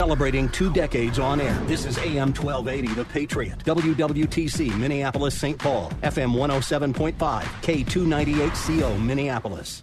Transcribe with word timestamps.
Celebrating 0.00 0.48
two 0.48 0.72
decades 0.72 1.18
on 1.18 1.42
air. 1.42 1.52
This 1.66 1.84
is 1.84 1.98
AM 1.98 2.32
1280, 2.32 2.94
The 2.94 3.04
Patriot. 3.04 3.58
WWTC, 3.64 4.74
Minneapolis, 4.78 5.38
St. 5.38 5.58
Paul. 5.58 5.92
FM 6.02 6.32
107.5, 6.32 7.42
K298CO, 7.60 8.98
Minneapolis. 8.98 9.82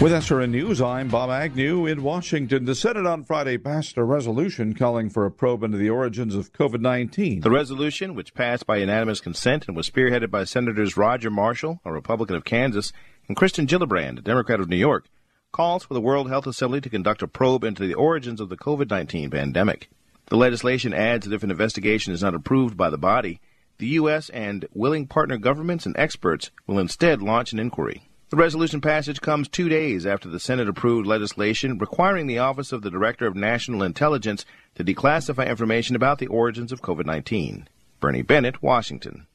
With 0.00 0.12
SRN 0.12 0.52
News, 0.52 0.80
I'm 0.80 1.08
Bob 1.08 1.28
Agnew 1.28 1.84
in 1.84 2.02
Washington. 2.02 2.64
The 2.64 2.74
Senate 2.74 3.04
on 3.04 3.24
Friday 3.24 3.58
passed 3.58 3.98
a 3.98 4.04
resolution 4.04 4.72
calling 4.72 5.10
for 5.10 5.26
a 5.26 5.30
probe 5.30 5.64
into 5.64 5.76
the 5.76 5.90
origins 5.90 6.34
of 6.34 6.54
COVID 6.54 6.80
19. 6.80 7.42
The 7.42 7.50
resolution, 7.50 8.14
which 8.14 8.32
passed 8.32 8.66
by 8.66 8.78
unanimous 8.78 9.20
consent 9.20 9.66
and 9.68 9.76
was 9.76 9.90
spearheaded 9.90 10.30
by 10.30 10.44
Senators 10.44 10.96
Roger 10.96 11.30
Marshall, 11.30 11.78
a 11.84 11.92
Republican 11.92 12.36
of 12.36 12.44
Kansas, 12.44 12.90
and 13.28 13.36
Kirsten 13.36 13.66
Gillibrand, 13.66 14.18
a 14.18 14.22
Democrat 14.22 14.60
of 14.60 14.70
New 14.70 14.76
York, 14.76 15.04
calls 15.52 15.84
for 15.84 15.94
the 15.94 16.00
World 16.00 16.28
Health 16.28 16.46
Assembly 16.46 16.80
to 16.80 16.88
conduct 16.88 17.22
a 17.22 17.28
probe 17.28 17.62
into 17.62 17.86
the 17.86 17.94
origins 17.94 18.40
of 18.40 18.48
the 18.48 18.56
COVID 18.56 18.90
19 18.90 19.30
pandemic. 19.30 19.90
The 20.26 20.36
legislation 20.36 20.94
adds 20.94 21.26
that 21.26 21.34
if 21.34 21.42
an 21.42 21.50
investigation 21.50 22.12
is 22.12 22.22
not 22.22 22.34
approved 22.34 22.76
by 22.76 22.88
the 22.88 22.98
body, 22.98 23.40
the 23.78 23.88
U.S. 23.88 24.30
and 24.30 24.66
willing 24.72 25.06
partner 25.06 25.36
governments 25.36 25.84
and 25.84 25.94
experts 25.98 26.50
will 26.66 26.78
instead 26.78 27.20
launch 27.20 27.52
an 27.52 27.58
inquiry. 27.58 28.08
The 28.30 28.36
resolution 28.36 28.80
passage 28.80 29.20
comes 29.20 29.46
two 29.46 29.68
days 29.68 30.06
after 30.06 30.26
the 30.26 30.40
Senate 30.40 30.68
approved 30.68 31.06
legislation 31.06 31.76
requiring 31.76 32.26
the 32.26 32.38
Office 32.38 32.72
of 32.72 32.80
the 32.80 32.90
Director 32.90 33.26
of 33.26 33.36
National 33.36 33.82
Intelligence 33.82 34.46
to 34.76 34.84
declassify 34.84 35.46
information 35.46 35.94
about 35.94 36.18
the 36.18 36.28
origins 36.28 36.72
of 36.72 36.80
COVID 36.80 37.04
19. 37.04 37.68
Bernie 38.00 38.22
Bennett, 38.22 38.62
Washington. 38.62 39.26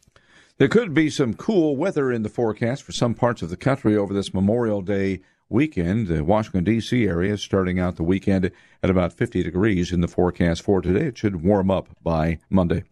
There 0.57 0.67
could 0.67 0.95
be 0.95 1.11
some 1.11 1.35
cool 1.35 1.75
weather 1.75 2.11
in 2.11 2.23
the 2.23 2.29
forecast 2.29 2.81
for 2.81 2.91
some 2.91 3.13
parts 3.13 3.43
of 3.43 3.51
the 3.51 3.55
country 3.55 3.95
over 3.95 4.15
this 4.15 4.33
Memorial 4.33 4.81
Day 4.81 5.21
weekend. 5.49 6.07
The 6.07 6.23
Washington, 6.23 6.63
D.C. 6.63 7.05
area 7.05 7.33
is 7.33 7.41
starting 7.41 7.79
out 7.79 7.95
the 7.95 8.03
weekend 8.03 8.51
at 8.83 8.89
about 8.89 9.13
50 9.13 9.43
degrees 9.43 9.91
in 9.91 10.01
the 10.01 10.07
forecast 10.07 10.61
for 10.61 10.81
today. 10.81 11.07
It 11.07 11.17
should 11.17 11.43
warm 11.43 11.71
up 11.71 11.87
by 12.03 12.39
Monday. 12.49 12.83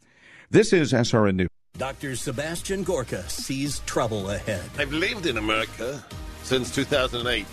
This 0.49 0.73
is 0.73 0.93
SRN 0.93 1.35
News. 1.35 1.49
Dr. 1.77 2.15
Sebastian 2.15 2.83
Gorka 2.83 3.27
sees 3.29 3.79
trouble 3.79 4.29
ahead. 4.29 4.63
I've 4.77 4.93
lived 4.93 5.25
in 5.25 5.37
America 5.37 6.03
since 6.43 6.73
2008, 6.73 7.45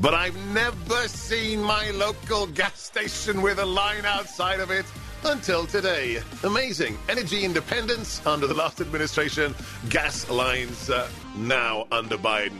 but 0.00 0.14
I've 0.14 0.36
never 0.52 1.06
seen 1.06 1.62
my 1.62 1.90
local 1.90 2.46
gas 2.48 2.80
station 2.80 3.40
with 3.40 3.60
a 3.60 3.66
line 3.66 4.04
outside 4.04 4.58
of 4.58 4.70
it 4.70 4.86
until 5.24 5.66
today. 5.66 6.20
Amazing. 6.42 6.98
Energy 7.08 7.44
independence 7.44 8.24
under 8.26 8.46
the 8.46 8.54
last 8.54 8.80
administration, 8.80 9.54
gas 9.90 10.28
lines 10.28 10.90
uh, 10.90 11.08
now 11.36 11.86
under 11.92 12.16
Biden. 12.16 12.58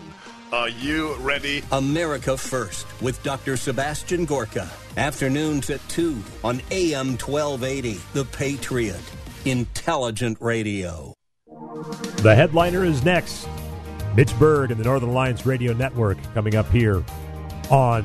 Are 0.51 0.71
you 0.71 1.15
ready? 1.17 1.63
America 1.73 2.35
First 2.35 2.87
with 3.03 3.23
Dr. 3.23 3.59
Sebastian 3.59 4.25
Gorka. 4.25 4.67
Afternoons 4.97 5.69
at 5.69 5.87
2 5.91 6.23
on 6.43 6.63
AM 6.71 7.19
1280. 7.19 8.01
The 8.15 8.25
Patriot. 8.25 9.03
Intelligent 9.45 10.39
radio. 10.41 11.13
The 12.23 12.35
headliner 12.35 12.83
is 12.83 13.05
next. 13.05 13.47
Mitch 14.17 14.37
Berg 14.39 14.71
and 14.71 14.81
the 14.81 14.85
Northern 14.85 15.11
Alliance 15.11 15.45
Radio 15.45 15.75
Network 15.75 16.17
coming 16.33 16.55
up 16.55 16.71
here 16.71 17.05
on 17.71 18.05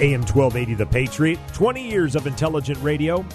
AM 0.00 0.22
1280 0.22 0.74
The 0.74 0.86
Patriot. 0.86 1.40
20 1.52 1.82
years 1.82 2.14
of 2.14 2.28
intelligent 2.28 2.78
radio. 2.80 3.26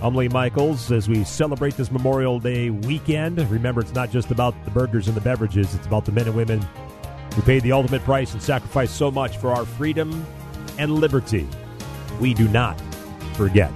I'm 0.00 0.14
Lee 0.14 0.28
Michaels 0.28 0.92
as 0.92 1.08
we 1.08 1.24
celebrate 1.24 1.76
this 1.76 1.90
Memorial 1.90 2.38
Day 2.38 2.70
weekend. 2.70 3.38
Remember, 3.50 3.80
it's 3.80 3.92
not 3.92 4.12
just 4.12 4.30
about 4.30 4.54
the 4.64 4.70
burgers 4.70 5.08
and 5.08 5.16
the 5.16 5.20
beverages, 5.20 5.74
it's 5.74 5.86
about 5.86 6.04
the 6.04 6.12
men 6.12 6.28
and 6.28 6.36
women 6.36 6.64
who 7.32 7.42
paid 7.42 7.62
the 7.62 7.72
ultimate 7.72 8.02
price 8.04 8.32
and 8.32 8.42
sacrificed 8.42 8.96
so 8.96 9.10
much 9.10 9.38
for 9.38 9.50
our 9.50 9.64
freedom 9.64 10.26
and 10.78 10.94
liberty. 10.94 11.48
We 12.20 12.34
do 12.34 12.48
not 12.48 12.80
forget. 13.34 13.72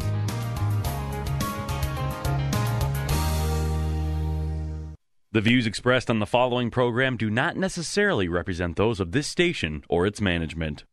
The 5.32 5.42
views 5.42 5.66
expressed 5.66 6.08
on 6.08 6.18
the 6.18 6.24
following 6.24 6.70
program 6.70 7.18
do 7.18 7.28
not 7.28 7.58
necessarily 7.58 8.26
represent 8.26 8.76
those 8.76 9.00
of 9.00 9.12
this 9.12 9.26
station 9.26 9.84
or 9.86 10.06
its 10.06 10.18
management. 10.18 10.84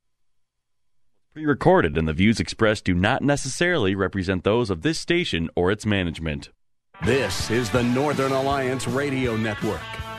Pre 1.34 1.46
recorded, 1.46 1.98
and 1.98 2.08
the 2.08 2.14
views 2.14 2.42
expressed 2.42 2.84
do 2.84 2.94
not 2.94 3.22
necessarily 3.22 3.96
represent 3.96 4.44
those 4.44 4.70
of 4.70 4.82
this 4.82 5.00
station 5.00 5.50
or 5.56 5.72
its 5.72 5.86
management. 5.86 6.50
This 7.06 7.50
is 7.50 7.70
the 7.70 7.84
Northern 7.84 8.34
Alliance 8.34 8.86
Radio 8.86 9.38
Network, 9.38 9.80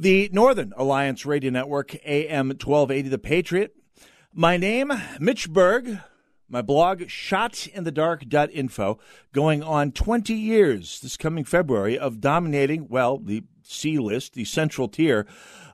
The 0.00 0.30
Northern 0.32 0.72
Alliance 0.78 1.26
Radio 1.26 1.50
Network, 1.50 1.94
AM 2.06 2.48
1280, 2.48 3.10
The 3.10 3.18
Patriot. 3.18 3.76
My 4.32 4.56
name, 4.56 4.90
Mitch 5.18 5.50
Berg. 5.50 5.98
My 6.48 6.62
blog, 6.62 7.00
shotinthedark.info, 7.02 8.98
going 9.34 9.62
on 9.62 9.92
20 9.92 10.32
years 10.32 11.00
this 11.00 11.18
coming 11.18 11.44
February 11.44 11.98
of 11.98 12.18
dominating, 12.18 12.88
well, 12.88 13.18
the 13.18 13.42
C 13.62 13.98
list, 13.98 14.32
the 14.32 14.46
central 14.46 14.88
tier 14.88 15.26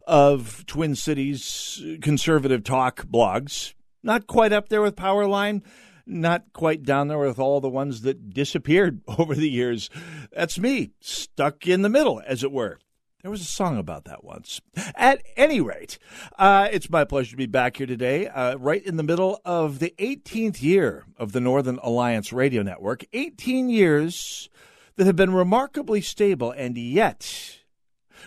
of 0.09 0.67
Twin 0.67 0.97
Cities 0.97 1.81
conservative 2.03 2.65
talk 2.65 3.05
blogs. 3.07 3.75
Not 4.03 4.27
quite 4.27 4.53
up 4.53 4.71
there 4.71 4.83
with 4.83 4.97
Powerline, 4.97 5.63
not 6.05 6.53
quite 6.53 6.83
down 6.83 7.07
there 7.07 7.21
with 7.21 7.39
all 7.39 7.61
the 7.61 7.69
ones 7.69 8.01
that 8.01 8.31
disappeared 8.31 9.03
over 9.19 9.37
the 9.37 9.49
years. 9.49 9.89
That's 10.33 10.59
me, 10.59 10.91
stuck 10.99 11.69
in 11.69 11.83
the 11.83 11.89
middle, 11.89 12.21
as 12.27 12.43
it 12.43 12.51
were. 12.51 12.81
There 13.27 13.31
was 13.33 13.41
a 13.41 13.45
song 13.45 13.77
about 13.77 14.05
that 14.05 14.23
once. 14.23 14.61
At 14.95 15.21
any 15.37 15.61
rate, 15.61 15.99
uh, 16.39 16.69
it's 16.71 16.89
my 16.89 17.03
pleasure 17.03 17.33
to 17.33 17.37
be 17.37 17.47
back 17.47 17.79
here 17.79 17.87
today, 17.89 18.29
uh, 18.29 18.55
right 18.55 18.81
in 18.81 18.99
the 18.99 19.03
middle 19.03 19.41
of 19.45 19.81
the 19.81 19.93
18th 19.99 20.63
year 20.63 21.07
of 21.19 21.33
the 21.33 21.41
Northern 21.41 21.81
Alliance 21.83 22.33
Radio 22.33 22.63
Network. 22.63 23.05
18 23.13 23.69
years 23.69 24.49
that 24.95 25.07
have 25.07 25.17
been 25.17 25.35
remarkably 25.35 26.01
stable, 26.01 26.53
and 26.53 26.79
yet 26.79 27.59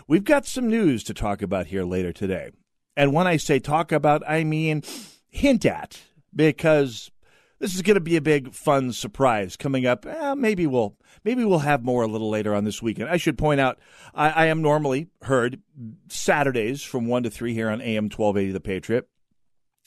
we've 0.05 0.25
got 0.25 0.45
some 0.45 0.67
news 0.67 1.05
to 1.05 1.13
talk 1.13 1.41
about 1.41 1.67
here 1.67 1.85
later 1.85 2.11
today. 2.11 2.51
And 2.97 3.13
when 3.13 3.25
I 3.25 3.37
say 3.37 3.59
talk 3.59 3.93
about, 3.93 4.21
I 4.27 4.43
mean 4.43 4.83
hint 5.29 5.65
at, 5.65 5.97
because 6.35 7.09
this 7.59 7.73
is 7.73 7.83
going 7.83 7.95
to 7.95 8.01
be 8.01 8.17
a 8.17 8.21
big, 8.21 8.53
fun 8.53 8.91
surprise 8.91 9.55
coming 9.55 9.85
up. 9.85 10.05
Eh, 10.05 10.33
maybe 10.33 10.67
we'll 10.67 10.97
maybe 11.23 11.43
we'll 11.43 11.59
have 11.59 11.83
more 11.83 12.03
a 12.03 12.07
little 12.07 12.29
later 12.29 12.53
on 12.53 12.63
this 12.63 12.81
weekend. 12.81 13.09
I 13.09 13.17
should 13.17 13.37
point 13.37 13.59
out 13.59 13.79
I, 14.13 14.29
I 14.29 14.45
am 14.47 14.61
normally 14.61 15.07
heard 15.23 15.61
Saturdays 16.09 16.83
from 16.83 17.07
one 17.07 17.23
to 17.23 17.29
three 17.29 17.53
here 17.53 17.69
on 17.69 17.81
AM 17.81 18.09
twelve 18.09 18.37
eighty 18.37 18.51
The 18.51 18.59
Patriot, 18.59 19.07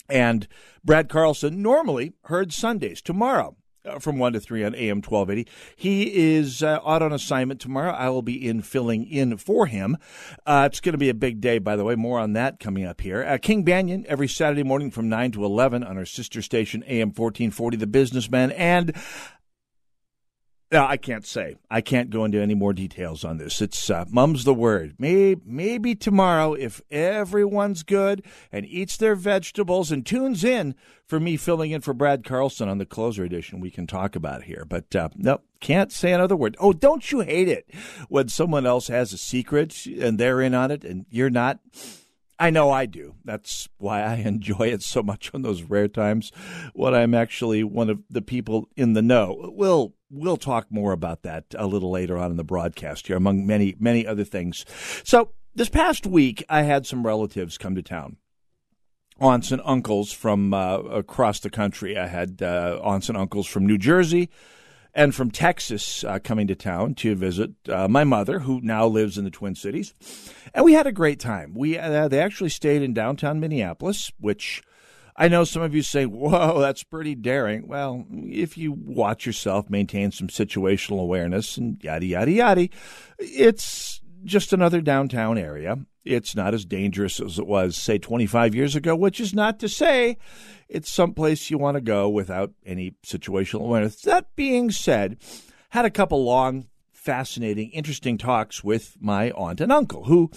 and 0.09 0.47
Brad 0.83 1.09
Carlson 1.09 1.61
normally 1.61 2.13
heard 2.23 2.53
Sundays. 2.53 3.01
Tomorrow 3.01 3.55
uh, 3.85 3.99
from 3.99 4.17
1 4.17 4.31
to 4.31 4.39
3 4.39 4.63
on 4.63 4.75
AM 4.75 4.97
1280. 5.01 5.51
He 5.75 6.35
is 6.35 6.63
uh, 6.63 6.79
out 6.85 7.01
on 7.01 7.11
assignment 7.11 7.59
tomorrow. 7.59 7.91
I 7.91 8.07
will 8.07 8.21
be 8.21 8.47
in 8.47 8.61
filling 8.61 9.05
in 9.05 9.35
for 9.35 9.65
him. 9.65 9.97
Uh, 10.45 10.69
it's 10.71 10.79
going 10.79 10.93
to 10.93 10.97
be 10.97 11.09
a 11.09 11.13
big 11.13 11.41
day, 11.41 11.57
by 11.57 11.75
the 11.75 11.83
way. 11.83 11.95
More 11.95 12.17
on 12.17 12.31
that 12.31 12.61
coming 12.61 12.85
up 12.85 13.01
here. 13.01 13.25
Uh, 13.25 13.37
King 13.37 13.65
Banaian 13.65 14.05
every 14.05 14.29
Saturday 14.29 14.63
morning 14.63 14.89
from 14.89 15.09
9 15.09 15.33
to 15.33 15.43
11 15.43 15.83
on 15.83 15.97
our 15.97 16.05
sister 16.05 16.41
station, 16.41 16.83
AM 16.87 17.09
1440, 17.09 17.75
The 17.75 17.87
Businessman. 17.87 18.51
And 18.51 18.95
No, 20.73 20.87
I 20.87 20.97
can't 20.97 21.23
say. 21.23 21.57
I 21.69 21.81
can't 21.81 22.09
go 22.09 22.25
into 22.25 22.41
any 22.41 22.55
more 22.55 22.73
details 22.73 23.23
on 23.23 23.37
this. 23.37 23.61
It's 23.61 23.91
uh, 23.91 24.05
mum's 24.09 24.43
the 24.43 24.55
word. 24.55 24.95
Maybe, 24.97 25.39
maybe 25.45 25.93
tomorrow, 25.93 26.55
if 26.55 26.81
everyone's 26.89 27.83
good 27.83 28.25
and 28.51 28.65
eats 28.65 28.97
their 28.97 29.13
vegetables 29.13 29.91
and 29.91 30.03
tunes 30.03 30.43
in 30.43 30.73
for 31.05 31.19
me 31.19 31.37
filling 31.37 31.69
in 31.69 31.81
for 31.81 31.93
Brad 31.93 32.23
Carlson 32.23 32.69
on 32.69 32.79
the 32.79 32.87
closer 32.87 33.23
edition, 33.23 33.59
we 33.59 33.69
can 33.69 33.85
talk 33.85 34.15
about 34.15 34.45
here. 34.45 34.65
But 34.67 34.95
uh, 34.95 35.09
no, 35.15 35.41
can't 35.59 35.91
say 35.91 36.11
another 36.11 36.35
word. 36.35 36.57
Oh, 36.59 36.73
don't 36.73 37.11
you 37.11 37.19
hate 37.19 37.49
it 37.49 37.69
when 38.09 38.29
someone 38.29 38.65
else 38.65 38.87
has 38.87 39.13
a 39.13 39.17
secret 39.19 39.85
and 39.85 40.19
they're 40.19 40.41
in 40.41 40.55
on 40.55 40.71
it 40.71 40.83
and 40.83 41.05
you're 41.11 41.29
not? 41.29 41.59
I 42.39 42.49
know 42.49 42.71
I 42.71 42.87
do. 42.87 43.13
That's 43.23 43.69
why 43.77 44.01
I 44.01 44.15
enjoy 44.25 44.69
it 44.69 44.81
so 44.81 45.03
much 45.03 45.29
on 45.35 45.43
those 45.43 45.61
rare 45.61 45.87
times 45.87 46.31
when 46.73 46.95
I'm 46.95 47.13
actually 47.13 47.63
one 47.63 47.91
of 47.91 47.99
the 48.09 48.23
people 48.23 48.69
in 48.75 48.93
the 48.93 49.03
know. 49.03 49.51
We'll 49.55 49.93
we'll 50.13 50.37
talk 50.37 50.67
more 50.69 50.91
about 50.91 51.23
that 51.23 51.45
a 51.57 51.65
little 51.65 51.91
later 51.91 52.17
on 52.17 52.31
in 52.31 52.37
the 52.37 52.43
broadcast 52.43 53.07
here, 53.07 53.17
among 53.17 53.45
many, 53.45 53.75
many 53.79 54.05
other 54.05 54.23
things. 54.23 54.65
So, 55.03 55.31
this 55.55 55.69
past 55.69 56.07
week, 56.07 56.43
I 56.49 56.63
had 56.63 56.87
some 56.87 57.05
relatives 57.05 57.57
come 57.57 57.75
to 57.75 57.83
town. 57.83 58.17
Aunts 59.19 59.51
and 59.51 59.61
uncles 59.63 60.11
from 60.11 60.53
uh, 60.53 60.77
across 60.77 61.39
the 61.39 61.51
country. 61.51 61.97
I 61.97 62.07
had 62.07 62.41
uh, 62.41 62.79
aunts 62.83 63.09
and 63.09 63.17
uncles 63.17 63.45
from 63.45 63.67
New 63.67 63.77
Jersey 63.77 64.29
and 64.95 65.13
from 65.13 65.29
Texas 65.29 66.03
uh, 66.03 66.19
coming 66.23 66.47
to 66.47 66.55
town 66.55 66.95
to 66.95 67.15
visit 67.15 67.51
uh, 67.69 67.87
my 67.87 68.03
mother, 68.03 68.39
who 68.39 68.61
now 68.61 68.87
lives 68.87 69.17
in 69.17 69.23
the 69.23 69.29
Twin 69.29 69.53
Cities. 69.55 69.93
And 70.53 70.65
we 70.65 70.73
had 70.73 70.87
a 70.87 70.91
great 70.91 71.19
time. 71.19 71.53
We 71.55 71.77
uh, 71.77 72.07
They 72.07 72.19
actually 72.19 72.49
stayed 72.49 72.81
in 72.81 72.93
downtown 72.93 73.39
Minneapolis, 73.39 74.11
which 74.19 74.63
I 75.15 75.27
know 75.27 75.43
some 75.43 75.61
of 75.61 75.75
you 75.75 75.83
say, 75.83 76.05
whoa, 76.05 76.59
that's 76.59 76.83
pretty 76.83 77.15
daring. 77.15 77.67
Well, 77.67 78.05
if 78.11 78.57
you 78.57 78.71
watch 78.71 79.25
yourself, 79.25 79.69
maintain 79.69 80.11
some 80.11 80.27
situational 80.27 81.01
awareness, 81.01 81.57
and 81.57 81.81
yada, 81.83 82.05
yada, 82.05 82.31
yada, 82.31 82.69
it's 83.19 84.01
just 84.23 84.53
another 84.53 84.81
downtown 84.81 85.37
area. 85.37 85.77
It's 86.03 86.35
not 86.35 86.53
as 86.53 86.65
dangerous 86.65 87.19
as 87.19 87.39
it 87.39 87.47
was, 87.47 87.77
say, 87.77 87.97
25 87.97 88.55
years 88.55 88.75
ago, 88.75 88.95
which 88.95 89.19
is 89.19 89.33
not 89.33 89.59
to 89.59 89.69
say 89.69 90.17
it's 90.67 90.91
someplace 90.91 91.49
you 91.49 91.57
want 91.57 91.75
to 91.75 91.81
go 91.81 92.09
without 92.09 92.51
any 92.65 92.95
situational 93.05 93.61
awareness. 93.61 94.01
That 94.01 94.35
being 94.35 94.71
said, 94.71 95.17
had 95.69 95.85
a 95.85 95.91
couple 95.91 96.23
long, 96.25 96.67
fascinating, 96.91 97.69
interesting 97.69 98.17
talks 98.17 98.63
with 98.63 98.97
my 98.99 99.31
aunt 99.31 99.61
and 99.61 99.71
uncle 99.71 100.05
who 100.05 100.31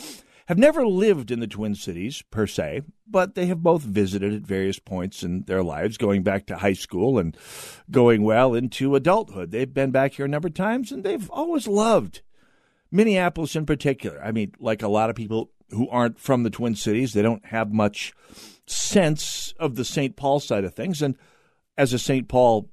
have 0.47 0.59
never 0.59 0.87
lived 0.87 1.31
in 1.31 1.41
the 1.41 1.47
Twin 1.47 1.75
Cities 1.75 2.23
per 2.31 2.47
se, 2.47 2.83
but 3.07 3.35
they 3.35 3.47
have 3.47 3.63
both 3.63 3.83
visited 3.83 4.33
at 4.33 4.43
various 4.43 4.79
points 4.79 5.23
in 5.23 5.43
their 5.43 5.63
lives, 5.63 5.97
going 5.97 6.23
back 6.23 6.47
to 6.47 6.57
high 6.57 6.73
school 6.73 7.19
and 7.19 7.37
going 7.91 8.23
well 8.23 8.55
into 8.55 8.95
adulthood. 8.95 9.51
They've 9.51 9.73
been 9.73 9.91
back 9.91 10.15
here 10.15 10.27
a 10.27 10.29
number 10.29 10.49
of 10.49 10.55
times 10.55 10.93
and 10.93 11.05
they've 11.05 11.31
always 11.31 11.67
loved 11.67 12.23
Minneapolis 12.91 13.57
in 13.57 13.67
particular. 13.67 14.23
I 14.23 14.33
mean, 14.33 14.53
like 14.61 14.83
a 14.83 14.89
lot 14.89 15.11
of 15.11 15.17
people 15.17 15.51
who 15.71 15.89
aren't 15.89 16.21
from 16.21 16.45
the 16.45 16.51
Twin 16.51 16.77
Cities, 16.77 17.13
they 17.13 17.23
don't 17.23 17.45
have 17.47 17.73
much 17.73 18.13
sense 18.67 19.53
of 19.59 19.75
the 19.75 19.85
St. 19.85 20.17
Paul 20.17 20.39
side 20.39 20.65
of 20.65 20.75
things. 20.75 21.03
And 21.03 21.17
as 21.77 21.93
a 21.93 21.99
St. 21.99 22.29
Paul, 22.29 22.71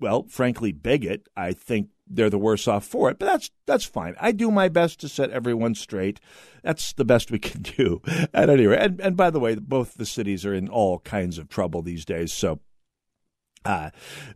well, 0.00 0.24
frankly, 0.24 0.72
bigot, 0.72 1.28
I 1.36 1.52
think 1.52 1.88
they're 2.06 2.30
the 2.30 2.38
worse 2.38 2.68
off 2.68 2.84
for 2.84 3.10
it. 3.10 3.18
But 3.18 3.26
that's 3.26 3.50
that's 3.66 3.84
fine. 3.84 4.14
I 4.20 4.32
do 4.32 4.50
my 4.50 4.68
best 4.68 5.00
to 5.00 5.08
set 5.08 5.30
everyone 5.30 5.74
straight. 5.74 6.20
That's 6.62 6.92
the 6.92 7.04
best 7.04 7.30
we 7.30 7.38
can 7.40 7.62
do. 7.62 8.02
At 8.32 8.50
any 8.50 8.66
rate, 8.66 8.80
and, 8.80 9.00
and 9.00 9.16
by 9.16 9.30
the 9.30 9.40
way, 9.40 9.54
both 9.54 9.94
the 9.94 10.06
cities 10.06 10.44
are 10.44 10.54
in 10.54 10.68
all 10.68 10.98
kinds 11.00 11.38
of 11.38 11.48
trouble 11.48 11.82
these 11.82 12.04
days. 12.04 12.32
So 12.32 12.60
uh, 13.64 13.90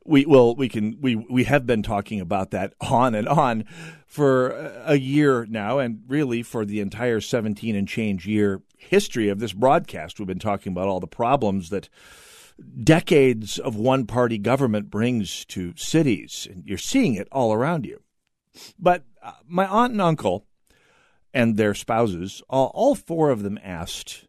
we 0.04 0.24
will 0.24 0.54
we 0.54 0.68
can 0.68 0.98
we 1.00 1.16
we 1.16 1.44
have 1.44 1.66
been 1.66 1.82
talking 1.82 2.20
about 2.20 2.50
that 2.52 2.74
on 2.80 3.14
and 3.14 3.28
on 3.28 3.64
for 4.06 4.50
a 4.84 4.96
year 4.96 5.46
now, 5.46 5.78
and 5.78 6.02
really 6.06 6.42
for 6.42 6.64
the 6.64 6.80
entire 6.80 7.20
seventeen 7.20 7.74
and 7.74 7.88
change 7.88 8.26
year 8.26 8.62
history 8.76 9.28
of 9.28 9.40
this 9.40 9.52
broadcast. 9.52 10.18
We've 10.18 10.28
been 10.28 10.38
talking 10.38 10.72
about 10.72 10.88
all 10.88 11.00
the 11.00 11.06
problems 11.06 11.70
that 11.70 11.88
decades 12.82 13.58
of 13.58 13.76
one 13.76 14.06
party 14.06 14.38
government 14.38 14.90
brings 14.90 15.44
to 15.46 15.74
cities, 15.76 16.46
and 16.50 16.64
you're 16.66 16.78
seeing 16.78 17.14
it 17.14 17.28
all 17.30 17.52
around 17.52 17.84
you. 17.84 18.02
But 18.78 19.04
uh, 19.22 19.32
my 19.46 19.66
aunt 19.66 19.92
and 19.92 20.00
uncle 20.00 20.46
and 21.34 21.56
their 21.56 21.74
spouses, 21.74 22.42
all, 22.48 22.94
four 22.94 23.30
of 23.30 23.42
them 23.42 23.58
asked, 23.62 24.26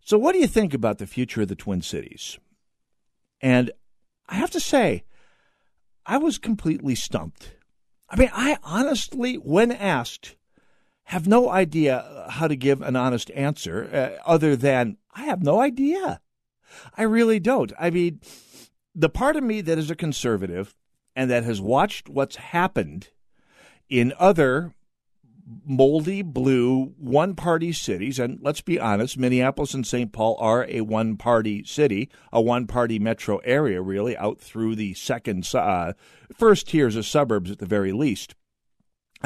So, 0.00 0.16
what 0.16 0.32
do 0.32 0.38
you 0.38 0.46
think 0.46 0.72
about 0.72 0.98
the 0.98 1.06
future 1.06 1.42
of 1.42 1.48
the 1.48 1.54
Twin 1.54 1.82
Cities? 1.82 2.38
And 3.40 3.70
I 4.28 4.36
have 4.36 4.50
to 4.52 4.60
say, 4.60 5.04
I 6.06 6.18
was 6.18 6.38
completely 6.38 6.94
stumped. 6.94 7.52
I 8.08 8.16
mean, 8.16 8.30
I 8.32 8.56
honestly, 8.62 9.34
when 9.34 9.72
asked, 9.72 10.36
have 11.04 11.28
no 11.28 11.50
idea 11.50 12.26
how 12.30 12.48
to 12.48 12.56
give 12.56 12.80
an 12.82 12.96
honest 12.96 13.30
answer 13.32 13.88
uh, 13.92 14.22
other 14.28 14.56
than 14.56 14.96
I 15.14 15.24
have 15.24 15.42
no 15.42 15.60
idea. 15.60 16.20
I 16.96 17.02
really 17.02 17.40
don't. 17.40 17.72
I 17.78 17.90
mean, 17.90 18.20
the 18.94 19.08
part 19.08 19.36
of 19.36 19.44
me 19.44 19.60
that 19.60 19.78
is 19.78 19.90
a 19.90 19.96
conservative 19.96 20.74
and 21.14 21.30
that 21.30 21.44
has 21.44 21.60
watched 21.60 22.08
what's 22.08 22.36
happened 22.36 23.08
in 23.88 24.12
other 24.18 24.74
moldy 25.64 26.22
blue 26.22 26.94
one 26.98 27.34
party 27.34 27.72
cities, 27.72 28.18
and 28.18 28.38
let's 28.42 28.60
be 28.60 28.80
honest, 28.80 29.16
Minneapolis 29.16 29.74
and 29.74 29.86
St. 29.86 30.12
Paul 30.12 30.36
are 30.40 30.66
a 30.68 30.80
one 30.80 31.16
party 31.16 31.62
city, 31.64 32.10
a 32.32 32.40
one 32.40 32.66
party 32.66 32.98
metro 32.98 33.38
area, 33.38 33.80
really, 33.80 34.16
out 34.16 34.40
through 34.40 34.74
the 34.74 34.94
second, 34.94 35.48
uh, 35.54 35.92
first 36.36 36.68
tiers 36.68 36.96
of 36.96 37.06
suburbs 37.06 37.50
at 37.50 37.58
the 37.58 37.66
very 37.66 37.92
least. 37.92 38.34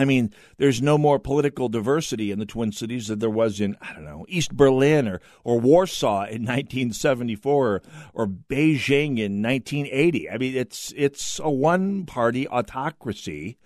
I 0.00 0.06
mean, 0.06 0.32
there's 0.56 0.81
no 0.81 0.97
more 0.97 1.19
political 1.19 1.69
diversity 1.69 2.31
in 2.31 2.38
the 2.38 2.47
Twin 2.47 2.73
Cities 2.73 3.08
than 3.08 3.19
there 3.19 3.29
was 3.29 3.61
in, 3.61 3.76
I 3.82 3.93
don't 3.93 4.06
know, 4.06 4.25
East 4.31 4.56
Berlin 4.56 5.06
or, 5.06 5.20
or 5.44 5.61
Warsaw 5.61 6.23
in 6.23 6.43
1974 6.47 7.67
or, 7.69 7.82
or 8.14 8.26
Beijing 8.26 9.19
in 9.19 9.43
1980. 9.43 10.31
I 10.31 10.38
mean, 10.38 10.56
it's, 10.56 10.94
it's 10.97 11.38
a 11.38 11.50
one 11.50 12.06
party 12.06 12.49
autocracy, 12.49 13.58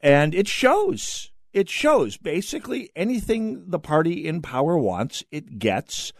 and 0.00 0.34
it 0.34 0.48
shows. 0.48 1.30
It 1.52 1.68
shows. 1.68 2.16
Basically, 2.16 2.90
anything 2.96 3.70
the 3.70 3.78
party 3.78 4.26
in 4.26 4.42
power 4.42 4.76
wants, 4.76 5.22
it 5.30 5.60
gets. 5.60 6.12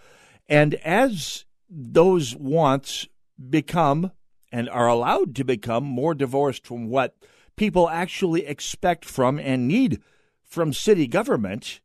And 0.49 0.75
as 0.77 1.45
those 1.69 2.37
wants 2.37 3.09
become 3.49 4.13
and 4.53 4.69
are 4.69 4.87
allowed 4.87 5.35
to 5.37 5.45
become 5.45 5.83
more 5.83 6.15
divorced 6.15 6.69
from 6.69 6.89
what 6.89 7.17
people 7.57 7.89
actually 7.89 8.47
expect 8.47 9.05
from 9.05 9.39
and 9.39 9.69
need 9.69 10.01
from 10.43 10.73
city 10.73 11.07
government, 11.07 11.81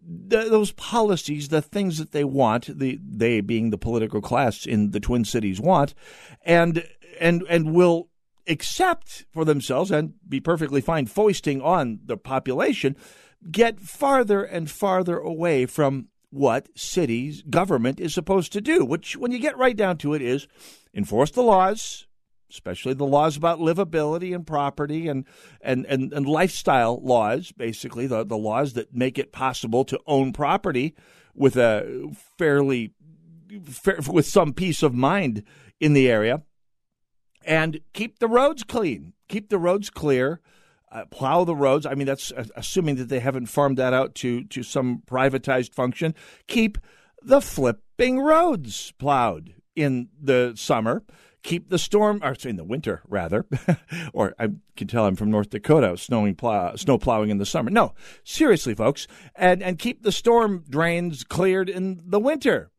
the, 0.00 0.48
those 0.48 0.72
policies, 0.72 1.48
the 1.48 1.62
things 1.62 1.98
that 1.98 2.12
they 2.12 2.24
want, 2.24 2.78
the 2.78 2.98
they 3.02 3.40
being 3.40 3.70
the 3.70 3.78
political 3.78 4.20
class 4.20 4.66
in 4.66 4.90
the 4.90 5.00
Twin 5.00 5.24
Cities 5.24 5.60
want, 5.60 5.94
and 6.44 6.84
and 7.20 7.44
and 7.48 7.74
will 7.74 8.08
accept 8.48 9.24
for 9.30 9.44
themselves 9.44 9.90
and 9.90 10.14
be 10.28 10.40
perfectly 10.40 10.80
fine 10.80 11.06
foisting 11.06 11.62
on 11.62 12.00
the 12.04 12.16
population, 12.16 12.96
get 13.50 13.80
farther 13.80 14.42
and 14.42 14.70
farther 14.70 15.18
away 15.18 15.66
from 15.66 16.08
what 16.30 16.68
cities 16.76 17.42
government 17.42 18.00
is 18.00 18.14
supposed 18.14 18.52
to 18.52 18.60
do, 18.60 18.84
which 18.84 19.16
when 19.16 19.30
you 19.30 19.38
get 19.38 19.56
right 19.56 19.76
down 19.76 19.98
to 19.98 20.14
it 20.14 20.22
is 20.22 20.48
enforce 20.94 21.30
the 21.30 21.42
laws, 21.42 22.06
especially 22.52 22.94
the 22.94 23.06
laws 23.06 23.36
about 23.36 23.58
livability 23.58 24.34
and 24.34 24.46
property 24.46 25.08
and, 25.08 25.24
and, 25.60 25.86
and, 25.86 26.12
and 26.12 26.26
lifestyle 26.26 27.00
laws, 27.02 27.52
basically, 27.52 28.06
the, 28.06 28.24
the 28.24 28.36
laws 28.36 28.74
that 28.74 28.94
make 28.94 29.18
it 29.18 29.32
possible 29.32 29.84
to 29.84 29.98
own 30.06 30.32
property 30.32 30.94
with 31.34 31.56
a 31.56 32.14
fairly 32.38 32.92
fair, 33.64 33.98
with 34.08 34.26
some 34.26 34.52
peace 34.52 34.82
of 34.82 34.94
mind 34.94 35.42
in 35.80 35.94
the 35.94 36.10
area 36.10 36.42
and 37.44 37.80
keep 37.92 38.18
the 38.18 38.28
roads 38.28 38.62
clean, 38.62 39.14
keep 39.28 39.48
the 39.48 39.58
roads 39.58 39.90
clear. 39.90 40.40
Uh, 40.90 41.06
plow 41.06 41.42
the 41.42 41.56
roads. 41.56 41.86
I 41.86 41.94
mean, 41.94 42.06
that's 42.06 42.30
uh, 42.32 42.44
assuming 42.54 42.96
that 42.96 43.08
they 43.08 43.20
haven't 43.20 43.46
farmed 43.46 43.78
that 43.78 43.94
out 43.94 44.14
to 44.16 44.44
to 44.44 44.62
some 44.62 45.02
privatized 45.06 45.72
function. 45.72 46.14
Keep 46.48 46.76
the 47.22 47.40
flipping 47.40 48.20
roads 48.20 48.92
plowed 48.98 49.54
in 49.74 50.10
the 50.20 50.52
summer 50.54 51.02
keep 51.42 51.68
the 51.68 51.78
storm, 51.78 52.20
or 52.22 52.36
in 52.44 52.56
the 52.56 52.64
winter 52.64 53.02
rather, 53.08 53.46
or 54.12 54.34
I 54.38 54.48
can 54.76 54.86
tell 54.86 55.06
I'm 55.06 55.16
from 55.16 55.30
North 55.30 55.50
Dakota, 55.50 55.96
snowing 55.96 56.34
plow, 56.34 56.76
snow 56.76 56.98
plowing 56.98 57.30
in 57.30 57.38
the 57.38 57.46
summer. 57.46 57.70
No, 57.70 57.94
seriously, 58.24 58.74
folks, 58.74 59.06
and 59.34 59.62
and 59.62 59.78
keep 59.78 60.02
the 60.02 60.12
storm 60.12 60.64
drains 60.68 61.24
cleared 61.24 61.68
in 61.68 62.02
the 62.06 62.20
winter. 62.20 62.70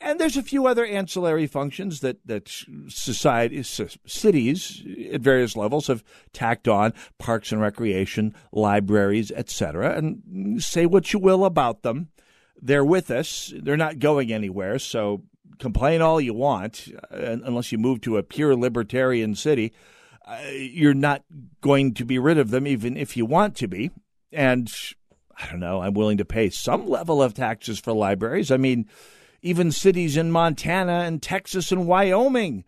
And 0.00 0.18
there's 0.18 0.36
a 0.36 0.42
few 0.42 0.66
other 0.66 0.84
ancillary 0.84 1.46
functions 1.46 2.00
that 2.00 2.26
that 2.26 2.48
society, 2.88 3.62
cities 3.62 4.84
at 5.12 5.20
various 5.20 5.56
levels 5.56 5.86
have 5.86 6.02
tacked 6.32 6.66
on: 6.66 6.92
parks 7.18 7.52
and 7.52 7.60
recreation, 7.60 8.34
libraries, 8.52 9.30
etc. 9.30 9.96
And 9.96 10.62
say 10.62 10.86
what 10.86 11.12
you 11.12 11.20
will 11.20 11.44
about 11.44 11.82
them, 11.82 12.08
they're 12.60 12.84
with 12.84 13.10
us. 13.10 13.52
They're 13.56 13.76
not 13.76 14.00
going 14.00 14.32
anywhere. 14.32 14.78
So 14.80 15.22
complain 15.58 16.02
all 16.02 16.20
you 16.20 16.34
want, 16.34 16.88
uh, 17.10 17.36
unless 17.44 17.72
you 17.72 17.78
move 17.78 18.00
to 18.02 18.16
a 18.16 18.22
pure 18.22 18.54
libertarian 18.56 19.34
city. 19.34 19.72
uh, 20.26 20.38
you're 20.52 20.94
not 20.94 21.24
going 21.60 21.94
to 21.94 22.04
be 22.04 22.18
rid 22.18 22.38
of 22.38 22.50
them, 22.50 22.66
even 22.66 22.96
if 22.96 23.16
you 23.16 23.26
want 23.26 23.56
to 23.56 23.68
be. 23.68 23.90
And 24.32 24.72
I 25.36 25.50
don't 25.50 25.60
know, 25.60 25.82
I'm 25.82 25.94
willing 25.94 26.18
to 26.18 26.24
pay 26.24 26.50
some 26.50 26.88
level 26.88 27.22
of 27.22 27.34
taxes 27.34 27.78
for 27.78 27.92
libraries. 27.92 28.50
I 28.50 28.56
mean, 28.56 28.86
even 29.42 29.72
cities 29.72 30.16
in 30.16 30.30
Montana 30.30 31.00
and 31.00 31.20
Texas 31.22 31.72
and 31.72 31.86
Wyoming 31.86 32.64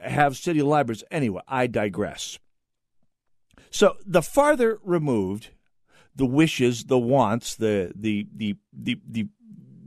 have 0.00 0.36
city 0.36 0.62
libraries. 0.62 1.04
Anyway, 1.10 1.42
I 1.46 1.66
digress. 1.66 2.38
So 3.70 3.96
the 4.04 4.22
farther 4.22 4.80
removed 4.82 5.50
the 6.16 6.26
wishes, 6.26 6.84
the 6.84 6.98
wants, 6.98 7.54
the 7.54 7.92
the 7.94 8.26
the 8.34 8.56
the, 8.72 8.98
the 9.08 9.28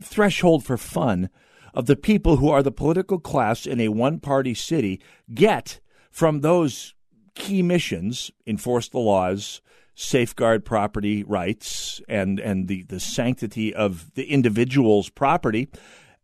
threshold 0.01 0.63
for 0.63 0.77
fun 0.77 1.29
of 1.74 1.86
the 1.86 1.96
people 1.96 2.38
who 2.38 2.50
are 2.50 2.63
the 2.63 2.72
political 2.72 3.20
class 3.20 3.65
in 3.65 3.80
a 3.80 3.89
one 3.89 4.20
party 4.20 4.53
city 4.53 5.01
get 5.34 5.80
from 6.12 6.42
those 6.42 6.94
key 7.36 7.63
missions 7.63 8.32
enforce 8.46 8.89
the 8.89 9.00
laws, 9.00 9.62
safeguard 9.96 10.65
property 10.65 11.24
rights 11.24 12.01
and, 12.08 12.39
and 12.39 12.68
the, 12.68 12.84
the 12.84 13.00
sanctity 13.00 13.74
of 13.74 14.13
the 14.13 14.25
individual's 14.25 15.10
property, 15.10 15.68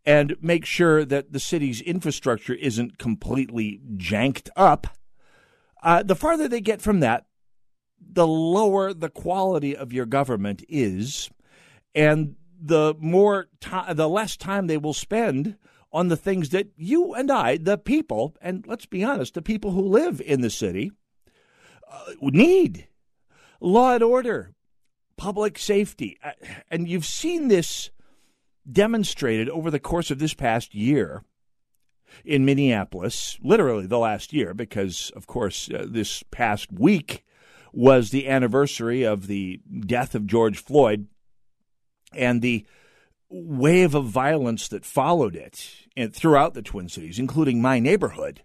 and 0.05 0.35
make 0.41 0.65
sure 0.65 1.05
that 1.05 1.33
the 1.33 1.39
city's 1.39 1.81
infrastructure 1.81 2.53
isn't 2.53 2.97
completely 2.97 3.79
janked 3.97 4.49
up. 4.55 4.87
Uh, 5.81 6.03
the 6.03 6.15
farther 6.15 6.47
they 6.47 6.61
get 6.61 6.81
from 6.81 6.99
that, 6.99 7.25
the 7.99 8.27
lower 8.27 8.93
the 8.93 9.09
quality 9.09 9.75
of 9.75 9.93
your 9.93 10.05
government 10.05 10.63
is, 10.67 11.29
and 11.93 12.35
the 12.59 12.95
more 12.99 13.47
time, 13.59 13.95
the 13.95 14.09
less 14.09 14.37
time 14.37 14.67
they 14.67 14.77
will 14.77 14.93
spend 14.93 15.55
on 15.91 16.07
the 16.07 16.17
things 16.17 16.49
that 16.49 16.67
you 16.75 17.13
and 17.13 17.31
I, 17.31 17.57
the 17.57 17.77
people, 17.77 18.35
and 18.41 18.65
let's 18.67 18.85
be 18.85 19.03
honest, 19.03 19.33
the 19.33 19.41
people 19.41 19.71
who 19.71 19.81
live 19.81 20.21
in 20.21 20.41
the 20.41 20.49
city, 20.49 20.91
uh, 21.91 22.13
need 22.21 22.87
law 23.59 23.93
and 23.93 24.03
order, 24.03 24.53
public 25.17 25.57
safety. 25.57 26.17
Uh, 26.23 26.31
and 26.69 26.87
you've 26.87 27.05
seen 27.05 27.47
this 27.47 27.89
demonstrated 28.71 29.49
over 29.49 29.71
the 29.71 29.79
course 29.79 30.11
of 30.11 30.19
this 30.19 30.33
past 30.33 30.75
year 30.75 31.23
in 32.23 32.45
Minneapolis, 32.45 33.37
literally 33.41 33.87
the 33.87 33.99
last 33.99 34.33
year, 34.33 34.53
because, 34.53 35.11
of 35.15 35.27
course, 35.27 35.69
uh, 35.71 35.85
this 35.87 36.23
past 36.31 36.71
week 36.71 37.23
was 37.71 38.09
the 38.09 38.27
anniversary 38.27 39.03
of 39.03 39.27
the 39.27 39.59
death 39.81 40.15
of 40.15 40.27
George 40.27 40.57
Floyd 40.57 41.07
and 42.13 42.41
the 42.41 42.65
wave 43.29 43.93
of 43.93 44.05
violence 44.05 44.67
that 44.69 44.85
followed 44.85 45.35
it 45.35 45.69
eh, 45.95 46.07
throughout 46.11 46.53
the 46.53 46.61
Twin 46.61 46.89
Cities, 46.89 47.19
including 47.19 47.61
my 47.61 47.79
neighborhood. 47.79 48.41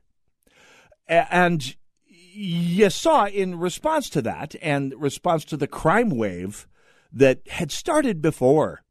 And 1.06 1.75
you 2.06 2.90
saw 2.90 3.26
in 3.26 3.59
response 3.59 4.11
to 4.11 4.23
that 4.23 4.54
and 4.61 4.94
response 4.97 5.44
to 5.47 5.56
the 5.56 5.66
crime 5.66 6.11
wave 6.11 6.66
that 7.12 7.40
had 7.49 7.71
started 7.71 8.21
before 8.21 8.83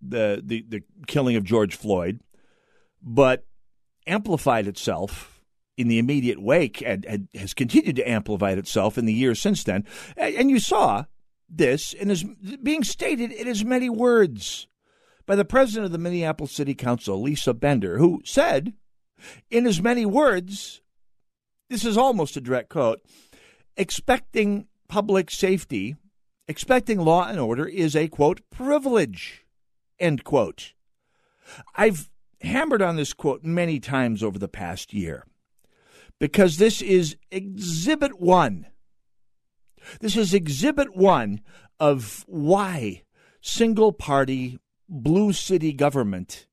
the, 0.00 0.40
the, 0.44 0.64
the 0.68 0.82
killing 1.06 1.36
of 1.36 1.44
George 1.44 1.76
Floyd, 1.76 2.20
but 3.02 3.44
amplified 4.06 4.66
itself 4.66 5.42
in 5.76 5.88
the 5.88 5.98
immediate 5.98 6.40
wake 6.40 6.82
and, 6.84 7.04
and, 7.04 7.28
has 7.34 7.54
continued 7.54 7.96
to 7.96 8.08
amplify 8.08 8.50
itself 8.50 8.98
in 8.98 9.06
the 9.06 9.12
years 9.12 9.40
since 9.40 9.64
then. 9.64 9.84
And 10.16 10.50
you 10.50 10.58
saw 10.58 11.04
this 11.50 11.94
and 11.94 12.10
is 12.10 12.24
being 12.62 12.84
stated 12.84 13.32
in 13.32 13.48
as 13.48 13.64
many 13.64 13.90
words 13.90 14.68
by 15.26 15.36
the 15.36 15.44
president 15.44 15.86
of 15.86 15.92
the 15.92 15.98
Minneapolis 15.98 16.52
City 16.52 16.74
Council, 16.74 17.20
Lisa 17.20 17.54
Bender, 17.54 17.98
who 17.98 18.22
said, 18.24 18.74
in 19.50 19.66
as 19.66 19.82
many 19.82 20.06
words, 20.06 20.80
this 21.68 21.84
is 21.84 21.96
almost 21.96 22.36
a 22.36 22.40
direct 22.40 22.68
quote, 22.68 23.00
expecting 23.76 24.66
public 24.88 25.30
safety, 25.30 25.96
expecting 26.48 26.98
law 26.98 27.28
and 27.28 27.38
order 27.38 27.66
is 27.66 27.94
a 27.94 28.08
quote, 28.08 28.40
privilege, 28.50 29.44
end 29.98 30.24
quote. 30.24 30.72
I've 31.76 32.10
hammered 32.42 32.82
on 32.82 32.96
this 32.96 33.12
quote 33.12 33.44
many 33.44 33.78
times 33.80 34.22
over 34.22 34.38
the 34.38 34.48
past 34.48 34.92
year 34.92 35.26
because 36.18 36.58
this 36.58 36.82
is 36.82 37.16
exhibit 37.30 38.20
one. 38.20 38.66
This 40.00 40.16
is 40.16 40.34
exhibit 40.34 40.96
one 40.96 41.40
of 41.78 42.24
why 42.26 43.02
single 43.40 43.92
party 43.92 44.58
blue 44.88 45.32
city 45.32 45.72
government 45.72 46.46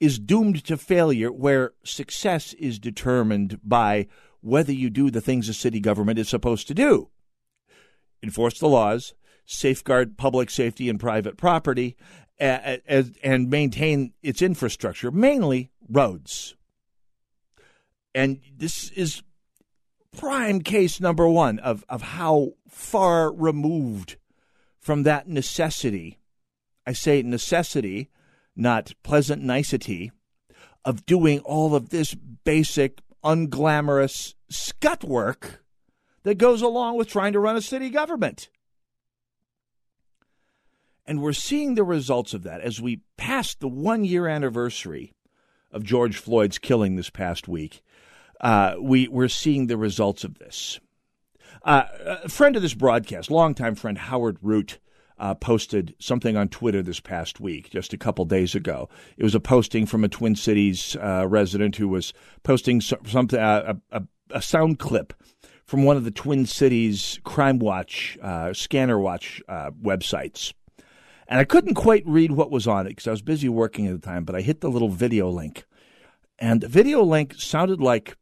is 0.00 0.18
doomed 0.18 0.64
to 0.64 0.76
failure, 0.76 1.32
where 1.32 1.72
success 1.84 2.52
is 2.54 2.78
determined 2.78 3.60
by 3.64 4.06
whether 4.40 4.72
you 4.72 4.90
do 4.90 5.10
the 5.10 5.20
things 5.20 5.48
a 5.48 5.54
city 5.54 5.80
government 5.80 6.18
is 6.18 6.28
supposed 6.28 6.68
to 6.68 6.74
do 6.74 7.10
enforce 8.22 8.58
the 8.58 8.68
laws, 8.68 9.14
safeguard 9.46 10.18
public 10.18 10.50
safety 10.50 10.88
and 10.88 11.00
private 11.00 11.36
property, 11.36 11.96
and 12.38 13.50
maintain 13.50 14.12
its 14.22 14.42
infrastructure, 14.42 15.10
mainly 15.10 15.70
roads. 15.88 16.54
And 18.14 18.40
this 18.56 18.90
is 18.90 19.22
prime 20.16 20.60
case 20.60 21.00
number 21.00 21.28
one 21.28 21.58
of, 21.58 21.84
of 21.88 22.02
how 22.02 22.52
far 22.68 23.32
removed 23.32 24.16
from 24.80 25.02
that 25.02 25.28
necessity 25.28 26.18
I 26.88 26.92
say 26.92 27.20
necessity, 27.20 28.08
not 28.56 28.94
pleasant 29.02 29.42
nicety, 29.42 30.10
of 30.86 31.04
doing 31.04 31.40
all 31.40 31.74
of 31.74 31.90
this 31.90 32.14
basic, 32.14 33.02
unglamorous 33.22 34.34
scut 34.48 35.04
work 35.04 35.62
that 36.22 36.38
goes 36.38 36.62
along 36.62 36.96
with 36.96 37.08
trying 37.08 37.34
to 37.34 37.40
run 37.40 37.56
a 37.56 37.60
city 37.60 37.90
government. 37.90 38.48
And 41.04 41.20
we're 41.20 41.34
seeing 41.34 41.74
the 41.74 41.84
results 41.84 42.32
of 42.32 42.42
that 42.44 42.62
as 42.62 42.80
we 42.80 43.02
pass 43.18 43.54
the 43.54 43.68
one 43.68 44.06
year 44.06 44.26
anniversary 44.26 45.12
of 45.70 45.84
George 45.84 46.16
Floyd's 46.16 46.56
killing 46.56 46.96
this 46.96 47.10
past 47.10 47.48
week. 47.48 47.82
Uh, 48.40 48.74
we, 48.80 49.08
we're 49.08 49.28
seeing 49.28 49.66
the 49.66 49.76
results 49.76 50.24
of 50.24 50.38
this. 50.38 50.80
Uh, 51.62 51.84
a 52.22 52.28
friend 52.28 52.56
of 52.56 52.62
this 52.62 52.74
broadcast, 52.74 53.30
longtime 53.30 53.74
friend 53.74 53.98
Howard 53.98 54.38
Root, 54.42 54.78
uh, 55.18 55.34
posted 55.34 55.94
something 55.98 56.36
on 56.36 56.48
Twitter 56.48 56.82
this 56.82 57.00
past 57.00 57.40
week, 57.40 57.70
just 57.70 57.92
a 57.92 57.98
couple 57.98 58.24
days 58.24 58.54
ago. 58.54 58.88
It 59.16 59.24
was 59.24 59.34
a 59.34 59.40
posting 59.40 59.86
from 59.86 60.04
a 60.04 60.08
Twin 60.08 60.36
Cities 60.36 60.96
uh, 60.96 61.26
resident 61.26 61.76
who 61.76 61.88
was 61.88 62.12
posting 62.44 62.80
something, 62.80 63.38
uh, 63.38 63.74
a, 63.90 64.02
a, 64.30 64.40
sound 64.40 64.78
clip 64.78 65.12
from 65.64 65.84
one 65.84 65.96
of 65.96 66.04
the 66.04 66.10
Twin 66.10 66.46
Cities 66.46 67.18
Crime 67.24 67.58
Watch, 67.58 68.16
uh, 68.22 68.52
Scanner 68.52 68.98
Watch 68.98 69.42
uh, 69.48 69.72
websites. 69.72 70.52
And 71.26 71.40
I 71.40 71.44
couldn't 71.44 71.74
quite 71.74 72.06
read 72.06 72.32
what 72.32 72.50
was 72.50 72.66
on 72.66 72.86
it 72.86 72.90
because 72.90 73.06
I 73.06 73.10
was 73.10 73.20
busy 73.20 73.48
working 73.48 73.86
at 73.86 74.00
the 74.00 74.06
time, 74.06 74.24
but 74.24 74.34
I 74.34 74.40
hit 74.40 74.60
the 74.60 74.70
little 74.70 74.88
video 74.88 75.28
link. 75.28 75.64
And 76.38 76.60
the 76.60 76.68
video 76.68 77.02
link 77.02 77.34
sounded 77.34 77.80
like 77.80 78.16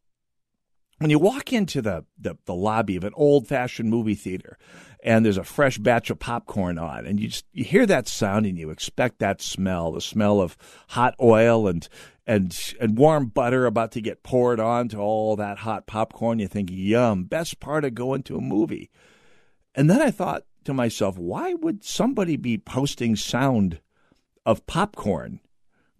when 0.99 1.09
you 1.09 1.19
walk 1.19 1.53
into 1.53 1.81
the, 1.81 2.05
the, 2.17 2.35
the 2.45 2.55
lobby 2.55 2.95
of 2.95 3.03
an 3.03 3.13
old 3.15 3.47
fashioned 3.47 3.89
movie 3.89 4.15
theater 4.15 4.57
and 5.03 5.23
there's 5.23 5.37
a 5.37 5.43
fresh 5.43 5.77
batch 5.77 6.09
of 6.09 6.19
popcorn 6.19 6.77
on 6.77 7.05
and 7.05 7.19
you 7.19 7.27
just 7.27 7.45
you 7.51 7.63
hear 7.63 7.85
that 7.85 8.07
sound 8.07 8.45
and 8.45 8.57
you 8.57 8.69
expect 8.69 9.19
that 9.19 9.41
smell 9.41 9.91
the 9.91 10.01
smell 10.01 10.41
of 10.41 10.57
hot 10.89 11.15
oil 11.21 11.67
and 11.67 11.87
and 12.25 12.73
and 12.79 12.97
warm 12.97 13.27
butter 13.27 13.65
about 13.65 13.91
to 13.91 14.01
get 14.01 14.23
poured 14.23 14.59
onto 14.59 14.97
all 14.97 15.35
that 15.35 15.59
hot 15.59 15.85
popcorn 15.85 16.39
you 16.39 16.47
think 16.47 16.69
yum 16.71 17.23
best 17.23 17.59
part 17.59 17.85
of 17.85 17.95
going 17.95 18.23
to 18.23 18.37
a 18.37 18.41
movie. 18.41 18.89
And 19.75 19.89
then 19.89 20.01
i 20.01 20.11
thought 20.11 20.43
to 20.65 20.73
myself 20.73 21.17
why 21.17 21.53
would 21.53 21.83
somebody 21.83 22.35
be 22.35 22.57
posting 22.57 23.15
sound 23.15 23.79
of 24.45 24.65
popcorn 24.65 25.39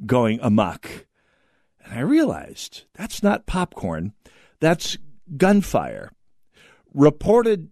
going 0.05 0.39
amok 0.41 1.05
and 1.83 1.93
i 1.93 2.01
realized 2.01 2.83
that's 2.93 3.21
not 3.21 3.45
popcorn 3.45 4.13
that's 4.59 4.97
gunfire 5.35 6.11
reported 6.93 7.69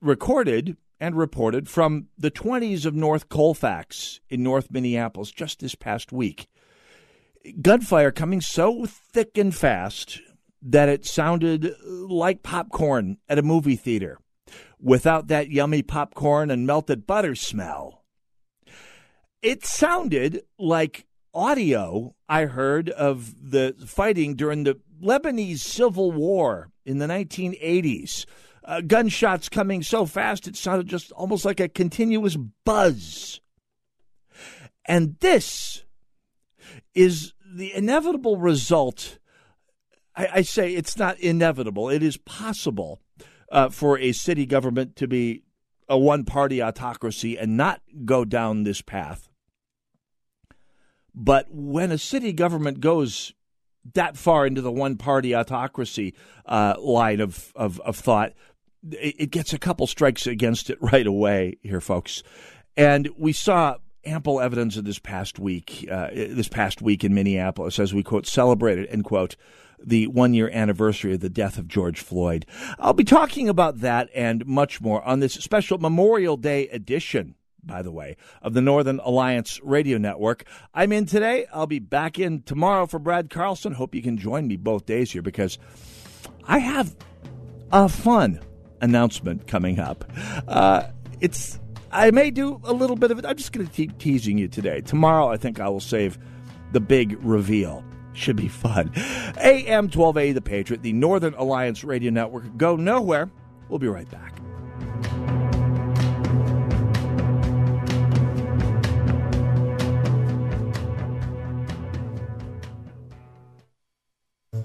recorded 0.00 0.76
and 1.00 1.16
reported 1.16 1.68
from 1.68 2.08
the 2.16 2.30
20s 2.30 2.84
of 2.84 2.94
North 2.94 3.28
Colfax 3.28 4.20
in 4.28 4.42
North 4.42 4.70
Minneapolis 4.70 5.30
just 5.30 5.60
this 5.60 5.74
past 5.74 6.12
week. 6.12 6.48
Gunfire 7.60 8.10
coming 8.10 8.40
so 8.40 8.86
thick 8.86 9.38
and 9.38 9.54
fast 9.54 10.20
that 10.60 10.88
it 10.88 11.06
sounded 11.06 11.74
like 11.84 12.42
popcorn 12.42 13.18
at 13.28 13.38
a 13.38 13.42
movie 13.42 13.76
theater 13.76 14.18
without 14.80 15.28
that 15.28 15.50
yummy 15.50 15.82
popcorn 15.82 16.50
and 16.50 16.66
melted 16.66 17.06
butter 17.06 17.34
smell. 17.34 18.04
It 19.40 19.64
sounded 19.64 20.42
like 20.58 21.06
audio 21.32 22.14
I 22.28 22.46
heard 22.46 22.90
of 22.90 23.50
the 23.50 23.74
fighting 23.86 24.34
during 24.34 24.64
the 24.64 24.80
Lebanese 25.02 25.60
Civil 25.60 26.12
War 26.12 26.70
in 26.84 26.98
the 26.98 27.06
1980s 27.06 28.26
uh, 28.64 28.80
gunshots 28.80 29.48
coming 29.48 29.82
so 29.82 30.04
fast 30.06 30.46
it 30.46 30.56
sounded 30.56 30.86
just 30.86 31.12
almost 31.12 31.44
like 31.44 31.60
a 31.60 31.68
continuous 31.68 32.36
buzz. 32.64 33.40
And 34.84 35.16
this 35.20 35.84
is 36.94 37.34
the 37.54 37.74
inevitable 37.74 38.36
result 38.36 39.18
I, 40.18 40.28
I 40.34 40.42
say 40.42 40.74
it's 40.74 40.98
not 40.98 41.18
inevitable. 41.20 41.88
It 41.88 42.02
is 42.02 42.16
possible 42.18 43.00
uh, 43.50 43.70
for 43.70 43.98
a 43.98 44.12
city 44.12 44.44
government 44.44 44.96
to 44.96 45.06
be 45.06 45.44
a 45.88 45.96
one 45.96 46.24
party 46.24 46.62
autocracy 46.62 47.38
and 47.38 47.56
not 47.56 47.80
go 48.04 48.24
down 48.24 48.64
this 48.64 48.82
path. 48.82 49.28
But 51.14 51.46
when 51.50 51.90
a 51.90 51.98
city 51.98 52.32
government 52.32 52.80
goes 52.80 53.32
that 53.94 54.16
far 54.16 54.46
into 54.46 54.60
the 54.60 54.72
one 54.72 54.96
party 54.96 55.34
autocracy 55.34 56.14
uh, 56.46 56.74
line 56.78 57.20
of, 57.20 57.52
of, 57.56 57.80
of 57.80 57.96
thought, 57.96 58.32
it, 58.90 59.14
it 59.18 59.30
gets 59.30 59.52
a 59.52 59.58
couple 59.58 59.86
strikes 59.86 60.26
against 60.26 60.70
it 60.70 60.78
right 60.80 61.06
away 61.06 61.58
here, 61.62 61.80
folks. 61.80 62.22
And 62.76 63.08
we 63.16 63.32
saw 63.32 63.76
ample 64.04 64.40
evidence 64.40 64.76
of 64.76 64.84
this 64.84 64.98
past 64.98 65.38
week, 65.38 65.86
uh, 65.90 66.08
this 66.12 66.48
past 66.48 66.80
week 66.80 67.04
in 67.04 67.14
Minneapolis, 67.14 67.78
as 67.78 67.92
we 67.92 68.02
quote 68.02 68.26
celebrated 68.26 68.86
end 68.88 69.04
quote 69.04 69.36
the 69.84 70.06
one 70.08 70.34
year 70.34 70.50
anniversary 70.52 71.14
of 71.14 71.20
the 71.20 71.28
death 71.28 71.58
of 71.58 71.68
George 71.68 72.00
Floyd. 72.00 72.46
I'll 72.78 72.92
be 72.92 73.04
talking 73.04 73.48
about 73.48 73.80
that 73.80 74.10
and 74.14 74.44
much 74.46 74.80
more 74.80 75.02
on 75.04 75.20
this 75.20 75.34
special 75.34 75.78
Memorial 75.78 76.36
Day 76.36 76.68
edition. 76.68 77.36
By 77.62 77.82
the 77.82 77.90
way, 77.90 78.16
of 78.40 78.54
the 78.54 78.62
Northern 78.62 79.00
Alliance 79.00 79.60
Radio 79.62 79.98
Network. 79.98 80.44
I'm 80.72 80.92
in 80.92 81.06
today. 81.06 81.46
I'll 81.52 81.66
be 81.66 81.80
back 81.80 82.18
in 82.18 82.42
tomorrow 82.42 82.86
for 82.86 82.98
Brad 82.98 83.30
Carlson. 83.30 83.72
Hope 83.72 83.94
you 83.94 84.02
can 84.02 84.16
join 84.16 84.46
me 84.46 84.56
both 84.56 84.86
days 84.86 85.10
here 85.10 85.22
because 85.22 85.58
I 86.44 86.58
have 86.58 86.96
a 87.70 87.88
fun 87.88 88.40
announcement 88.80 89.46
coming 89.46 89.78
up. 89.78 90.04
Uh, 90.46 90.84
it's 91.20 91.58
I 91.90 92.10
may 92.10 92.30
do 92.30 92.60
a 92.64 92.72
little 92.72 92.96
bit 92.96 93.10
of 93.10 93.18
it. 93.18 93.26
I'm 93.26 93.36
just 93.36 93.52
going 93.52 93.66
to 93.66 93.72
keep 93.72 93.98
teasing 93.98 94.38
you 94.38 94.48
today. 94.48 94.80
Tomorrow, 94.80 95.28
I 95.28 95.36
think 95.36 95.58
I 95.60 95.68
will 95.68 95.80
save 95.80 96.18
the 96.72 96.80
big 96.80 97.18
reveal. 97.22 97.84
Should 98.12 98.36
be 98.36 98.48
fun. 98.48 98.90
AM 99.38 99.88
12A 99.88 100.34
The 100.34 100.40
Patriot, 100.40 100.82
the 100.82 100.92
Northern 100.92 101.34
Alliance 101.34 101.84
Radio 101.84 102.10
Network. 102.10 102.56
Go 102.56 102.76
nowhere. 102.76 103.30
We'll 103.68 103.78
be 103.78 103.88
right 103.88 104.10
back. 104.10 104.37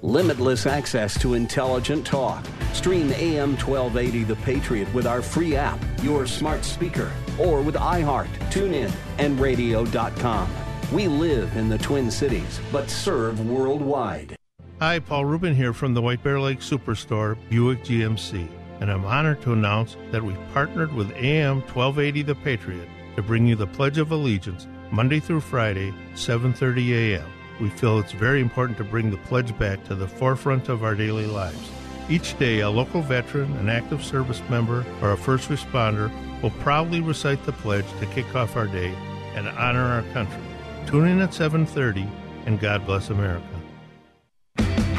Limitless 0.04 0.66
access 0.66 1.18
to 1.22 1.32
intelligent 1.32 2.06
talk. 2.06 2.44
Stream 2.74 3.10
AM 3.12 3.56
1280 3.56 4.24
The 4.24 4.36
Patriot 4.36 4.92
with 4.92 5.06
our 5.06 5.22
free 5.22 5.56
app, 5.56 5.78
your 6.02 6.26
smart 6.26 6.62
speaker, 6.62 7.10
or 7.38 7.62
with 7.62 7.74
iHeart, 7.76 8.28
TuneIn, 8.50 8.92
and 9.16 9.40
radio.com. 9.40 10.52
We 10.92 11.08
live 11.08 11.56
in 11.56 11.70
the 11.70 11.78
Twin 11.78 12.10
Cities, 12.10 12.60
but 12.70 12.90
serve 12.90 13.48
worldwide. 13.48 14.36
Hi, 14.78 14.98
Paul 14.98 15.24
Rubin 15.24 15.54
here 15.54 15.72
from 15.72 15.94
the 15.94 16.02
White 16.02 16.22
Bear 16.22 16.38
Lake 16.38 16.60
Superstore, 16.60 17.38
Buick 17.48 17.82
GMC, 17.82 18.46
and 18.82 18.92
I'm 18.92 19.06
honored 19.06 19.40
to 19.40 19.54
announce 19.54 19.96
that 20.10 20.22
we've 20.22 20.36
partnered 20.52 20.92
with 20.92 21.12
AM 21.12 21.62
1280 21.62 22.20
The 22.20 22.34
Patriot 22.34 22.88
to 23.16 23.22
bring 23.22 23.46
you 23.46 23.56
the 23.56 23.66
Pledge 23.68 23.96
of 23.96 24.12
Allegiance 24.12 24.66
Monday 24.90 25.18
through 25.18 25.40
Friday, 25.40 25.94
7:30 26.12 26.90
a.m. 27.14 27.33
We 27.60 27.70
feel 27.70 27.98
it's 27.98 28.12
very 28.12 28.40
important 28.40 28.78
to 28.78 28.84
bring 28.84 29.10
the 29.10 29.16
pledge 29.16 29.56
back 29.58 29.84
to 29.84 29.94
the 29.94 30.08
forefront 30.08 30.68
of 30.68 30.82
our 30.82 30.94
daily 30.94 31.26
lives. 31.26 31.70
Each 32.08 32.36
day, 32.38 32.60
a 32.60 32.68
local 32.68 33.00
veteran, 33.00 33.56
an 33.56 33.68
active 33.68 34.04
service 34.04 34.42
member, 34.50 34.84
or 35.00 35.12
a 35.12 35.16
first 35.16 35.48
responder 35.48 36.10
will 36.42 36.50
proudly 36.50 37.00
recite 37.00 37.44
the 37.46 37.52
pledge 37.52 37.86
to 38.00 38.06
kick 38.06 38.34
off 38.34 38.56
our 38.56 38.66
day 38.66 38.94
and 39.34 39.48
honor 39.48 39.84
our 39.84 40.02
country. 40.12 40.42
Tune 40.86 41.08
in 41.08 41.20
at 41.20 41.32
7:30 41.32 42.06
and 42.46 42.60
God 42.60 42.84
bless 42.84 43.08
America. 43.08 43.53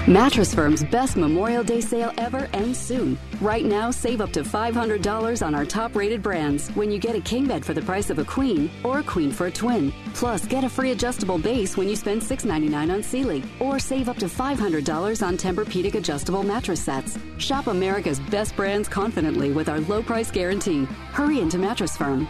Mattress 0.07 0.53
Firm's 0.53 0.83
best 0.83 1.17
Memorial 1.17 1.63
Day 1.63 1.81
sale 1.81 2.13
ever 2.19 2.47
ends 2.53 2.77
soon. 2.77 3.17
Right 3.41 3.65
now, 3.65 3.89
save 3.89 4.21
up 4.21 4.31
to 4.33 4.43
$500 4.43 5.43
on 5.43 5.55
our 5.55 5.65
top 5.65 5.95
rated 5.95 6.21
brands 6.21 6.69
when 6.75 6.91
you 6.91 7.00
get 7.00 7.15
a 7.15 7.19
king 7.19 7.47
bed 7.47 7.65
for 7.65 7.74
the 7.74 7.81
price 7.81 8.12
of 8.12 8.19
a 8.19 8.24
queen 8.24 8.69
or 8.83 9.00
a 9.00 9.03
queen 9.03 9.31
for 9.31 9.47
a 9.47 9.51
twin. 9.51 9.91
Plus, 10.13 10.45
get 10.45 10.63
a 10.63 10.69
free 10.69 10.91
adjustable 10.91 11.39
base 11.39 11.75
when 11.75 11.89
you 11.89 11.95
spend 11.95 12.21
$6.99 12.21 12.93
on 12.93 13.01
Sealy 13.01 13.43
or 13.59 13.79
save 13.79 14.07
up 14.07 14.17
to 14.17 14.27
$500 14.27 15.25
on 15.25 15.38
Tempur-Pedic 15.38 15.95
adjustable 15.95 16.43
mattress 16.43 16.83
sets. 16.83 17.17
Shop 17.39 17.65
America's 17.65 18.19
best 18.19 18.55
brands 18.55 18.88
confidently 18.88 19.53
with 19.53 19.69
our 19.69 19.79
low 19.79 20.03
price 20.03 20.29
guarantee. 20.29 20.85
Hurry 21.13 21.39
into 21.39 21.57
Mattress 21.57 21.98
Firm. 21.98 22.27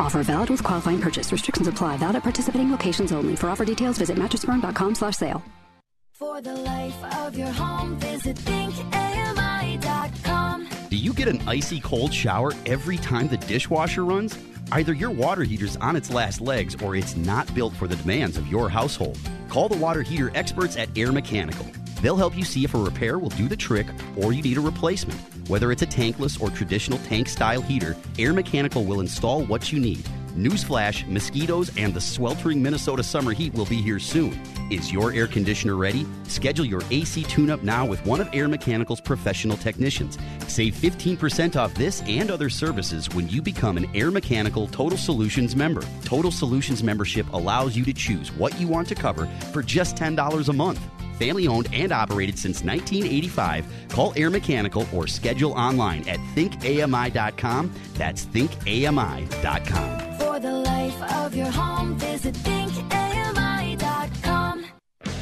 Offer 0.00 0.24
valid 0.24 0.50
with 0.50 0.64
qualifying 0.64 1.00
purchase. 1.00 1.30
Restrictions 1.30 1.68
apply. 1.68 1.96
Valid 1.98 2.16
at 2.16 2.22
participating 2.24 2.72
locations 2.72 3.12
only. 3.12 3.36
For 3.36 3.48
offer 3.50 3.64
details, 3.64 3.98
visit 3.98 4.18
mattressfirm.com 4.18 4.96
slash 4.96 5.14
sale. 5.14 5.44
For 6.24 6.40
the 6.40 6.56
life 6.56 7.04
of 7.18 7.36
your 7.36 7.50
home, 7.50 7.98
visit 7.98 8.36
thinkami.com. 8.38 8.88
Do 10.88 10.96
you 10.96 11.12
get 11.12 11.28
an 11.28 11.46
icy 11.46 11.80
cold 11.80 12.14
shower 12.14 12.52
every 12.64 12.96
time 12.96 13.28
the 13.28 13.36
dishwasher 13.36 14.06
runs? 14.06 14.38
Either 14.72 14.94
your 14.94 15.10
water 15.10 15.44
heater's 15.44 15.76
on 15.76 15.96
its 15.96 16.08
last 16.08 16.40
legs 16.40 16.76
or 16.82 16.96
it's 16.96 17.14
not 17.14 17.54
built 17.54 17.74
for 17.74 17.86
the 17.86 17.96
demands 17.96 18.38
of 18.38 18.48
your 18.48 18.70
household. 18.70 19.18
Call 19.50 19.68
the 19.68 19.76
water 19.76 20.00
heater 20.00 20.32
experts 20.34 20.78
at 20.78 20.88
Air 20.96 21.12
Mechanical. 21.12 21.66
They'll 22.00 22.16
help 22.16 22.34
you 22.38 22.44
see 22.44 22.64
if 22.64 22.72
a 22.72 22.78
repair 22.78 23.18
will 23.18 23.28
do 23.28 23.46
the 23.46 23.54
trick 23.54 23.86
or 24.16 24.32
you 24.32 24.40
need 24.40 24.56
a 24.56 24.62
replacement. 24.62 25.20
Whether 25.50 25.72
it's 25.72 25.82
a 25.82 25.86
tankless 25.86 26.40
or 26.40 26.48
traditional 26.48 26.98
tank 27.00 27.28
style 27.28 27.60
heater, 27.60 27.98
Air 28.18 28.32
Mechanical 28.32 28.84
will 28.84 29.00
install 29.00 29.44
what 29.44 29.70
you 29.70 29.78
need. 29.78 30.08
Newsflash, 30.34 31.06
mosquitoes 31.08 31.70
and 31.76 31.94
the 31.94 32.00
sweltering 32.00 32.62
Minnesota 32.62 33.02
summer 33.02 33.32
heat 33.32 33.54
will 33.54 33.66
be 33.66 33.80
here 33.80 33.98
soon. 33.98 34.40
Is 34.70 34.92
your 34.92 35.12
air 35.12 35.26
conditioner 35.26 35.76
ready? 35.76 36.06
Schedule 36.24 36.64
your 36.64 36.82
AC 36.90 37.22
tune 37.24 37.50
up 37.50 37.62
now 37.62 37.86
with 37.86 38.04
one 38.04 38.20
of 38.20 38.28
Air 38.32 38.48
Mechanical's 38.48 39.00
professional 39.00 39.56
technicians. 39.56 40.18
Save 40.48 40.74
15% 40.74 41.56
off 41.56 41.72
this 41.74 42.02
and 42.02 42.30
other 42.30 42.50
services 42.50 43.08
when 43.14 43.28
you 43.28 43.42
become 43.42 43.76
an 43.76 43.86
Air 43.94 44.10
Mechanical 44.10 44.66
Total 44.66 44.98
Solutions 44.98 45.54
member. 45.54 45.82
Total 46.04 46.30
Solutions 46.30 46.82
membership 46.82 47.32
allows 47.32 47.76
you 47.76 47.84
to 47.84 47.92
choose 47.92 48.32
what 48.32 48.58
you 48.60 48.66
want 48.66 48.88
to 48.88 48.94
cover 48.94 49.26
for 49.52 49.62
just 49.62 49.96
$10 49.96 50.48
a 50.48 50.52
month. 50.52 50.80
Family 51.18 51.46
owned 51.46 51.68
and 51.72 51.92
operated 51.92 52.38
since 52.38 52.62
1985. 52.62 53.66
Call 53.90 54.12
Air 54.16 54.30
Mechanical 54.30 54.86
or 54.92 55.06
schedule 55.06 55.52
online 55.52 56.08
at 56.08 56.18
thinkami.com. 56.34 57.72
That's 57.94 58.24
thinkami.com. 58.26 60.18
For 60.18 60.40
the 60.40 60.52
life 60.52 61.02
of 61.14 61.34
your 61.34 61.50
home, 61.50 61.96
visit 61.96 62.34
thinkami.com. 62.34 63.04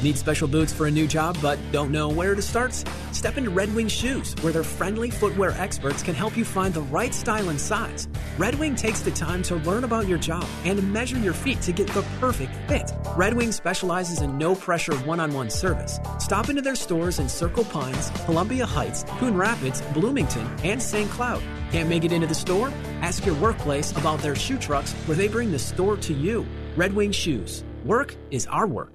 Need 0.03 0.17
special 0.17 0.49
boots 0.49 0.73
for 0.73 0.87
a 0.87 0.91
new 0.91 1.07
job 1.07 1.37
but 1.41 1.57
don't 1.71 1.89
know 1.89 2.09
where 2.09 2.35
to 2.35 2.41
start? 2.41 2.73
Step 3.13 3.37
into 3.37 3.49
Red 3.49 3.73
Wing 3.73 3.87
Shoes, 3.87 4.35
where 4.41 4.51
their 4.51 4.65
friendly 4.65 5.09
footwear 5.09 5.51
experts 5.51 6.03
can 6.03 6.13
help 6.13 6.35
you 6.35 6.43
find 6.43 6.73
the 6.73 6.81
right 6.81 7.13
style 7.13 7.47
and 7.47 7.59
size. 7.59 8.09
Red 8.37 8.55
Wing 8.55 8.75
takes 8.75 8.99
the 8.99 9.11
time 9.11 9.41
to 9.43 9.55
learn 9.55 9.85
about 9.85 10.09
your 10.09 10.17
job 10.17 10.45
and 10.65 10.91
measure 10.91 11.17
your 11.19 11.31
feet 11.31 11.61
to 11.61 11.71
get 11.71 11.87
the 11.87 12.01
perfect 12.19 12.53
fit. 12.67 12.91
Red 13.15 13.33
Wing 13.33 13.53
specializes 13.53 14.19
in 14.19 14.37
no 14.37 14.55
pressure 14.55 14.93
one 15.05 15.21
on 15.21 15.33
one 15.33 15.49
service. 15.49 15.99
Stop 16.19 16.49
into 16.49 16.61
their 16.61 16.75
stores 16.75 17.19
in 17.19 17.29
Circle 17.29 17.63
Pines, 17.63 18.09
Columbia 18.25 18.65
Heights, 18.65 19.05
Coon 19.19 19.37
Rapids, 19.37 19.81
Bloomington, 19.93 20.45
and 20.65 20.83
St. 20.83 21.09
Cloud. 21.11 21.41
Can't 21.71 21.87
make 21.87 22.03
it 22.03 22.11
into 22.11 22.27
the 22.27 22.35
store? 22.35 22.73
Ask 23.01 23.25
your 23.25 23.35
workplace 23.35 23.91
about 23.93 24.19
their 24.19 24.35
shoe 24.35 24.57
trucks 24.57 24.91
where 25.05 25.15
they 25.15 25.29
bring 25.29 25.49
the 25.49 25.59
store 25.59 25.95
to 25.95 26.13
you. 26.13 26.45
Red 26.75 26.91
Wing 26.91 27.13
Shoes. 27.13 27.63
Work 27.85 28.17
is 28.31 28.47
our 28.47 28.67
work. 28.67 28.92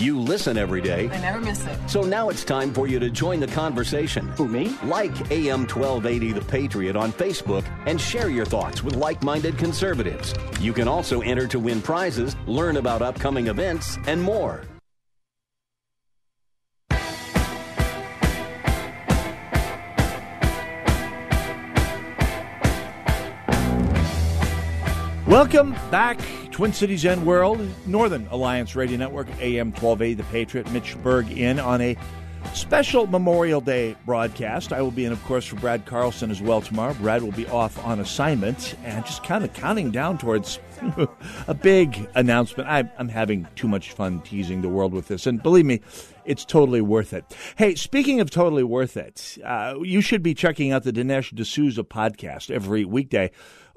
You 0.00 0.18
listen 0.18 0.58
every 0.58 0.80
day. 0.80 1.08
I 1.08 1.20
never 1.20 1.40
miss 1.40 1.64
it. 1.64 1.78
So 1.88 2.02
now 2.02 2.28
it's 2.28 2.42
time 2.42 2.74
for 2.74 2.88
you 2.88 2.98
to 2.98 3.10
join 3.10 3.38
the 3.38 3.46
conversation. 3.46 4.26
Who, 4.30 4.48
me? 4.48 4.76
Like 4.82 5.30
AM 5.30 5.68
1280 5.68 6.32
The 6.32 6.40
Patriot 6.40 6.96
on 6.96 7.12
Facebook 7.12 7.64
and 7.86 8.00
share 8.00 8.28
your 8.28 8.44
thoughts 8.44 8.82
with 8.82 8.96
like 8.96 9.22
minded 9.22 9.56
conservatives. 9.56 10.34
You 10.60 10.72
can 10.72 10.88
also 10.88 11.20
enter 11.20 11.46
to 11.46 11.60
win 11.60 11.80
prizes, 11.80 12.34
learn 12.48 12.76
about 12.76 13.02
upcoming 13.02 13.46
events, 13.46 13.96
and 14.08 14.20
more. 14.20 14.64
Welcome 25.28 25.72
back, 25.90 26.20
Twin 26.54 26.72
Cities 26.72 27.04
and 27.04 27.26
World, 27.26 27.60
Northern 27.84 28.28
Alliance 28.28 28.76
Radio 28.76 28.96
Network, 28.96 29.26
AM 29.40 29.72
1280, 29.72 30.14
The 30.14 30.22
Patriot, 30.30 30.70
Mitch 30.70 30.96
Berg 31.02 31.28
in 31.36 31.58
on 31.58 31.80
a 31.80 31.96
special 32.52 33.08
Memorial 33.08 33.60
Day 33.60 33.96
broadcast. 34.06 34.72
I 34.72 34.80
will 34.80 34.92
be 34.92 35.04
in, 35.04 35.10
of 35.10 35.20
course, 35.24 35.44
for 35.44 35.56
Brad 35.56 35.84
Carlson 35.84 36.30
as 36.30 36.40
well 36.40 36.60
tomorrow. 36.60 36.94
Brad 36.94 37.24
will 37.24 37.32
be 37.32 37.48
off 37.48 37.84
on 37.84 37.98
assignment 37.98 38.76
and 38.84 39.04
just 39.04 39.24
kind 39.24 39.42
of 39.42 39.52
counting 39.52 39.90
down 39.90 40.16
towards 40.16 40.60
a 41.48 41.54
big 41.54 42.08
announcement. 42.14 42.68
I, 42.68 42.88
I'm 42.98 43.08
having 43.08 43.48
too 43.56 43.66
much 43.66 43.90
fun 43.90 44.20
teasing 44.20 44.62
the 44.62 44.68
world 44.68 44.92
with 44.92 45.08
this, 45.08 45.26
and 45.26 45.42
believe 45.42 45.64
me, 45.64 45.80
it's 46.24 46.44
totally 46.44 46.80
worth 46.80 47.12
it. 47.12 47.36
Hey, 47.56 47.74
speaking 47.74 48.20
of 48.20 48.30
totally 48.30 48.62
worth 48.62 48.96
it, 48.96 49.38
uh, 49.44 49.74
you 49.82 50.00
should 50.00 50.22
be 50.22 50.34
checking 50.34 50.70
out 50.70 50.84
the 50.84 50.92
Dinesh 50.92 51.34
D'Souza 51.34 51.82
podcast 51.82 52.48
every 52.48 52.84
weekday 52.84 53.32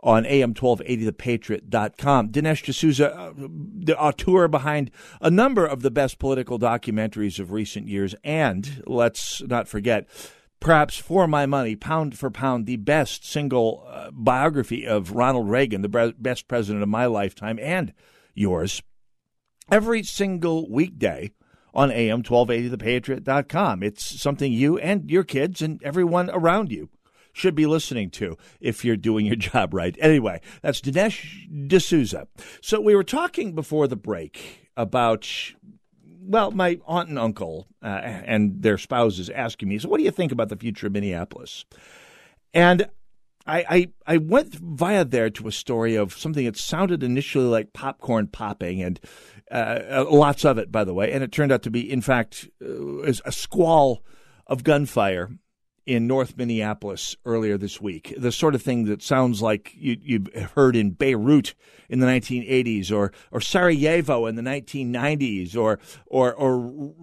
on 0.07 0.23
am1280thepatriot.com. 0.23 2.29
Dinesh 2.29 2.63
D'Souza, 2.63 3.13
uh, 3.13 3.33
the 3.35 3.99
auteur 3.99 4.47
behind 4.47 4.89
a 5.19 5.29
number 5.29 5.65
of 5.65 5.81
the 5.81 5.91
best 5.91 6.17
political 6.17 6.57
documentaries 6.57 7.39
of 7.39 7.51
recent 7.51 7.89
years, 7.89 8.15
and 8.23 8.81
let's 8.87 9.43
not 9.43 9.67
forget, 9.67 10.07
perhaps 10.61 10.95
for 10.95 11.27
my 11.27 11.45
money, 11.45 11.75
pound 11.75 12.17
for 12.17 12.31
pound, 12.31 12.65
the 12.65 12.77
best 12.77 13.29
single 13.29 13.85
uh, 13.85 14.09
biography 14.13 14.87
of 14.87 15.11
Ronald 15.11 15.49
Reagan, 15.49 15.81
the 15.81 16.15
best 16.17 16.47
president 16.47 16.83
of 16.83 16.89
my 16.89 17.05
lifetime 17.05 17.59
and 17.61 17.93
yours, 18.33 18.81
every 19.69 20.03
single 20.03 20.71
weekday 20.71 21.33
on 21.73 21.89
AM1280thepatriot.com. 21.89 23.83
It's 23.83 24.21
something 24.21 24.53
you 24.53 24.77
and 24.77 25.11
your 25.11 25.25
kids 25.25 25.61
and 25.61 25.83
everyone 25.83 26.29
around 26.29 26.71
you 26.71 26.87
should 27.37 27.55
be 27.55 27.65
listening 27.65 28.09
to 28.09 28.37
if 28.59 28.83
you're 28.83 28.97
doing 28.97 29.25
your 29.25 29.35
job 29.37 29.73
right. 29.73 29.95
Anyway, 29.99 30.41
that's 30.61 30.81
Dinesh 30.81 31.47
D'Souza. 31.67 32.27
So 32.61 32.81
we 32.81 32.95
were 32.95 33.03
talking 33.03 33.53
before 33.53 33.87
the 33.87 33.95
break 33.95 34.69
about 34.75 35.27
well, 36.27 36.51
my 36.51 36.77
aunt 36.85 37.07
and 37.07 37.17
uncle 37.17 37.67
uh, 37.81 37.85
and 37.85 38.61
their 38.61 38.77
spouses 38.77 39.29
asking 39.29 39.69
me, 39.69 39.79
so 39.79 39.87
what 39.87 39.97
do 39.97 40.03
you 40.03 40.11
think 40.11 40.33
about 40.33 40.49
the 40.49 40.57
future 40.57 40.87
of 40.87 40.93
Minneapolis? 40.93 41.63
And 42.53 42.89
I, 43.45 43.65
I, 43.69 44.15
I 44.15 44.17
went 44.17 44.53
via 44.55 45.05
there 45.05 45.29
to 45.29 45.47
a 45.47 45.53
story 45.53 45.95
of 45.95 46.13
something 46.17 46.45
that 46.45 46.57
sounded 46.57 47.01
initially 47.01 47.45
like 47.45 47.71
popcorn 47.71 48.27
popping, 48.27 48.81
and 48.81 48.99
uh, 49.49 49.79
uh 49.89 50.05
lots 50.09 50.43
of 50.43 50.57
it, 50.57 50.69
by 50.69 50.83
the 50.83 50.93
way, 50.93 51.13
and 51.13 51.23
it 51.23 51.31
turned 51.31 51.53
out 51.53 51.63
to 51.63 51.71
be, 51.71 51.89
in 51.89 52.01
fact, 52.01 52.49
uh, 52.61 53.03
a 53.03 53.31
squall 53.31 54.03
of 54.47 54.65
gunfire 54.65 55.29
in 55.87 56.05
North 56.05 56.37
Minneapolis 56.37 57.15
earlier 57.23 57.57
this 57.57 57.79
week. 57.79 58.13
The 58.17 58.31
sort 58.31 58.53
of 58.53 58.61
thing 58.61 58.83
that 58.85 59.01
sounds 59.01 59.41
like 59.41 59.71
you, 59.73 60.25
have 60.35 60.51
heard 60.51 60.75
in 60.75 60.91
Beirut 60.91 61.55
in 61.89 61.99
the 61.99 62.05
1980s, 62.05 62.91
or 62.91 63.13
or 63.31 63.39
Sarajevo 63.39 64.25
in 64.25 64.35
the 64.35 64.41
1990s, 64.41 65.55
or 65.55 65.79
or 66.05 66.33
or 66.33 66.93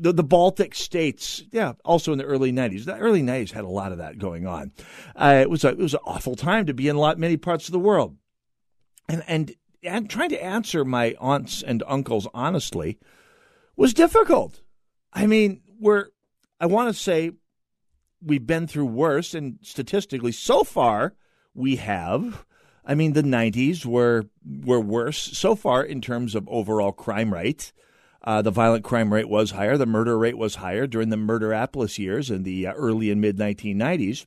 the, 0.00 0.14
the 0.14 0.24
Baltic 0.24 0.74
states. 0.74 1.42
Yeah, 1.52 1.74
also 1.84 2.12
in 2.12 2.18
the 2.18 2.24
early 2.24 2.50
90s. 2.50 2.86
The 2.86 2.96
early 2.96 3.22
90s 3.22 3.52
had 3.52 3.64
a 3.64 3.68
lot 3.68 3.92
of 3.92 3.98
that 3.98 4.18
going 4.18 4.46
on. 4.46 4.72
Uh, 5.14 5.40
it 5.42 5.50
was 5.50 5.62
a, 5.62 5.68
it 5.68 5.78
was 5.78 5.94
an 5.94 6.00
awful 6.06 6.34
time 6.34 6.64
to 6.66 6.74
be 6.74 6.88
in 6.88 6.96
a 6.96 7.00
lot 7.00 7.18
many 7.18 7.36
parts 7.36 7.68
of 7.68 7.72
the 7.72 7.78
world, 7.78 8.16
and 9.06 9.22
and 9.28 9.54
and 9.82 10.08
trying 10.08 10.30
to 10.30 10.42
answer 10.42 10.82
my 10.82 11.14
aunts 11.20 11.62
and 11.62 11.82
uncles 11.86 12.26
honestly 12.32 12.98
was 13.76 13.92
difficult. 13.92 14.62
I 15.12 15.26
mean, 15.26 15.60
we're 15.78 16.06
I 16.58 16.66
want 16.66 16.88
to 16.88 16.98
say 16.98 17.32
we've 18.24 18.46
been 18.46 18.66
through 18.66 18.86
worse, 18.86 19.34
and 19.34 19.58
statistically, 19.62 20.32
so 20.32 20.64
far 20.64 21.14
we 21.54 21.76
have. 21.76 22.44
I 22.84 22.94
mean, 22.94 23.12
the 23.12 23.22
'90s 23.22 23.84
were 23.84 24.24
were 24.44 24.80
worse 24.80 25.18
so 25.18 25.54
far 25.54 25.82
in 25.82 26.00
terms 26.00 26.34
of 26.34 26.48
overall 26.48 26.92
crime 26.92 27.32
rate. 27.32 27.72
Uh, 28.22 28.40
the 28.40 28.50
violent 28.50 28.84
crime 28.84 29.12
rate 29.12 29.28
was 29.28 29.50
higher. 29.50 29.76
The 29.76 29.86
murder 29.86 30.18
rate 30.18 30.38
was 30.38 30.56
higher 30.56 30.86
during 30.86 31.10
the 31.10 31.16
Murderapolis 31.16 31.98
years 31.98 32.30
in 32.30 32.42
the 32.42 32.66
uh, 32.66 32.72
early 32.72 33.10
and 33.10 33.20
mid 33.20 33.36
1990s. 33.36 34.26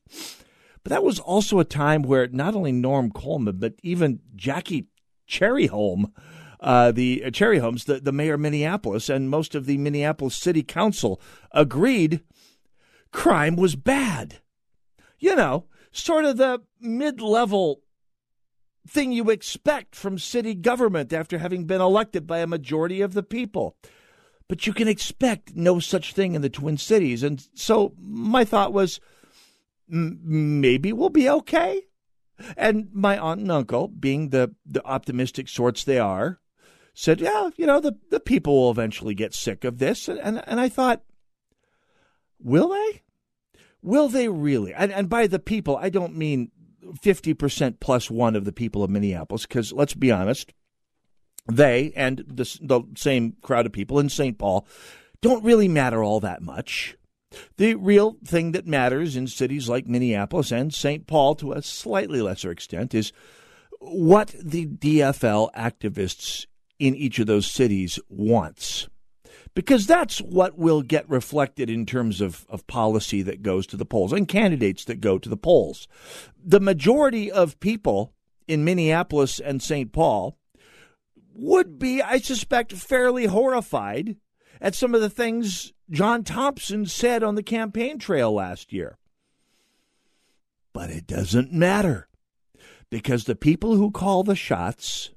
But 0.84 0.90
that 0.90 1.04
was 1.04 1.18
also 1.18 1.58
a 1.58 1.64
time 1.64 2.02
where 2.02 2.28
not 2.28 2.54
only 2.54 2.70
Norm 2.70 3.10
Coleman, 3.10 3.56
but 3.58 3.74
even 3.82 4.20
Jackie 4.36 4.86
Cherryhomes, 5.28 6.12
uh, 6.60 6.92
the 6.92 7.24
uh, 7.24 7.30
Cherryhomes, 7.30 7.84
the, 7.84 8.00
the 8.00 8.12
mayor 8.12 8.34
of 8.34 8.40
Minneapolis, 8.40 9.08
and 9.08 9.28
most 9.30 9.54
of 9.54 9.66
the 9.66 9.78
Minneapolis 9.78 10.36
City 10.36 10.62
Council 10.62 11.20
agreed 11.52 12.20
crime 13.12 13.56
was 13.56 13.76
bad. 13.76 14.40
You 15.18 15.34
know, 15.34 15.66
sort 15.90 16.24
of 16.24 16.36
the 16.36 16.62
mid 16.80 17.20
level 17.20 17.82
thing 18.86 19.12
you 19.12 19.30
expect 19.30 19.94
from 19.94 20.18
city 20.18 20.54
government 20.54 21.12
after 21.12 21.38
having 21.38 21.64
been 21.64 21.80
elected 21.80 22.26
by 22.26 22.38
a 22.38 22.46
majority 22.46 23.00
of 23.00 23.14
the 23.14 23.22
people. 23.22 23.76
But 24.48 24.66
you 24.66 24.72
can 24.72 24.88
expect 24.88 25.54
no 25.54 25.78
such 25.78 26.14
thing 26.14 26.34
in 26.34 26.40
the 26.40 26.48
Twin 26.48 26.78
Cities. 26.78 27.22
And 27.22 27.46
so 27.54 27.92
my 27.98 28.44
thought 28.44 28.72
was 28.72 28.98
maybe 29.88 30.92
we'll 30.92 31.10
be 31.10 31.28
okay. 31.28 31.82
And 32.56 32.88
my 32.92 33.18
aunt 33.18 33.40
and 33.40 33.50
uncle, 33.50 33.88
being 33.88 34.30
the, 34.30 34.54
the 34.64 34.84
optimistic 34.86 35.48
sorts 35.48 35.84
they 35.84 35.98
are, 35.98 36.40
said, 36.94 37.20
yeah, 37.20 37.50
you 37.56 37.66
know, 37.66 37.80
the, 37.80 37.96
the 38.10 38.20
people 38.20 38.54
will 38.54 38.70
eventually 38.70 39.14
get 39.14 39.34
sick 39.34 39.64
of 39.64 39.78
this. 39.78 40.08
And, 40.08 40.18
and, 40.20 40.42
and 40.46 40.60
I 40.60 40.68
thought, 40.68 41.02
Will 42.40 42.68
they? 42.68 43.02
Will 43.82 44.08
they 44.08 44.28
really? 44.28 44.74
And, 44.74 44.92
and 44.92 45.08
by 45.08 45.26
the 45.26 45.38
people, 45.38 45.76
I 45.76 45.88
don't 45.88 46.16
mean 46.16 46.50
50% 47.02 47.80
plus 47.80 48.10
one 48.10 48.36
of 48.36 48.44
the 48.44 48.52
people 48.52 48.82
of 48.82 48.90
Minneapolis, 48.90 49.46
because 49.46 49.72
let's 49.72 49.94
be 49.94 50.10
honest, 50.10 50.52
they 51.50 51.92
and 51.96 52.18
the, 52.18 52.58
the 52.60 52.82
same 52.96 53.36
crowd 53.42 53.66
of 53.66 53.72
people 53.72 53.98
in 53.98 54.08
St. 54.08 54.38
Paul 54.38 54.66
don't 55.20 55.44
really 55.44 55.68
matter 55.68 56.02
all 56.02 56.20
that 56.20 56.42
much. 56.42 56.96
The 57.56 57.74
real 57.74 58.16
thing 58.24 58.52
that 58.52 58.66
matters 58.66 59.16
in 59.16 59.26
cities 59.26 59.68
like 59.68 59.86
Minneapolis 59.86 60.50
and 60.50 60.72
St. 60.72 61.06
Paul 61.06 61.34
to 61.36 61.52
a 61.52 61.62
slightly 61.62 62.22
lesser 62.22 62.50
extent 62.50 62.94
is 62.94 63.12
what 63.80 64.34
the 64.42 64.66
DFL 64.66 65.52
activists 65.52 66.46
in 66.78 66.94
each 66.94 67.18
of 67.18 67.26
those 67.26 67.46
cities 67.46 67.98
wants 68.08 68.88
because 69.54 69.86
that's 69.86 70.18
what 70.18 70.58
will 70.58 70.82
get 70.82 71.08
reflected 71.08 71.70
in 71.70 71.86
terms 71.86 72.20
of, 72.20 72.46
of 72.48 72.66
policy 72.66 73.22
that 73.22 73.42
goes 73.42 73.66
to 73.68 73.76
the 73.76 73.84
polls 73.84 74.12
and 74.12 74.28
candidates 74.28 74.84
that 74.84 75.00
go 75.00 75.18
to 75.18 75.28
the 75.28 75.36
polls. 75.36 75.88
The 76.42 76.60
majority 76.60 77.30
of 77.30 77.60
people 77.60 78.12
in 78.46 78.64
Minneapolis 78.64 79.40
and 79.40 79.62
St. 79.62 79.92
Paul 79.92 80.36
would 81.34 81.78
be, 81.78 82.02
I 82.02 82.18
suspect, 82.18 82.72
fairly 82.72 83.26
horrified 83.26 84.16
at 84.60 84.74
some 84.74 84.94
of 84.94 85.00
the 85.00 85.10
things 85.10 85.72
John 85.90 86.24
Thompson 86.24 86.86
said 86.86 87.22
on 87.22 87.34
the 87.34 87.42
campaign 87.42 87.98
trail 87.98 88.32
last 88.32 88.72
year. 88.72 88.98
But 90.72 90.90
it 90.90 91.06
doesn't 91.06 91.52
matter 91.52 92.08
because 92.90 93.24
the 93.24 93.36
people 93.36 93.76
who 93.76 93.90
call 93.90 94.22
the 94.22 94.36
shots 94.36 95.10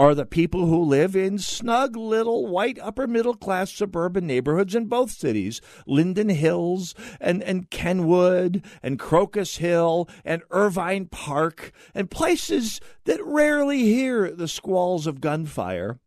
are 0.00 0.14
the 0.14 0.24
people 0.24 0.64
who 0.64 0.82
live 0.82 1.14
in 1.14 1.38
snug 1.38 1.94
little 1.94 2.46
white 2.46 2.78
upper 2.80 3.06
middle 3.06 3.34
class 3.34 3.70
suburban 3.70 4.26
neighborhoods 4.26 4.74
in 4.74 4.86
both 4.86 5.10
cities 5.10 5.60
Linden 5.86 6.30
Hills 6.30 6.94
and, 7.20 7.42
and 7.42 7.68
Kenwood 7.68 8.64
and 8.82 8.98
Crocus 8.98 9.58
Hill 9.58 10.08
and 10.24 10.40
Irvine 10.50 11.04
Park 11.04 11.72
and 11.94 12.10
places 12.10 12.80
that 13.04 13.22
rarely 13.22 13.80
hear 13.80 14.30
the 14.30 14.48
squalls 14.48 15.06
of 15.06 15.20
gunfire, 15.20 15.98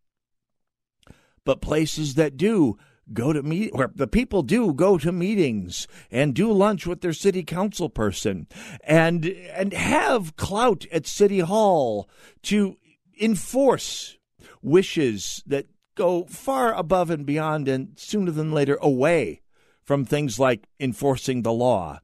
but 1.45 1.61
places 1.61 2.15
that 2.15 2.35
do 2.35 2.79
go 3.13 3.31
to 3.31 3.43
meet 3.43 3.75
where 3.75 3.91
the 3.93 4.07
people 4.07 4.41
do 4.41 4.73
go 4.73 4.97
to 4.97 5.11
meetings 5.11 5.87
and 6.09 6.33
do 6.33 6.51
lunch 6.51 6.87
with 6.87 7.01
their 7.01 7.13
city 7.13 7.43
council 7.43 7.89
person 7.89 8.47
and 8.83 9.25
and 9.25 9.73
have 9.73 10.35
clout 10.35 10.87
at 10.91 11.05
city 11.05 11.39
hall 11.39 12.09
to 12.41 12.77
enforce 13.19 14.17
wishes 14.61 15.43
that 15.45 15.67
go 15.95 16.25
far 16.25 16.73
above 16.73 17.09
and 17.09 17.25
beyond 17.25 17.67
and 17.67 17.97
sooner 17.97 18.31
than 18.31 18.51
later 18.51 18.77
away 18.81 19.41
from 19.83 20.05
things 20.05 20.39
like 20.39 20.67
enforcing 20.79 21.41
the 21.41 21.51
law 21.51 21.99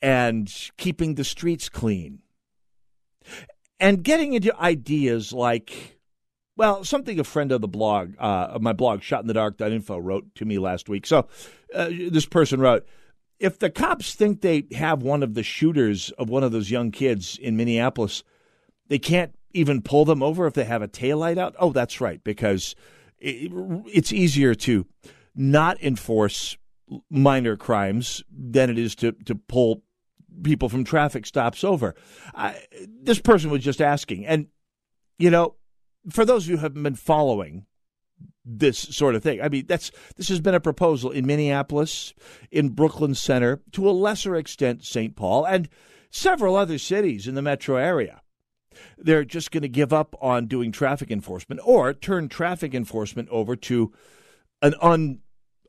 and 0.00 0.52
keeping 0.76 1.14
the 1.14 1.24
streets 1.24 1.68
clean. 1.68 2.20
And 3.80 4.02
getting 4.02 4.34
into 4.34 4.56
ideas 4.60 5.32
like 5.32 5.98
well 6.56 6.84
something 6.84 7.18
a 7.18 7.24
friend 7.24 7.50
of 7.50 7.60
the 7.60 7.68
blog 7.68 8.14
uh, 8.18 8.48
of 8.50 8.62
my 8.62 8.72
blog 8.72 9.00
shotinthedark.info 9.00 9.98
wrote 9.98 10.34
to 10.36 10.44
me 10.44 10.58
last 10.58 10.88
week. 10.88 11.06
So 11.06 11.26
uh, 11.74 11.88
this 11.88 12.26
person 12.26 12.60
wrote 12.60 12.86
if 13.40 13.58
the 13.58 13.70
cops 13.70 14.14
think 14.14 14.40
they 14.40 14.64
have 14.72 15.02
one 15.02 15.22
of 15.22 15.34
the 15.34 15.42
shooters 15.42 16.10
of 16.10 16.28
one 16.28 16.44
of 16.44 16.52
those 16.52 16.70
young 16.70 16.92
kids 16.92 17.38
in 17.38 17.56
minneapolis 17.56 18.22
they 18.88 18.98
can't 18.98 19.34
even 19.54 19.82
pull 19.82 20.04
them 20.04 20.22
over 20.22 20.46
if 20.46 20.54
they 20.54 20.64
have 20.64 20.82
a 20.82 20.88
taillight 20.88 21.38
out? 21.38 21.54
Oh, 21.58 21.72
that's 21.72 22.00
right, 22.00 22.22
because 22.24 22.74
it's 23.18 24.12
easier 24.12 24.54
to 24.54 24.86
not 25.34 25.82
enforce 25.82 26.56
minor 27.08 27.56
crimes 27.56 28.22
than 28.30 28.68
it 28.70 28.78
is 28.78 28.94
to, 28.96 29.12
to 29.12 29.34
pull 29.34 29.82
people 30.42 30.68
from 30.68 30.84
traffic 30.84 31.26
stops 31.26 31.64
over. 31.64 31.94
I, 32.34 32.60
this 33.02 33.20
person 33.20 33.50
was 33.50 33.62
just 33.62 33.80
asking. 33.80 34.26
And, 34.26 34.48
you 35.18 35.30
know, 35.30 35.54
for 36.10 36.24
those 36.24 36.44
of 36.44 36.50
you 36.50 36.56
who 36.56 36.62
have 36.62 36.74
been 36.74 36.94
following 36.94 37.66
this 38.44 38.78
sort 38.78 39.14
of 39.14 39.22
thing, 39.22 39.40
I 39.40 39.48
mean, 39.48 39.66
that's 39.66 39.92
this 40.16 40.28
has 40.28 40.40
been 40.40 40.54
a 40.54 40.60
proposal 40.60 41.10
in 41.10 41.26
Minneapolis, 41.26 42.12
in 42.50 42.70
Brooklyn 42.70 43.14
Center, 43.14 43.60
to 43.72 43.88
a 43.88 43.92
lesser 43.92 44.34
extent, 44.34 44.84
St. 44.84 45.14
Paul, 45.14 45.46
and 45.46 45.68
several 46.10 46.56
other 46.56 46.78
cities 46.78 47.28
in 47.28 47.34
the 47.34 47.42
metro 47.42 47.76
area 47.76 48.21
they're 48.98 49.24
just 49.24 49.50
going 49.50 49.62
to 49.62 49.68
give 49.68 49.92
up 49.92 50.16
on 50.20 50.46
doing 50.46 50.72
traffic 50.72 51.10
enforcement 51.10 51.60
or 51.64 51.92
turn 51.92 52.28
traffic 52.28 52.74
enforcement 52.74 53.28
over 53.30 53.56
to 53.56 53.92
an 54.60 54.74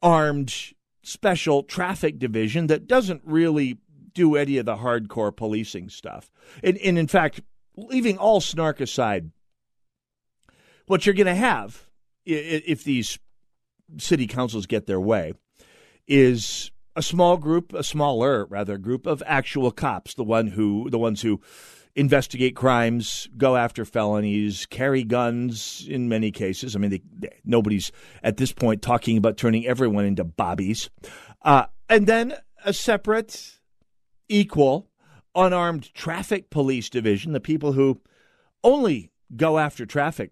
unarmed 0.02 0.74
special 1.02 1.64
traffic 1.64 2.20
division 2.20 2.68
that 2.68 2.88
doesn't 2.88 3.22
really 3.26 3.78
do 4.14 4.36
any 4.36 4.58
of 4.58 4.66
the 4.66 4.78
hardcore 4.78 5.36
policing 5.36 5.90
stuff. 5.90 6.32
And, 6.64 6.78
and 6.78 6.98
in 6.98 7.08
fact, 7.08 7.42
leaving 7.76 8.18
all 8.18 8.42
snark 8.42 8.80
aside, 8.80 9.32
what 10.86 11.06
you're 11.06 11.16
going 11.16 11.28
to 11.28 11.36
have 11.36 11.88
if 12.26 12.84
these 12.84 13.20
city 13.98 14.28
councils 14.28 14.66
get 14.66 14.86
their 14.86 15.00
way 15.00 15.34
is 16.08 16.72
a 16.96 17.02
small 17.02 17.38
group, 17.38 17.74
a 17.74 17.84
smaller 17.84 18.46
rather 18.46 18.78
group 18.78 19.06
of 19.06 19.24
actual 19.26 19.72
cops, 19.72 20.14
the 20.14 20.24
one 20.24 20.48
who 20.48 20.90
the 20.90 21.00
ones 21.00 21.22
who 21.22 21.42
investigate 21.96 22.56
crimes, 22.56 23.28
go 23.38 23.56
after 23.56 23.86
felonies, 23.86 24.66
carry 24.66 25.04
guns 25.04 25.86
in 25.88 26.10
many 26.10 26.32
cases. 26.32 26.76
I 26.76 26.80
mean, 26.80 26.92
they, 26.92 27.02
nobody's 27.46 27.92
at 28.24 28.38
this 28.38 28.52
point 28.52 28.82
talking 28.82 29.18
about 29.18 29.38
turning 29.38 29.66
everyone 29.66 30.06
into 30.06 30.24
bobbies. 30.24 30.90
Uh, 31.44 31.66
and 31.90 32.08
then 32.08 32.36
a 32.66 32.74
separate, 32.74 33.60
equal, 34.28 34.90
unarmed 35.36 35.94
traffic 35.94 36.50
police 36.50 36.90
division, 36.90 37.34
the 37.34 37.40
people 37.40 37.74
who 37.74 38.02
only 38.64 39.12
go 39.36 39.60
after 39.60 39.86
traffic 39.86 40.32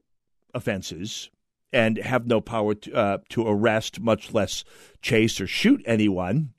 offenses 0.53 1.29
and 1.73 1.97
have 1.97 2.27
no 2.27 2.41
power 2.41 2.73
to, 2.75 2.93
uh, 2.93 3.17
to 3.29 3.47
arrest, 3.47 3.99
much 3.99 4.33
less 4.33 4.63
chase 5.01 5.39
or 5.39 5.47
shoot 5.47 5.81
anyone. 5.85 6.53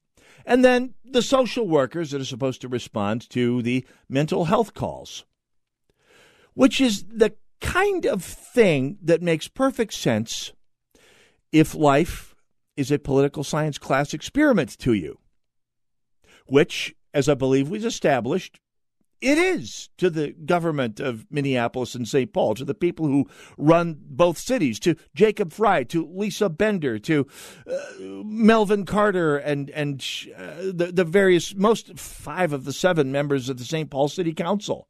And 0.44 0.64
then 0.64 0.94
the 1.04 1.22
social 1.22 1.68
workers 1.68 2.10
that 2.10 2.20
are 2.20 2.26
supposed 2.26 2.60
to 2.62 2.68
respond 2.68 3.28
to 3.30 3.62
the 3.62 3.84
mental 4.08 4.46
health 4.46 4.74
calls, 4.74 5.24
which 6.54 6.80
is 6.80 7.04
the 7.04 7.34
kind 7.60 8.06
of 8.06 8.24
thing 8.24 8.98
that 9.02 9.22
makes 9.22 9.48
perfect 9.48 9.94
sense 9.94 10.52
if 11.52 11.74
life 11.74 12.34
is 12.76 12.90
a 12.90 12.98
political 12.98 13.44
science 13.44 13.78
class 13.78 14.14
experiment 14.14 14.76
to 14.78 14.92
you, 14.92 15.18
which, 16.46 16.94
as 17.14 17.28
I 17.28 17.34
believe 17.34 17.68
we've 17.68 17.84
established, 17.84 18.58
it 19.22 19.38
is 19.38 19.88
to 19.98 20.10
the 20.10 20.32
government 20.32 20.98
of 20.98 21.24
Minneapolis 21.30 21.94
and 21.94 22.06
St. 22.06 22.32
Paul, 22.32 22.54
to 22.56 22.64
the 22.64 22.74
people 22.74 23.06
who 23.06 23.28
run 23.56 23.98
both 24.00 24.36
cities, 24.36 24.80
to 24.80 24.96
Jacob 25.14 25.52
Frey, 25.52 25.84
to 25.84 26.04
Lisa 26.12 26.48
Bender, 26.48 26.98
to 26.98 27.26
uh, 27.66 27.78
Melvin 28.00 28.84
Carter, 28.84 29.38
and 29.38 29.70
and 29.70 30.04
uh, 30.36 30.72
the 30.74 30.90
the 30.92 31.04
various 31.04 31.54
most 31.54 31.96
five 31.98 32.52
of 32.52 32.64
the 32.64 32.72
seven 32.72 33.12
members 33.12 33.48
of 33.48 33.58
the 33.58 33.64
St. 33.64 33.88
Paul 33.88 34.08
City 34.08 34.34
Council. 34.34 34.88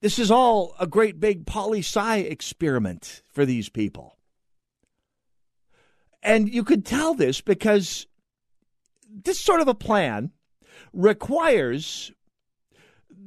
This 0.00 0.18
is 0.18 0.30
all 0.30 0.74
a 0.80 0.86
great 0.86 1.20
big 1.20 1.44
poli 1.44 1.80
sci 1.80 2.18
experiment 2.20 3.22
for 3.30 3.44
these 3.44 3.68
people. 3.68 4.16
And 6.22 6.52
you 6.52 6.64
could 6.64 6.86
tell 6.86 7.14
this 7.14 7.40
because 7.42 8.06
this 9.10 9.38
sort 9.38 9.60
of 9.60 9.68
a 9.68 9.74
plan 9.74 10.32
requires 10.92 12.12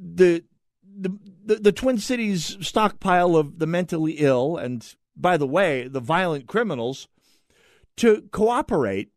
the, 0.02 0.44
the 0.84 1.16
the 1.44 1.56
the 1.56 1.72
Twin 1.72 1.98
Cities 1.98 2.56
stockpile 2.60 3.36
of 3.36 3.58
the 3.58 3.66
mentally 3.66 4.12
ill 4.12 4.56
and 4.56 4.94
by 5.16 5.36
the 5.36 5.46
way, 5.46 5.88
the 5.88 6.00
violent 6.00 6.46
criminals 6.46 7.08
to 7.96 8.22
cooperate 8.32 9.10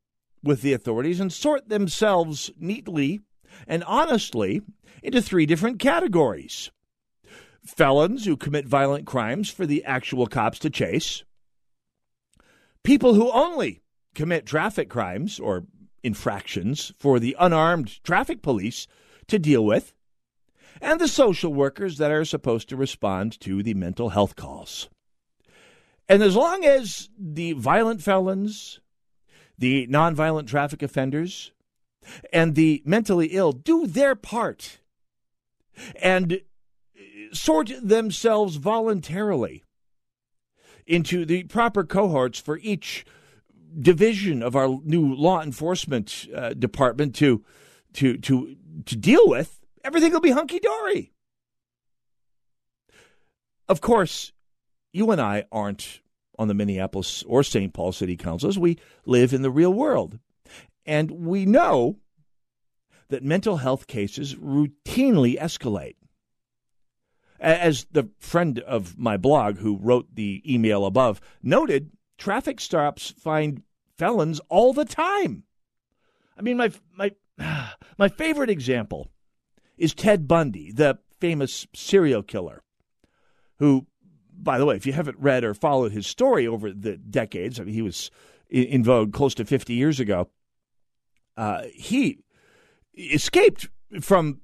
with 0.43 0.61
the 0.61 0.73
authorities 0.73 1.19
and 1.19 1.31
sort 1.31 1.69
themselves 1.69 2.51
neatly 2.59 3.21
and 3.67 3.83
honestly 3.85 4.61
into 5.01 5.21
three 5.21 5.45
different 5.45 5.79
categories. 5.79 6.69
Felons 7.65 8.25
who 8.25 8.37
commit 8.37 8.67
violent 8.67 9.07
crimes 9.07 9.49
for 9.49 9.65
the 9.65 9.83
actual 9.85 10.27
cops 10.27 10.59
to 10.59 10.69
chase. 10.69 11.23
People 12.83 13.15
who 13.15 13.31
only 13.31 13.81
commit 14.13 14.45
traffic 14.45 14.89
crimes 14.89 15.39
or 15.39 15.65
infractions 16.03 16.91
for 16.99 17.19
the 17.19 17.35
unarmed 17.39 18.03
traffic 18.03 18.43
police 18.43 18.87
to 19.27 19.39
deal 19.39 19.65
with 19.65 19.93
and 20.81 20.99
the 20.99 21.07
social 21.07 21.53
workers 21.53 21.97
that 21.97 22.11
are 22.11 22.25
supposed 22.25 22.69
to 22.69 22.75
respond 22.75 23.39
to 23.41 23.63
the 23.63 23.73
mental 23.73 24.09
health 24.09 24.35
calls. 24.35 24.89
And 26.07 26.21
as 26.21 26.35
long 26.35 26.63
as 26.63 27.09
the 27.17 27.53
violent 27.53 28.01
felons, 28.01 28.79
the 29.57 29.87
nonviolent 29.87 30.47
traffic 30.47 30.83
offenders, 30.83 31.51
and 32.31 32.55
the 32.55 32.83
mentally 32.85 33.27
ill 33.27 33.51
do 33.51 33.87
their 33.87 34.15
part 34.15 34.79
and 36.01 36.41
sort 37.31 37.71
themselves 37.81 38.57
voluntarily 38.57 39.63
into 40.85 41.25
the 41.25 41.43
proper 41.45 41.83
cohorts 41.83 42.39
for 42.39 42.59
each 42.59 43.05
division 43.79 44.41
of 44.43 44.55
our 44.55 44.79
new 44.83 45.13
law 45.13 45.41
enforcement 45.41 46.27
uh, 46.33 46.53
department 46.53 47.15
to 47.15 47.43
to 47.93 48.17
to 48.17 48.55
to 48.85 48.95
deal 48.95 49.27
with 49.27 49.64
everything 49.85 50.11
will 50.11 50.19
be 50.19 50.31
hunky 50.31 50.59
dory. 50.59 51.13
Of 53.69 53.81
course, 53.81 54.33
you 54.91 55.11
and 55.11 55.21
I 55.21 55.45
aren't 55.51 56.01
on 56.37 56.47
the 56.47 56.53
Minneapolis 56.53 57.23
or 57.23 57.43
St. 57.43 57.73
Paul 57.73 57.91
City 57.91 58.17
Councils. 58.17 58.59
We 58.59 58.77
live 59.05 59.33
in 59.33 59.43
the 59.43 59.51
real 59.51 59.73
world. 59.73 60.19
And 60.85 61.11
we 61.11 61.45
know 61.45 61.97
that 63.09 63.23
mental 63.23 63.57
health 63.57 63.87
cases 63.87 64.35
routinely 64.35 65.39
escalate. 65.39 65.95
As 67.39 67.85
the 67.91 68.09
friend 68.19 68.59
of 68.59 68.97
my 68.97 69.17
blog 69.17 69.59
who 69.59 69.77
wrote 69.77 70.07
the 70.15 70.41
email 70.51 70.85
above 70.85 71.21
noted, 71.43 71.91
traffic 72.17 72.59
stops 72.59 73.13
find 73.19 73.61
felons 73.97 74.41
all 74.49 74.73
the 74.73 74.85
time. 74.85 75.43
I 76.37 76.41
mean, 76.41 76.57
my, 76.57 76.71
my, 76.95 77.11
my 77.97 78.09
favorite 78.09 78.49
example 78.49 79.11
is 79.77 79.93
Ted 79.93 80.27
Bundy, 80.27 80.71
the 80.71 80.99
famous 81.19 81.67
serial 81.73 82.23
killer, 82.23 82.63
who, 83.59 83.87
by 84.31 84.57
the 84.57 84.65
way, 84.65 84.75
if 84.75 84.85
you 84.85 84.93
haven't 84.93 85.19
read 85.19 85.43
or 85.43 85.53
followed 85.53 85.91
his 85.91 86.07
story 86.07 86.47
over 86.47 86.71
the 86.71 86.97
decades, 86.97 87.59
I 87.59 87.63
mean, 87.63 87.73
he 87.73 87.81
was 87.81 88.11
in 88.49 88.83
vogue 88.83 89.13
close 89.13 89.33
to 89.35 89.45
50 89.45 89.73
years 89.73 89.99
ago. 89.99 90.29
Uh, 91.35 91.63
he 91.73 92.19
escaped 92.97 93.67
from 94.01 94.41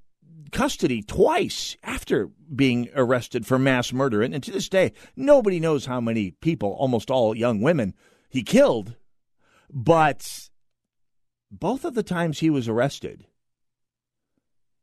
custody 0.52 1.02
twice 1.02 1.78
after 1.84 2.30
being 2.54 2.90
arrested 2.96 3.46
for 3.46 3.58
mass 3.58 3.94
murder. 3.94 4.22
And, 4.22 4.34
and 4.34 4.44
to 4.44 4.52
this 4.52 4.70
day, 4.70 4.92
nobody 5.16 5.60
knows 5.60 5.86
how 5.86 6.02
many 6.02 6.32
people, 6.32 6.74
almost 6.74 7.10
all 7.10 7.36
young 7.36 7.62
women, 7.62 7.94
he 8.30 8.44
killed. 8.44 8.96
But 9.72 10.50
both 11.50 11.86
of 11.86 11.94
the 11.96 12.04
times 12.04 12.40
he 12.40 12.50
was 12.50 12.68
arrested, 12.68 13.26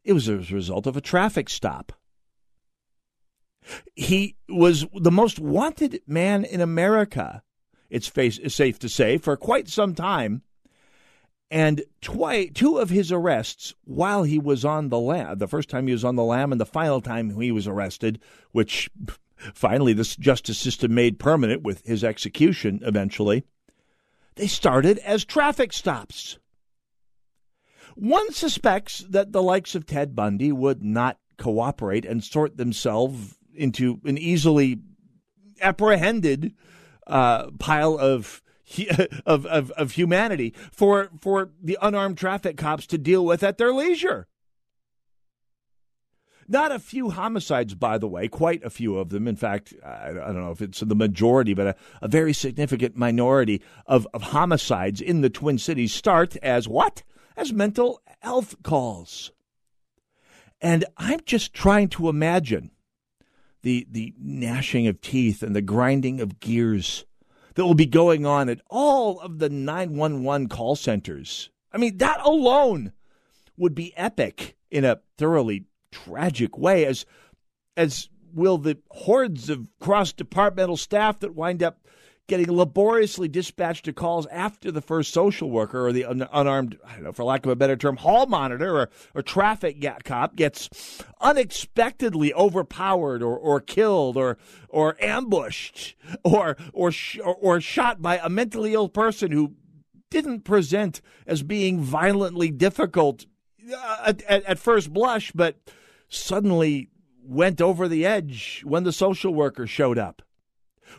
it 0.09 0.14
was 0.14 0.27
as 0.27 0.51
a 0.51 0.55
result 0.55 0.87
of 0.87 0.97
a 0.97 1.03
traffic 1.03 1.51
stop. 1.51 1.92
He 3.94 4.37
was 4.49 4.87
the 4.99 5.11
most 5.11 5.38
wanted 5.38 6.01
man 6.07 6.47
in 6.47 6.62
America, 6.62 7.42
it's, 7.90 8.09
face, 8.09 8.40
safe 8.47 8.79
to 8.79 8.88
say, 8.88 9.18
for 9.18 9.37
quite 9.37 9.68
some 9.68 9.94
time. 9.94 10.40
And 11.51 11.83
twi- 12.01 12.47
two 12.55 12.79
of 12.79 12.88
his 12.88 13.12
arrests 13.12 13.75
while 13.85 14.23
he 14.23 14.38
was 14.38 14.64
on 14.64 14.88
the 14.88 14.99
lam, 14.99 15.37
the 15.37 15.47
first 15.47 15.68
time 15.68 15.87
he 15.87 15.92
was 15.92 16.07
on 16.07 16.16
the 16.16 16.25
lam 16.25 16.53
and 16.53 16.61
the 16.61 16.64
final 16.64 17.03
time 17.03 17.38
he 17.38 17.53
was 17.53 17.66
arrested, 17.66 18.18
which 18.53 18.88
finally 19.37 19.92
this 19.92 20.16
justice 20.16 20.59
system 20.59 20.94
made 20.94 21.18
permanent 21.18 21.62
with 21.62 21.87
his 21.87 22.03
execution 22.03 22.81
eventually, 22.83 23.44
they 24.37 24.47
started 24.47 24.97
as 25.01 25.27
traffic 25.27 25.75
stops. 25.75 26.38
One 27.98 28.32
suspects 28.32 29.04
that 29.08 29.32
the 29.32 29.42
likes 29.42 29.74
of 29.74 29.84
Ted 29.84 30.14
Bundy 30.14 30.52
would 30.52 30.84
not 30.84 31.18
cooperate 31.37 32.04
and 32.04 32.22
sort 32.22 32.56
themselves 32.56 33.37
into 33.52 34.00
an 34.04 34.16
easily 34.16 34.78
apprehended 35.61 36.54
uh, 37.08 37.50
pile 37.58 37.98
of, 37.98 38.40
of, 39.26 39.46
of 39.46 39.72
of 39.72 39.92
humanity 39.92 40.54
for 40.70 41.11
for 41.18 41.50
the 41.61 41.76
unarmed 41.82 42.16
traffic 42.18 42.56
cops 42.56 42.87
to 42.87 42.98
deal 42.98 43.24
with 43.24 43.42
at 43.42 43.58
their 43.58 43.72
leisure. 43.72 44.28
Not 46.46 46.70
a 46.70 46.78
few 46.78 47.11
homicides, 47.11 47.74
by 47.74 47.98
the 47.98 48.06
way, 48.06 48.28
quite 48.28 48.62
a 48.62 48.70
few 48.70 48.96
of 48.96 49.08
them. 49.08 49.26
In 49.26 49.34
fact, 49.34 49.74
I, 49.84 50.12
don't 50.12 50.40
know 50.40 50.52
if 50.52 50.62
it's 50.62 50.80
the 50.80 50.94
majority, 50.94 51.52
but 51.52 51.66
a, 51.66 51.76
a 52.00 52.08
very 52.08 52.32
significant 52.32 52.96
minority 52.96 53.61
of, 53.87 54.06
of 54.14 54.22
homicides 54.22 55.00
in 55.00 55.20
the 55.20 55.28
Twin 55.28 55.58
Cities 55.58 55.92
start 55.92 56.37
as 56.37 56.68
what? 56.68 57.02
As 57.38 57.53
mental 57.53 58.03
health 58.20 58.57
calls. 58.62 59.31
And 60.61 60.85
I'm 60.96 61.20
just 61.24 61.55
trying 61.55 61.88
to 61.90 62.09
imagine 62.09 62.72
the, 63.62 63.87
the 63.90 64.12
gnashing 64.18 64.88
of 64.88 65.01
teeth 65.01 65.42
and 65.42 65.55
the 65.55 65.62
grinding 65.62 66.20
of 66.20 66.40
gears 66.40 67.05
that 67.55 67.64
will 67.64 67.74
be 67.74 67.87
going 67.87 68.27
on 68.27 68.48
at 68.48 68.61
all 68.68 69.20
of 69.20 69.38
the 69.38 69.48
911 69.48 70.48
call 70.48 70.74
centers. 70.74 71.51
I 71.72 71.79
mean, 71.79 71.98
that 71.98 72.20
alone 72.24 72.92
would 73.57 73.74
be 73.74 73.96
epic 73.96 74.57
in 74.70 74.85
a 74.85 75.01
thoroughly 75.16 75.64
tragic 75.92 76.59
way, 76.59 76.85
as, 76.87 77.07
as 77.77 78.09
will 78.35 78.59
the 78.59 78.79
hordes 78.90 79.48
of 79.48 79.68
cross 79.81 80.12
departmental 80.12 80.77
staff 80.77 81.20
that 81.20 81.35
wind 81.35 81.62
up 81.62 81.87
getting 82.29 82.55
laboriously 82.55 83.27
dispatched 83.27 83.87
to 83.87 83.93
calls 83.93 84.27
after 84.27 84.71
the 84.71 84.83
first 84.83 85.12
social 85.12 85.51
worker 85.51 85.87
or 85.87 85.93
the 85.93 86.05
un- 86.05 86.29
unarmed, 86.33 86.79
I 86.87 86.95
don't 86.95 87.05
know, 87.05 87.12
for 87.12 87.25
lack 87.25 87.45
of 87.45 87.51
a 87.51 87.57
better 87.57 87.77
term, 87.77 87.97
hall 87.97 88.27
monitor 88.27 88.77
or, 88.77 88.91
or 89.14 89.23
traffic 89.23 89.85
cop 90.05 90.37
gets 90.37 90.69
unexpectedly 91.21 92.33
overpowered 92.35 93.23
or, 93.23 93.37
or 93.37 93.61
killed 93.61 94.17
or 94.17 94.38
or 94.69 94.97
ambushed 95.03 95.97
or 96.23 96.57
or, 96.73 96.93
sh- 96.93 97.19
or 97.25 97.35
or 97.35 97.61
shot 97.61 98.01
by 98.01 98.19
a 98.19 98.29
mentally 98.29 98.75
ill 98.75 98.88
person 98.88 99.33
who 99.33 99.55
didn't 100.11 100.45
present 100.45 101.01
as 101.27 101.43
being 101.43 101.81
violently 101.81 102.51
difficult 102.51 103.27
uh, 103.75 104.12
at, 104.29 104.45
at 104.45 104.59
first 104.59 104.93
blush, 104.93 105.33
but 105.33 105.57
suddenly 106.09 106.91
went 107.23 107.61
over 107.61 107.88
the 107.88 108.07
edge 108.07 108.62
when 108.64 108.85
the 108.85 108.93
social 108.93 109.35
worker 109.35 109.67
showed 109.67 109.99
up 109.99 110.23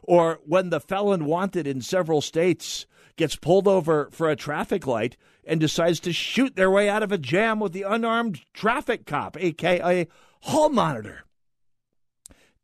or 0.03 0.39
when 0.45 0.69
the 0.69 0.79
felon 0.79 1.25
wanted 1.25 1.67
in 1.67 1.81
several 1.81 2.21
states 2.21 2.85
gets 3.15 3.35
pulled 3.35 3.67
over 3.67 4.09
for 4.11 4.29
a 4.29 4.35
traffic 4.35 4.87
light 4.87 5.17
and 5.45 5.59
decides 5.59 5.99
to 5.99 6.13
shoot 6.13 6.55
their 6.55 6.71
way 6.71 6.87
out 6.87 7.03
of 7.03 7.11
a 7.11 7.17
jam 7.17 7.59
with 7.59 7.73
the 7.73 7.83
unarmed 7.83 8.39
traffic 8.53 9.05
cop, 9.05 9.35
aka 9.39 10.07
hall 10.41 10.69
monitor. 10.69 11.23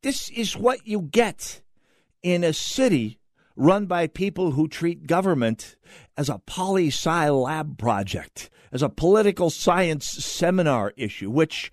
This 0.01 0.29
is 0.29 0.55
what 0.55 0.85
you 0.85 1.01
get 1.01 1.61
in 2.21 2.43
a 2.43 2.53
city 2.53 3.19
run 3.55 3.85
by 3.85 4.07
people 4.07 4.51
who 4.51 4.67
treat 4.67 5.07
government 5.07 5.75
as 6.17 6.29
a 6.29 6.39
poli 6.39 6.88
sci 6.88 7.29
lab 7.29 7.77
project, 7.77 8.49
as 8.71 8.81
a 8.81 8.89
political 8.89 9.49
science 9.49 10.05
seminar 10.05 10.93
issue, 10.97 11.29
which 11.29 11.71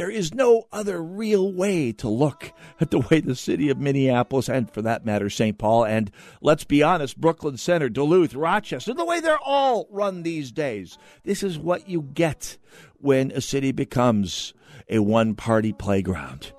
there 0.00 0.08
is 0.08 0.32
no 0.32 0.66
other 0.72 1.02
real 1.02 1.52
way 1.52 1.92
to 1.92 2.08
look 2.08 2.54
at 2.80 2.90
the 2.90 3.00
way 3.00 3.20
the 3.20 3.36
city 3.36 3.68
of 3.68 3.76
Minneapolis, 3.76 4.48
and 4.48 4.70
for 4.70 4.80
that 4.80 5.04
matter, 5.04 5.28
St. 5.28 5.58
Paul, 5.58 5.84
and 5.84 6.10
let's 6.40 6.64
be 6.64 6.82
honest, 6.82 7.20
Brooklyn 7.20 7.58
Center, 7.58 7.90
Duluth, 7.90 8.34
Rochester, 8.34 8.94
the 8.94 9.04
way 9.04 9.20
they're 9.20 9.38
all 9.44 9.86
run 9.90 10.22
these 10.22 10.52
days. 10.52 10.96
This 11.24 11.42
is 11.42 11.58
what 11.58 11.86
you 11.86 12.00
get 12.00 12.56
when 12.96 13.30
a 13.32 13.42
city 13.42 13.72
becomes 13.72 14.54
a 14.88 15.00
one 15.00 15.34
party 15.34 15.74
playground. 15.74 16.52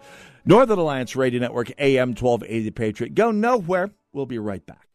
Northern 0.46 0.78
Alliance 0.78 1.16
Radio 1.16 1.40
Network, 1.40 1.72
AM 1.80 2.10
1280 2.10 2.66
The 2.66 2.72
Patriot. 2.72 3.16
Go 3.16 3.32
nowhere. 3.32 3.90
We'll 4.14 4.28
be 4.28 4.38
right 4.38 4.64
back. 4.64 4.88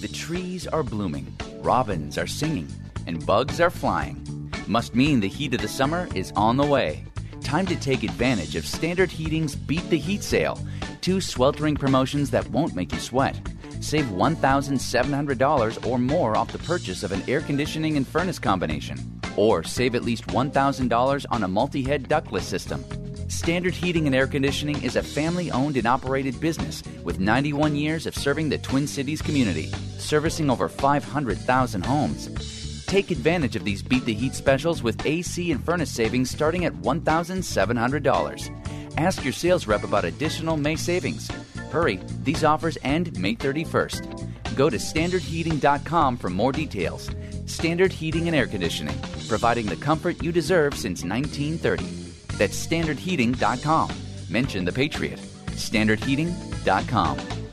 The 0.00 0.08
trees 0.08 0.66
are 0.66 0.82
blooming, 0.82 1.26
robins 1.62 2.18
are 2.18 2.26
singing, 2.26 2.68
and 3.06 3.24
bugs 3.24 3.60
are 3.60 3.70
flying. 3.70 4.50
Must 4.66 4.94
mean 4.94 5.20
the 5.20 5.28
heat 5.28 5.54
of 5.54 5.60
the 5.60 5.68
summer 5.68 6.08
is 6.14 6.32
on 6.36 6.56
the 6.56 6.66
way. 6.66 7.04
Time 7.42 7.66
to 7.66 7.76
take 7.76 8.02
advantage 8.02 8.56
of 8.56 8.66
Standard 8.66 9.10
Heating's 9.10 9.54
Beat 9.54 9.88
the 9.88 9.98
Heat 9.98 10.22
sale. 10.22 10.58
Two 11.00 11.20
sweltering 11.20 11.76
promotions 11.76 12.30
that 12.30 12.50
won't 12.50 12.74
make 12.74 12.92
you 12.92 12.98
sweat. 12.98 13.38
Save 13.80 14.06
$1,700 14.06 15.86
or 15.86 15.98
more 15.98 16.36
off 16.36 16.50
the 16.50 16.58
purchase 16.58 17.02
of 17.02 17.12
an 17.12 17.22
air 17.28 17.40
conditioning 17.40 17.96
and 17.96 18.06
furnace 18.06 18.38
combination. 18.38 19.20
Or 19.36 19.62
save 19.62 19.94
at 19.94 20.04
least 20.04 20.26
$1,000 20.26 21.26
on 21.30 21.42
a 21.44 21.48
multi 21.48 21.82
head 21.82 22.08
ductless 22.08 22.46
system. 22.46 22.84
Standard 23.28 23.74
Heating 23.74 24.06
and 24.06 24.14
Air 24.14 24.28
Conditioning 24.28 24.80
is 24.82 24.94
a 24.94 25.02
family 25.02 25.50
owned 25.50 25.76
and 25.76 25.86
operated 25.86 26.38
business 26.40 26.82
with 27.02 27.18
91 27.18 27.74
years 27.74 28.06
of 28.06 28.14
serving 28.14 28.48
the 28.48 28.58
Twin 28.58 28.86
Cities 28.86 29.20
community, 29.20 29.72
servicing 29.98 30.48
over 30.48 30.68
500,000 30.68 31.84
homes. 31.84 32.84
Take 32.86 33.10
advantage 33.10 33.56
of 33.56 33.64
these 33.64 33.82
Beat 33.82 34.04
the 34.04 34.14
Heat 34.14 34.34
specials 34.34 34.82
with 34.82 35.04
AC 35.04 35.50
and 35.50 35.64
furnace 35.64 35.90
savings 35.90 36.30
starting 36.30 36.66
at 36.66 36.72
$1,700. 36.74 38.96
Ask 38.96 39.24
your 39.24 39.32
sales 39.32 39.66
rep 39.66 39.82
about 39.82 40.04
additional 40.04 40.56
May 40.56 40.76
savings. 40.76 41.28
Hurry, 41.70 41.98
these 42.22 42.44
offers 42.44 42.78
end 42.84 43.18
May 43.18 43.34
31st. 43.34 44.54
Go 44.54 44.70
to 44.70 44.76
standardheating.com 44.76 46.16
for 46.16 46.30
more 46.30 46.52
details. 46.52 47.10
Standard 47.46 47.92
Heating 47.92 48.28
and 48.28 48.36
Air 48.36 48.46
Conditioning, 48.46 48.96
providing 49.28 49.66
the 49.66 49.76
comfort 49.76 50.22
you 50.22 50.30
deserve 50.30 50.74
since 50.74 51.04
1930. 51.04 52.05
That's 52.38 52.66
standardheating.com. 52.66 53.90
Mention 54.28 54.64
the 54.64 54.72
Patriot. 54.72 55.18
Standardheating.com. 55.52 57.45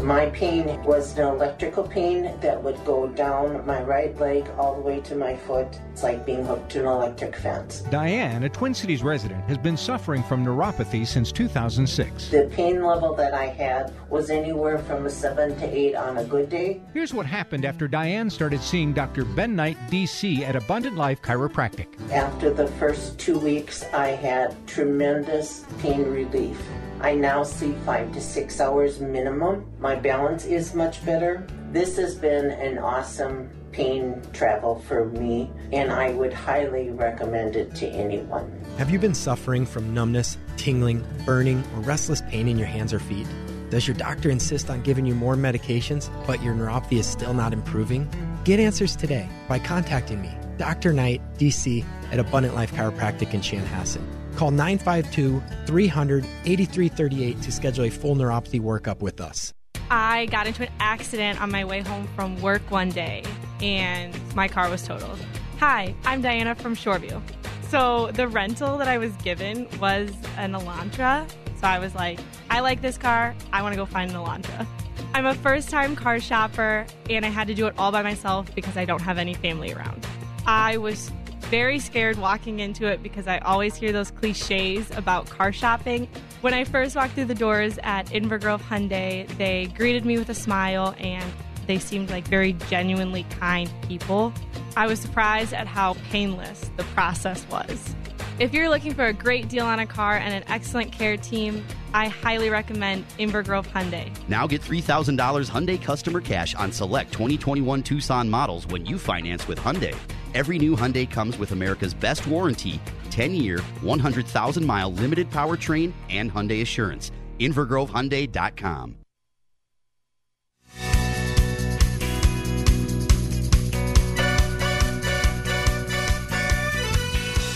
My 0.00 0.26
pain 0.26 0.80
was 0.84 1.18
an 1.18 1.26
electrical 1.26 1.82
pain 1.82 2.32
that 2.40 2.62
would 2.62 2.82
go 2.84 3.08
down 3.08 3.66
my 3.66 3.82
right 3.82 4.16
leg 4.20 4.48
all 4.56 4.76
the 4.76 4.80
way 4.80 5.00
to 5.00 5.16
my 5.16 5.34
foot. 5.34 5.66
It's 5.92 6.04
like 6.04 6.24
being 6.24 6.44
hooked 6.44 6.70
to 6.72 6.80
an 6.80 6.86
electric 6.86 7.34
fence. 7.34 7.80
Diane, 7.90 8.44
a 8.44 8.48
Twin 8.48 8.74
Cities 8.74 9.02
resident, 9.02 9.42
has 9.48 9.58
been 9.58 9.76
suffering 9.76 10.22
from 10.22 10.44
neuropathy 10.44 11.04
since 11.04 11.32
2006. 11.32 12.28
The 12.28 12.48
pain 12.52 12.84
level 12.84 13.12
that 13.16 13.34
I 13.34 13.46
had 13.46 13.92
was 14.08 14.30
anywhere 14.30 14.78
from 14.78 15.06
a 15.06 15.10
7 15.10 15.58
to 15.58 15.76
8 15.76 15.96
on 15.96 16.18
a 16.18 16.24
good 16.24 16.48
day. 16.48 16.80
Here's 16.94 17.12
what 17.12 17.26
happened 17.26 17.64
after 17.64 17.88
Diane 17.88 18.30
started 18.30 18.62
seeing 18.62 18.92
Dr. 18.92 19.24
Ben 19.24 19.56
Knight, 19.56 19.76
DC, 19.90 20.42
at 20.42 20.54
Abundant 20.54 20.96
Life 20.96 21.20
Chiropractic. 21.22 21.88
After 22.12 22.52
the 22.54 22.68
first 22.68 23.18
two 23.18 23.38
weeks, 23.38 23.84
I 23.92 24.08
had 24.08 24.54
tremendous 24.68 25.64
pain 25.80 26.04
relief. 26.04 26.56
I 27.00 27.14
now 27.14 27.44
sleep 27.44 27.76
five 27.86 28.12
to 28.12 28.20
six 28.20 28.60
hours 28.60 28.98
minimum. 28.98 29.64
My 29.78 29.94
balance 29.94 30.44
is 30.44 30.74
much 30.74 31.04
better. 31.06 31.46
This 31.70 31.96
has 31.96 32.16
been 32.16 32.50
an 32.50 32.78
awesome 32.78 33.50
pain 33.70 34.20
travel 34.32 34.80
for 34.80 35.04
me, 35.04 35.48
and 35.72 35.92
I 35.92 36.10
would 36.10 36.32
highly 36.32 36.90
recommend 36.90 37.54
it 37.54 37.72
to 37.76 37.86
anyone. 37.88 38.50
Have 38.78 38.90
you 38.90 38.98
been 38.98 39.14
suffering 39.14 39.64
from 39.64 39.94
numbness, 39.94 40.38
tingling, 40.56 41.04
burning, 41.24 41.62
or 41.76 41.82
restless 41.82 42.20
pain 42.22 42.48
in 42.48 42.58
your 42.58 42.66
hands 42.66 42.92
or 42.92 42.98
feet? 42.98 43.28
Does 43.70 43.86
your 43.86 43.96
doctor 43.96 44.28
insist 44.28 44.68
on 44.68 44.82
giving 44.82 45.06
you 45.06 45.14
more 45.14 45.36
medications, 45.36 46.10
but 46.26 46.42
your 46.42 46.54
neuropathy 46.54 46.98
is 46.98 47.06
still 47.06 47.34
not 47.34 47.52
improving? 47.52 48.08
Get 48.42 48.58
answers 48.58 48.96
today 48.96 49.28
by 49.46 49.60
contacting 49.60 50.20
me, 50.20 50.34
Dr. 50.56 50.92
Knight, 50.92 51.20
DC, 51.38 51.84
at 52.10 52.18
Abundant 52.18 52.56
Life 52.56 52.72
Chiropractic 52.72 53.34
in 53.34 53.40
Chanhassen. 53.40 54.17
Call 54.38 54.52
952 54.52 55.42
300 55.66 56.24
8338 56.44 57.42
to 57.42 57.50
schedule 57.50 57.84
a 57.86 57.90
full 57.90 58.14
neuropathy 58.14 58.60
workup 58.60 59.00
with 59.00 59.20
us. 59.20 59.52
I 59.90 60.26
got 60.26 60.46
into 60.46 60.62
an 60.62 60.72
accident 60.78 61.42
on 61.42 61.50
my 61.50 61.64
way 61.64 61.80
home 61.80 62.06
from 62.14 62.40
work 62.40 62.62
one 62.70 62.90
day 62.90 63.24
and 63.60 64.16
my 64.36 64.46
car 64.46 64.70
was 64.70 64.86
totaled. 64.86 65.18
Hi, 65.58 65.92
I'm 66.04 66.22
Diana 66.22 66.54
from 66.54 66.76
Shoreview. 66.76 67.20
So, 67.68 68.12
the 68.12 68.28
rental 68.28 68.78
that 68.78 68.86
I 68.86 68.96
was 68.96 69.10
given 69.16 69.66
was 69.80 70.12
an 70.36 70.52
Elantra. 70.52 71.28
So, 71.60 71.66
I 71.66 71.80
was 71.80 71.96
like, 71.96 72.20
I 72.48 72.60
like 72.60 72.80
this 72.80 72.96
car. 72.96 73.34
I 73.52 73.62
want 73.62 73.72
to 73.72 73.76
go 73.76 73.86
find 73.86 74.08
an 74.08 74.16
Elantra. 74.18 74.68
I'm 75.14 75.26
a 75.26 75.34
first 75.34 75.68
time 75.68 75.96
car 75.96 76.20
shopper 76.20 76.86
and 77.10 77.26
I 77.26 77.28
had 77.28 77.48
to 77.48 77.54
do 77.54 77.66
it 77.66 77.74
all 77.76 77.90
by 77.90 78.02
myself 78.02 78.54
because 78.54 78.76
I 78.76 78.84
don't 78.84 79.02
have 79.02 79.18
any 79.18 79.34
family 79.34 79.72
around. 79.72 80.06
I 80.46 80.76
was 80.76 81.10
very 81.48 81.78
scared 81.78 82.18
walking 82.18 82.60
into 82.60 82.86
it 82.86 83.02
because 83.02 83.26
I 83.26 83.38
always 83.38 83.74
hear 83.74 83.90
those 83.90 84.10
cliches 84.10 84.90
about 84.90 85.30
car 85.30 85.50
shopping. 85.50 86.06
When 86.42 86.52
I 86.52 86.64
first 86.64 86.94
walked 86.94 87.14
through 87.14 87.24
the 87.24 87.34
doors 87.34 87.78
at 87.82 88.06
Invergrove 88.08 88.60
Hyundai, 88.60 89.26
they 89.38 89.66
greeted 89.74 90.04
me 90.04 90.18
with 90.18 90.28
a 90.28 90.34
smile 90.34 90.94
and 90.98 91.24
they 91.66 91.78
seemed 91.78 92.10
like 92.10 92.28
very 92.28 92.52
genuinely 92.68 93.24
kind 93.40 93.70
people. 93.82 94.32
I 94.76 94.86
was 94.86 95.00
surprised 95.00 95.54
at 95.54 95.66
how 95.66 95.94
painless 96.10 96.70
the 96.76 96.84
process 96.84 97.46
was. 97.48 97.94
If 98.38 98.52
you're 98.52 98.68
looking 98.68 98.94
for 98.94 99.06
a 99.06 99.12
great 99.12 99.48
deal 99.48 99.66
on 99.66 99.80
a 99.80 99.86
car 99.86 100.14
and 100.14 100.32
an 100.32 100.44
excellent 100.48 100.92
care 100.92 101.16
team, 101.16 101.64
I 101.92 102.08
highly 102.08 102.50
recommend 102.50 103.08
Invergrove 103.18 103.66
Hyundai. 103.68 104.12
Now 104.28 104.46
get 104.46 104.62
$3,000 104.62 105.50
Hyundai 105.50 105.82
customer 105.82 106.20
cash 106.20 106.54
on 106.54 106.70
select 106.70 107.12
2021 107.12 107.82
Tucson 107.82 108.28
models 108.28 108.66
when 108.66 108.84
you 108.84 108.98
finance 108.98 109.48
with 109.48 109.58
Hyundai. 109.58 109.96
Every 110.34 110.58
new 110.58 110.76
Hyundai 110.76 111.10
comes 111.10 111.38
with 111.38 111.52
America's 111.52 111.94
best 111.94 112.26
warranty 112.26 112.80
10 113.10 113.34
year, 113.34 113.58
100,000 113.80 114.64
mile 114.64 114.92
limited 114.92 115.28
powertrain 115.30 115.92
and 116.08 116.32
Hyundai 116.32 116.62
Assurance. 116.62 117.10
InvergroveHyundai.com. 117.40 118.94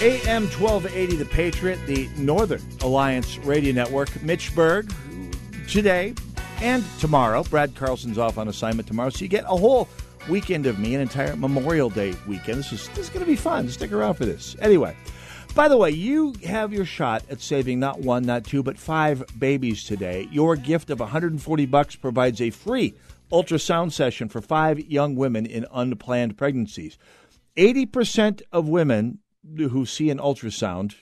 AM 0.02 0.48
1280, 0.48 1.14
The 1.14 1.24
Patriot, 1.26 1.78
the 1.86 2.08
Northern 2.16 2.60
Alliance 2.80 3.38
Radio 3.38 3.72
Network. 3.72 4.20
Mitch 4.20 4.52
Berg 4.52 4.92
today 5.68 6.12
and 6.60 6.84
tomorrow. 6.98 7.44
Brad 7.44 7.76
Carlson's 7.76 8.18
off 8.18 8.36
on 8.36 8.48
assignment 8.48 8.88
tomorrow, 8.88 9.10
so 9.10 9.20
you 9.20 9.28
get 9.28 9.44
a 9.44 9.56
whole 9.56 9.88
weekend 10.28 10.66
of 10.66 10.78
me, 10.78 10.94
an 10.94 11.00
entire 11.00 11.36
Memorial 11.36 11.90
Day 11.90 12.14
weekend. 12.26 12.58
This 12.58 12.72
is, 12.72 12.88
this 12.90 12.98
is 12.98 13.08
going 13.08 13.24
to 13.24 13.30
be 13.30 13.36
fun. 13.36 13.68
Stick 13.68 13.92
around 13.92 14.14
for 14.14 14.24
this. 14.24 14.56
Anyway, 14.60 14.96
by 15.54 15.68
the 15.68 15.76
way, 15.76 15.90
you 15.90 16.34
have 16.46 16.72
your 16.72 16.84
shot 16.84 17.22
at 17.28 17.40
saving 17.40 17.78
not 17.78 18.00
one, 18.00 18.24
not 18.24 18.44
two, 18.44 18.62
but 18.62 18.78
five 18.78 19.24
babies 19.38 19.84
today. 19.84 20.28
Your 20.30 20.56
gift 20.56 20.90
of 20.90 21.00
140 21.00 21.66
bucks 21.66 21.96
provides 21.96 22.40
a 22.40 22.50
free 22.50 22.94
ultrasound 23.30 23.92
session 23.92 24.28
for 24.28 24.40
five 24.40 24.78
young 24.78 25.16
women 25.16 25.46
in 25.46 25.66
unplanned 25.72 26.36
pregnancies. 26.36 26.98
80% 27.56 28.42
of 28.52 28.68
women 28.68 29.18
who 29.56 29.84
see 29.84 30.10
an 30.10 30.18
ultrasound 30.18 30.94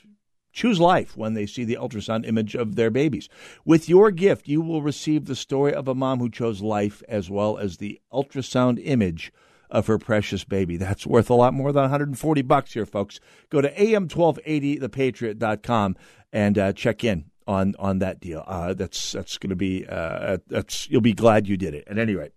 choose 0.53 0.81
life 0.81 1.17
when 1.17 1.35
they 1.35 1.47
see 1.47 1.65
the 1.65 1.79
ultrasound 1.81 2.27
image 2.27 2.55
of 2.55 2.77
their 2.77 2.91
babies. 2.91 3.29
With 3.65 3.89
your 3.89 4.11
gift, 4.11 4.49
you 4.49 4.61
will 4.61 4.83
receive 4.83 5.27
the 5.27 5.37
story 5.37 5.73
of 5.73 5.89
a 5.89 5.95
mom 5.95 6.19
who 6.19 6.31
chose 6.31 6.61
life 6.61 7.03
as 7.09 7.31
well 7.31 7.59
as 7.59 7.77
the 7.77 8.01
ultrasound 8.13 8.81
image 8.85 9.33
of 9.71 9.87
her 9.87 9.99
precious 9.99 10.45
baby. 10.45 10.77
That's 10.77 11.07
worth 11.07 11.31
a 11.31 11.35
lot 11.35 11.55
more 11.55 11.73
than 11.73 11.83
140 11.83 12.43
bucks 12.43 12.75
here, 12.75 12.85
folks. 12.87 13.21
Go 13.51 13.61
to 13.61 13.73
am1280thepatriot.com 13.73 15.97
and 16.33 16.59
uh, 16.59 16.73
check 16.73 17.05
in 17.05 17.27
on 17.47 17.77
on 17.79 17.99
that 17.99 18.21
deal. 18.21 18.43
Uh, 18.47 18.73
that's 18.75 19.13
that's 19.13 19.39
going 19.39 19.51
to 19.51 19.57
be 19.57 19.87
uh, 19.89 20.39
that's 20.47 20.89
you'll 20.91 21.01
be 21.01 21.13
glad 21.13 21.49
you 21.49 21.57
did 21.57 21.75
it. 21.75 21.85
At 21.89 21.99
any 21.99 22.15
rate, 22.15 22.33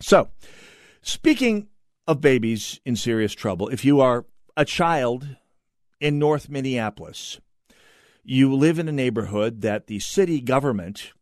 so 0.00 0.30
speaking 1.02 1.68
of 2.06 2.20
babies 2.20 2.80
in 2.84 2.96
serious 2.96 3.32
trouble, 3.32 3.68
if 3.68 3.84
you 3.84 4.00
are 4.00 4.26
a 4.56 4.64
child 4.64 5.36
in 6.02 6.18
North 6.18 6.48
Minneapolis, 6.48 7.40
you 8.24 8.52
live 8.52 8.80
in 8.80 8.88
a 8.88 8.92
neighborhood 8.92 9.60
that 9.60 9.86
the 9.86 10.00
city 10.00 10.40
government 10.40 11.12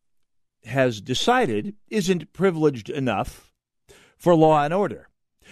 has 0.65 1.03
decided 1.03 1.75
isn't 1.89 2.33
privileged 2.33 2.89
enough 2.89 3.53
for 4.17 4.35
law 4.35 4.65
and 4.65 4.73
order. 4.73 5.09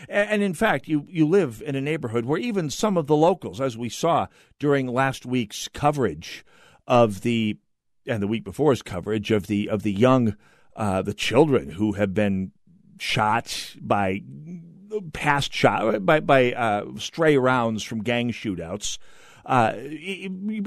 And 0.08 0.42
in 0.42 0.54
fact, 0.54 0.88
you, 0.88 1.06
you 1.10 1.26
live 1.26 1.62
in 1.64 1.74
a 1.74 1.80
neighborhood 1.80 2.24
where 2.24 2.38
even 2.38 2.70
some 2.70 2.96
of 2.96 3.06
the 3.06 3.16
locals, 3.16 3.60
as 3.60 3.76
we 3.76 3.90
saw 3.90 4.28
during 4.58 4.86
last 4.86 5.26
week's 5.26 5.68
coverage 5.68 6.44
of 6.86 7.20
the 7.20 7.58
and 8.06 8.22
the 8.22 8.28
week 8.28 8.44
before's 8.44 8.80
coverage 8.80 9.30
of 9.30 9.46
the 9.46 9.68
of 9.68 9.82
the 9.82 9.92
young 9.92 10.36
uh, 10.76 11.02
the 11.02 11.12
children 11.12 11.70
who 11.70 11.92
have 11.92 12.14
been 12.14 12.52
shot 12.98 13.74
by 13.80 14.22
past 15.12 15.53
shot 15.53 16.05
by 16.05 16.20
by 16.20 16.53
uh, 16.53 16.84
stray 16.97 17.36
rounds 17.36 17.82
from 17.82 18.03
gang 18.03 18.30
shootouts. 18.30 18.99
Uh, 19.47 19.72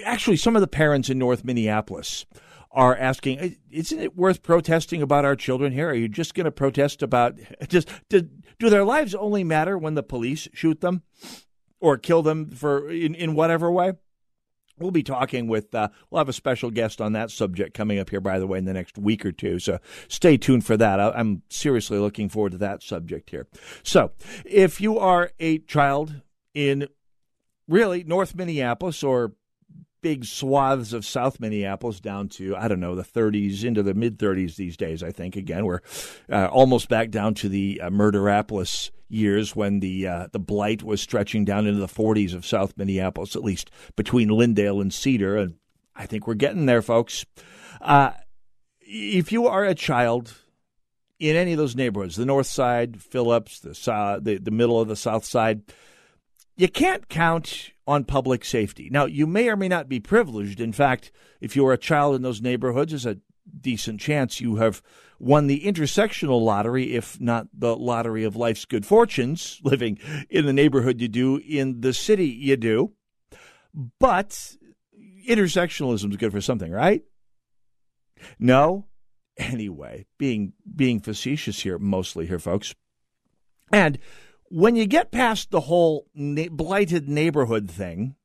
actually, 0.06 0.38
some 0.38 0.56
of 0.56 0.62
the 0.62 0.68
parents 0.68 1.10
in 1.10 1.18
North 1.20 1.44
Minneapolis 1.44 2.26
are 2.72 2.96
asking, 2.96 3.58
"Isn't 3.70 4.00
it 4.00 4.16
worth 4.16 4.44
protesting 4.44 5.02
about 5.02 5.26
our 5.26 5.36
children 5.36 5.72
here? 5.72 5.90
Are 5.90 5.96
you 5.96 6.08
just 6.08 6.34
going 6.34 6.46
to 6.46 6.52
protest 6.52 7.02
about 7.02 7.36
just 7.68 7.90
do, 8.10 8.30
do 8.60 8.70
their 8.70 8.86
lives 8.86 9.14
only 9.14 9.44
matter 9.44 9.78
when 9.78 9.96
the 9.96 10.04
police 10.04 10.48
shoot 10.54 10.82
them 10.82 11.04
or 11.80 11.98
kill 11.98 12.22
them 12.22 12.50
for 12.50 12.90
in, 12.90 13.16
in 13.16 13.36
whatever 13.36 13.72
way?" 13.72 13.94
We'll 14.82 14.92
be 14.92 15.04
talking 15.04 15.48
with, 15.48 15.74
uh, 15.74 15.90
we'll 16.10 16.20
have 16.20 16.30
a 16.30 16.34
special 16.34 16.72
guest 16.72 17.02
on 17.02 17.14
that 17.14 17.32
subject 17.32 17.74
coming 17.74 18.00
up 18.00 18.10
here, 18.10 18.22
by 18.22 18.40
the 18.40 18.48
way, 18.48 18.58
in 18.58 18.66
the 18.66 18.74
next 18.74 18.98
week 18.98 19.26
or 19.26 19.32
two. 19.32 19.60
So 19.60 19.80
stay 20.08 20.38
tuned 20.38 20.66
for 20.66 20.78
that. 20.78 21.00
I, 21.00 21.20
am 21.20 21.44
seriously 21.50 21.98
looking 21.98 22.30
forward 22.30 22.54
to 22.54 22.58
that 22.60 22.84
subject 22.84 23.30
here. 23.30 23.48
So 23.84 24.12
if 24.46 24.82
you 24.82 24.98
are 25.00 25.32
a 25.40 25.60
child 25.60 26.22
in 26.54 26.88
really 27.68 28.04
North 28.04 28.36
Minneapolis 28.36 29.04
or 29.04 29.34
big 30.02 30.26
swaths 30.26 30.94
of 30.94 31.06
South 31.06 31.40
Minneapolis 31.40 32.00
down 32.00 32.30
to, 32.30 32.56
I 32.56 32.68
don't 32.68 32.80
know, 32.80 32.96
the 32.96 33.04
30s 33.04 33.64
into 33.64 33.84
the 33.84 33.94
mid 33.94 34.18
30s 34.18 34.56
these 34.56 34.78
days, 34.78 35.04
I 35.04 35.12
think. 35.12 35.36
Again, 35.36 35.66
we're 35.66 35.82
uh, 36.32 36.48
almost 36.48 36.90
back 36.90 37.10
down 37.10 37.34
to 37.36 37.50
the 37.50 37.82
uh, 37.82 37.90
Murderapolis 37.90 38.92
years 39.10 39.56
when 39.56 39.80
the 39.80 40.08
uh, 40.08 40.28
the 40.32 40.40
blight 40.40 40.84
was 40.84 41.02
stretching 41.02 41.46
down 41.46 41.68
into 41.68 41.80
the 41.80 41.88
40s 41.88 42.34
of 42.34 42.46
South 42.46 42.74
Minneapolis, 42.78 43.36
at 43.36 43.44
least 43.44 43.70
between 43.96 44.30
Lyndale 44.30 44.82
and 44.82 44.94
Cedar. 44.94 45.38
And 45.38 45.56
I 45.96 46.06
think 46.06 46.28
we're 46.28 46.34
getting 46.34 46.66
there, 46.66 46.82
folks. 46.82 47.26
Uh, 47.80 48.12
if 48.80 49.32
you 49.32 49.48
are 49.48 49.64
a 49.64 49.76
child 49.76 50.34
in 51.20 51.36
any 51.36 51.52
of 51.52 51.58
those 51.58 51.76
neighborhoods, 51.76 52.16
the 52.16 52.26
North 52.26 52.48
Side, 52.48 53.02
Phillips, 53.02 53.60
the, 53.60 54.20
the, 54.22 54.38
the 54.38 54.52
middle 54.52 54.82
of 54.82 54.88
the 54.88 54.96
South 54.96 55.24
Side, 55.24 55.62
you 56.62 56.70
can't 56.70 57.10
count 57.10 57.72
on 57.88 58.04
public 58.04 58.46
safety. 58.46 58.88
Now, 58.92 59.06
you 59.06 59.26
may 59.26 59.50
or 59.50 59.56
may 59.56 59.68
not 59.68 59.90
be 59.90 60.00
privileged. 60.00 60.62
In 60.62 60.72
fact, 60.72 61.12
if 61.40 61.56
you're 61.56 61.74
a 61.74 61.78
child 61.78 62.14
in 62.14 62.22
those 62.22 62.40
neighborhoods, 62.40 62.92
there's 62.92 63.08
a 63.08 63.18
decent 63.60 64.00
chance 64.00 64.40
you 64.40 64.58
have 64.58 64.84
won 65.18 65.48
the 65.48 65.62
intersectional 65.62 66.40
lottery, 66.40 66.94
if 66.94 67.20
not 67.20 67.48
the 67.52 67.76
lottery 67.76 68.24
of 68.24 68.36
life's 68.36 68.66
good 68.66 68.86
fortunes, 68.86 69.60
living 69.64 69.98
in 70.30 70.46
the 70.46 70.54
neighborhood 70.54 71.02
you 71.02 71.08
do, 71.08 71.38
in 71.38 71.82
the 71.82 71.94
city 71.94 72.28
you 72.28 72.56
do. 72.58 72.94
But 74.00 74.56
intersectionalism 75.28 76.12
is 76.12 76.18
good 76.18 76.32
for 76.32 76.42
something, 76.42 76.72
right? 76.72 77.02
No? 78.38 78.86
Anyway, 79.36 80.06
being 80.20 80.54
being 80.76 81.00
facetious 81.00 81.62
here, 81.62 81.80
mostly 81.80 82.28
here, 82.28 82.38
folks. 82.38 82.76
And 83.74 83.98
when 84.52 84.76
you 84.76 84.86
get 84.86 85.12
past 85.12 85.50
the 85.50 85.62
whole 85.62 86.08
na- 86.14 86.50
blighted 86.52 87.08
neighborhood 87.08 87.72
thing, 87.72 88.16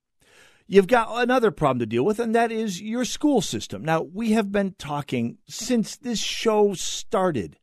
you've 0.67 0.89
got 0.89 1.23
another 1.23 1.51
problem 1.51 1.79
to 1.79 1.87
deal 1.87 2.05
with, 2.05 2.19
and 2.19 2.35
that 2.35 2.51
is 2.51 2.83
your 2.83 3.05
school 3.05 3.41
system. 3.41 3.85
Now, 3.85 4.03
we 4.03 4.33
have 4.33 4.51
been 4.51 4.75
talking 4.77 5.39
since 5.49 5.97
this 5.97 6.19
show 6.19 6.75
started 6.75 7.59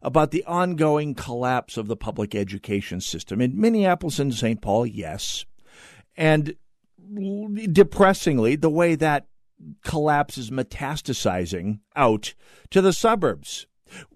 about 0.00 0.30
the 0.30 0.44
ongoing 0.44 1.14
collapse 1.14 1.76
of 1.76 1.86
the 1.86 1.96
public 1.96 2.34
education 2.34 3.00
system 3.00 3.40
in 3.40 3.58
Minneapolis 3.58 4.18
and 4.18 4.34
St. 4.34 4.60
Paul, 4.60 4.86
yes. 4.86 5.44
And 6.16 6.56
depressingly, 7.72 8.56
the 8.56 8.70
way 8.70 8.94
that 8.94 9.26
collapse 9.82 10.38
is 10.38 10.50
metastasizing 10.50 11.80
out 11.96 12.34
to 12.70 12.80
the 12.80 12.92
suburbs, 12.92 13.66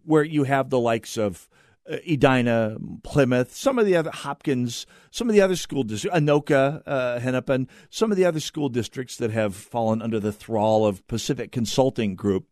where 0.04 0.24
you 0.24 0.44
have 0.44 0.70
the 0.70 0.80
likes 0.80 1.16
of 1.16 1.48
Edina, 1.89 2.76
Plymouth, 3.03 3.55
some 3.55 3.78
of 3.78 3.86
the 3.86 3.97
other 3.97 4.11
Hopkins, 4.11 4.86
some 5.11 5.28
of 5.28 5.34
the 5.34 5.41
other 5.41 5.57
school 5.57 5.82
districts, 5.82 6.18
Anoka, 6.18 6.82
uh, 6.86 7.18
Hennepin, 7.18 7.68
some 7.91 8.11
of 8.11 8.16
the 8.16 8.24
other 8.24 8.41
school 8.41 8.68
districts 8.68 9.16
that 9.16 9.30
have 9.30 9.55
fallen 9.55 10.03
under 10.03 10.20
the 10.20 10.32
thrall 10.32 10.86
of 10.86 11.07
Pacific 11.07 11.51
Consulting 11.51 12.14
Group, 12.14 12.47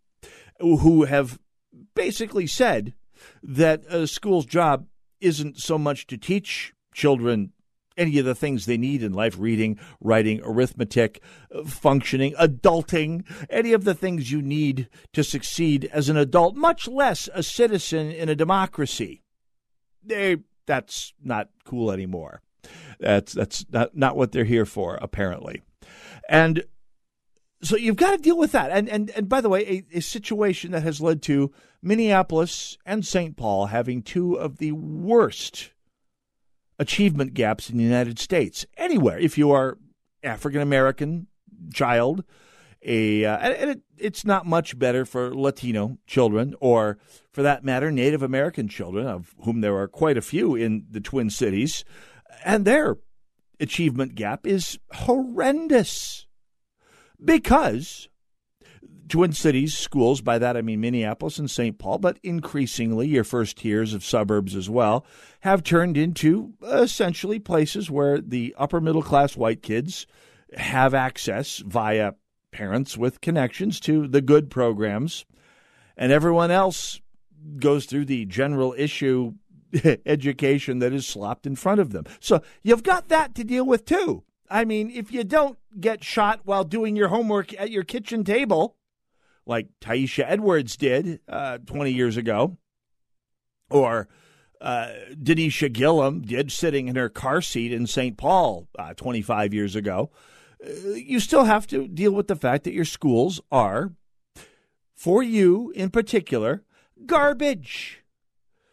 who 0.60 1.04
have 1.04 1.38
basically 1.94 2.46
said 2.46 2.94
that 3.42 3.84
a 3.88 4.06
school's 4.06 4.46
job 4.46 4.86
isn't 5.20 5.58
so 5.58 5.78
much 5.78 6.06
to 6.06 6.16
teach 6.16 6.72
children 6.94 7.52
any 7.98 8.18
of 8.18 8.26
the 8.26 8.34
things 8.34 8.66
they 8.66 8.76
need 8.76 9.02
in 9.02 9.12
life 9.12 9.36
reading, 9.38 9.78
writing, 10.00 10.40
arithmetic, 10.44 11.22
functioning, 11.66 12.34
adulting, 12.38 13.24
any 13.48 13.72
of 13.72 13.84
the 13.84 13.94
things 13.94 14.30
you 14.30 14.42
need 14.42 14.88
to 15.14 15.24
succeed 15.24 15.88
as 15.92 16.10
an 16.10 16.16
adult, 16.16 16.56
much 16.56 16.86
less 16.86 17.28
a 17.32 17.42
citizen 17.42 18.10
in 18.10 18.28
a 18.28 18.34
democracy 18.34 19.22
they 20.06 20.38
that's 20.66 21.12
not 21.22 21.48
cool 21.64 21.90
anymore. 21.90 22.42
That's 22.98 23.32
that's 23.32 23.64
not, 23.70 23.96
not 23.96 24.16
what 24.16 24.32
they're 24.32 24.44
here 24.44 24.66
for, 24.66 24.96
apparently. 24.96 25.62
And 26.28 26.64
so 27.62 27.76
you've 27.76 27.96
got 27.96 28.12
to 28.12 28.22
deal 28.22 28.38
with 28.38 28.52
that. 28.52 28.70
And 28.70 28.88
and 28.88 29.10
and 29.10 29.28
by 29.28 29.40
the 29.40 29.48
way, 29.48 29.84
a, 29.92 29.98
a 29.98 30.00
situation 30.00 30.72
that 30.72 30.82
has 30.82 31.00
led 31.00 31.22
to 31.22 31.52
Minneapolis 31.82 32.76
and 32.84 33.06
St. 33.06 33.36
Paul 33.36 33.66
having 33.66 34.02
two 34.02 34.34
of 34.34 34.58
the 34.58 34.72
worst 34.72 35.70
achievement 36.78 37.34
gaps 37.34 37.70
in 37.70 37.78
the 37.78 37.84
United 37.84 38.18
States. 38.18 38.66
Anywhere, 38.76 39.18
if 39.18 39.38
you 39.38 39.50
are 39.50 39.78
African 40.22 40.60
American 40.60 41.28
child, 41.72 42.24
a 42.82 43.24
uh, 43.24 43.36
and 43.38 43.70
it, 43.70 43.80
it's 43.98 44.24
not 44.24 44.46
much 44.46 44.78
better 44.78 45.04
for 45.04 45.34
Latino 45.34 45.98
children 46.06 46.54
or 46.60 46.98
for 47.32 47.42
that 47.42 47.64
matter 47.64 47.90
Native 47.90 48.22
American 48.22 48.68
children 48.68 49.06
of 49.06 49.34
whom 49.44 49.60
there 49.60 49.76
are 49.76 49.88
quite 49.88 50.16
a 50.16 50.22
few 50.22 50.54
in 50.54 50.86
the 50.90 51.00
Twin 51.00 51.30
Cities 51.30 51.84
and 52.44 52.64
their 52.64 52.98
achievement 53.60 54.14
gap 54.14 54.46
is 54.46 54.78
horrendous 54.92 56.26
because 57.22 58.08
Twin 59.08 59.32
Cities 59.32 59.76
schools, 59.76 60.20
by 60.20 60.38
that 60.38 60.56
I 60.56 60.62
mean 60.62 60.80
Minneapolis 60.80 61.38
and 61.38 61.50
St. 61.50 61.78
Paul, 61.78 61.98
but 61.98 62.18
increasingly 62.22 63.08
your 63.08 63.24
first 63.24 63.58
tiers 63.58 63.94
of 63.94 64.04
suburbs 64.04 64.54
as 64.54 64.68
well, 64.68 65.06
have 65.40 65.62
turned 65.62 65.96
into 65.96 66.54
essentially 66.62 67.38
places 67.38 67.90
where 67.90 68.20
the 68.20 68.54
upper 68.58 68.80
middle 68.80 69.02
class 69.02 69.36
white 69.36 69.62
kids 69.62 70.06
have 70.56 70.94
access 70.94 71.58
via 71.58 72.12
parents 72.50 72.96
with 72.96 73.20
connections 73.20 73.80
to 73.80 74.06
the 74.08 74.20
good 74.20 74.50
programs, 74.50 75.24
and 75.96 76.12
everyone 76.12 76.50
else 76.50 77.00
goes 77.58 77.86
through 77.86 78.04
the 78.04 78.24
general 78.26 78.74
issue 78.76 79.34
education 80.06 80.78
that 80.80 80.92
is 80.92 81.06
slopped 81.06 81.46
in 81.46 81.56
front 81.56 81.80
of 81.80 81.90
them. 81.90 82.04
So 82.20 82.42
you've 82.62 82.82
got 82.82 83.08
that 83.08 83.34
to 83.36 83.44
deal 83.44 83.66
with 83.66 83.84
too. 83.84 84.24
I 84.48 84.64
mean, 84.64 84.90
if 84.90 85.12
you 85.12 85.24
don't 85.24 85.58
get 85.78 86.04
shot 86.04 86.40
while 86.44 86.64
doing 86.64 86.96
your 86.96 87.08
homework 87.08 87.52
at 87.58 87.70
your 87.70 87.82
kitchen 87.82 88.24
table, 88.24 88.76
like 89.44 89.68
Tyesha 89.80 90.24
Edwards 90.26 90.76
did 90.76 91.20
uh, 91.28 91.58
20 91.58 91.92
years 91.92 92.16
ago, 92.16 92.56
or 93.70 94.08
uh, 94.60 94.88
Denisha 95.12 95.72
Gillum 95.72 96.22
did 96.22 96.52
sitting 96.52 96.88
in 96.88 96.96
her 96.96 97.08
car 97.08 97.40
seat 97.40 97.72
in 97.72 97.86
St. 97.86 98.16
Paul 98.16 98.68
uh, 98.78 98.94
25 98.94 99.52
years 99.52 99.76
ago, 99.76 100.10
Uh, 100.64 100.90
you 100.90 101.20
still 101.20 101.44
have 101.44 101.66
to 101.68 101.86
deal 101.88 102.12
with 102.12 102.28
the 102.28 102.36
fact 102.36 102.64
that 102.64 102.72
your 102.72 102.84
schools 102.84 103.40
are, 103.50 103.92
for 104.94 105.22
you 105.22 105.72
in 105.74 105.90
particular, 105.90 106.62
garbage. 107.04 108.02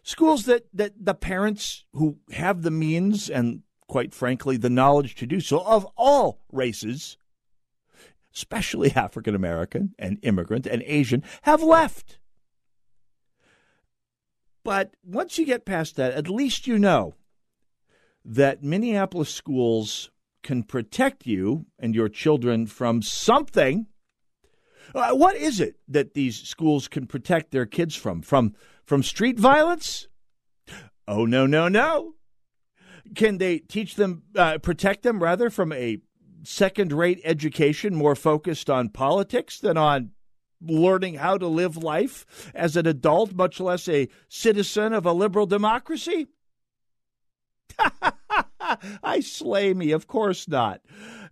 Schools 0.04 0.46
that, 0.46 0.68
that 0.74 0.94
the 1.00 1.14
parents 1.14 1.86
who 1.94 2.18
have 2.32 2.62
the 2.62 2.72
means 2.72 3.30
and, 3.30 3.64
quite 3.88 4.14
frankly, 4.14 4.58
the 4.58 4.70
knowledge 4.70 5.16
to 5.16 5.26
do 5.26 5.40
so 5.40 5.62
of 5.62 5.88
all 5.96 6.42
races 6.52 7.18
especially 8.34 8.92
African 8.96 9.36
American 9.36 9.94
and 9.98 10.18
immigrant 10.22 10.66
and 10.66 10.84
Asian, 10.86 11.24
have 11.44 11.62
left. 11.62 12.20
But 14.64 14.96
once 15.04 15.38
you 15.38 15.46
get 15.46 15.66
past 15.66 15.96
that, 15.98 16.14
at 16.14 16.30
least 16.30 16.68
you 16.68 16.80
know 16.80 17.16
that 18.24 18.64
Minneapolis 18.64 19.30
schools 19.30 20.10
can 20.44 20.64
protect 20.64 21.26
you 21.26 21.66
and 21.80 21.96
your 21.96 22.10
children 22.10 22.68
from 22.68 23.02
something. 23.02 23.88
Uh, 24.94 25.14
what 25.14 25.36
is 25.36 25.60
it 25.60 25.78
that 25.88 26.14
these 26.14 26.38
schools 26.38 26.88
can 26.88 27.08
protect 27.08 27.52
their 27.52 27.66
kids 27.66 27.96
from? 27.96 28.22
From 28.22 28.54
from 28.84 29.02
street 29.02 29.40
violence? 29.40 30.08
Oh 31.08 31.26
no 31.26 31.46
no 31.46 31.68
no! 31.68 32.16
Can 33.16 33.38
they 33.38 33.60
teach 33.60 33.96
them, 33.96 34.24
uh, 34.36 34.58
protect 34.60 35.04
them 35.04 35.22
rather 35.22 35.50
from 35.50 35.72
a 35.72 36.00
second-rate 36.44 37.22
education 37.24 37.96
more 37.96 38.16
focused 38.16 38.70
on 38.70 38.90
politics 38.90 39.60
than 39.60 39.78
on 39.78 40.12
learning 40.62 41.16
how 41.16 41.38
to 41.38 41.48
live 41.48 41.78
life 41.78 42.52
as 42.54 42.76
an 42.76 42.88
adult, 42.88 43.34
much 43.34 43.60
less 43.60 43.88
a 43.88 44.08
citizen 44.30 44.94
of 44.94 45.06
a 45.06 45.14
liberal 45.14 45.46
democracy? 45.46 46.28
I 49.04 49.20
slay 49.20 49.74
me. 49.74 49.92
Of 49.92 50.08
course 50.08 50.48
not. 50.48 50.82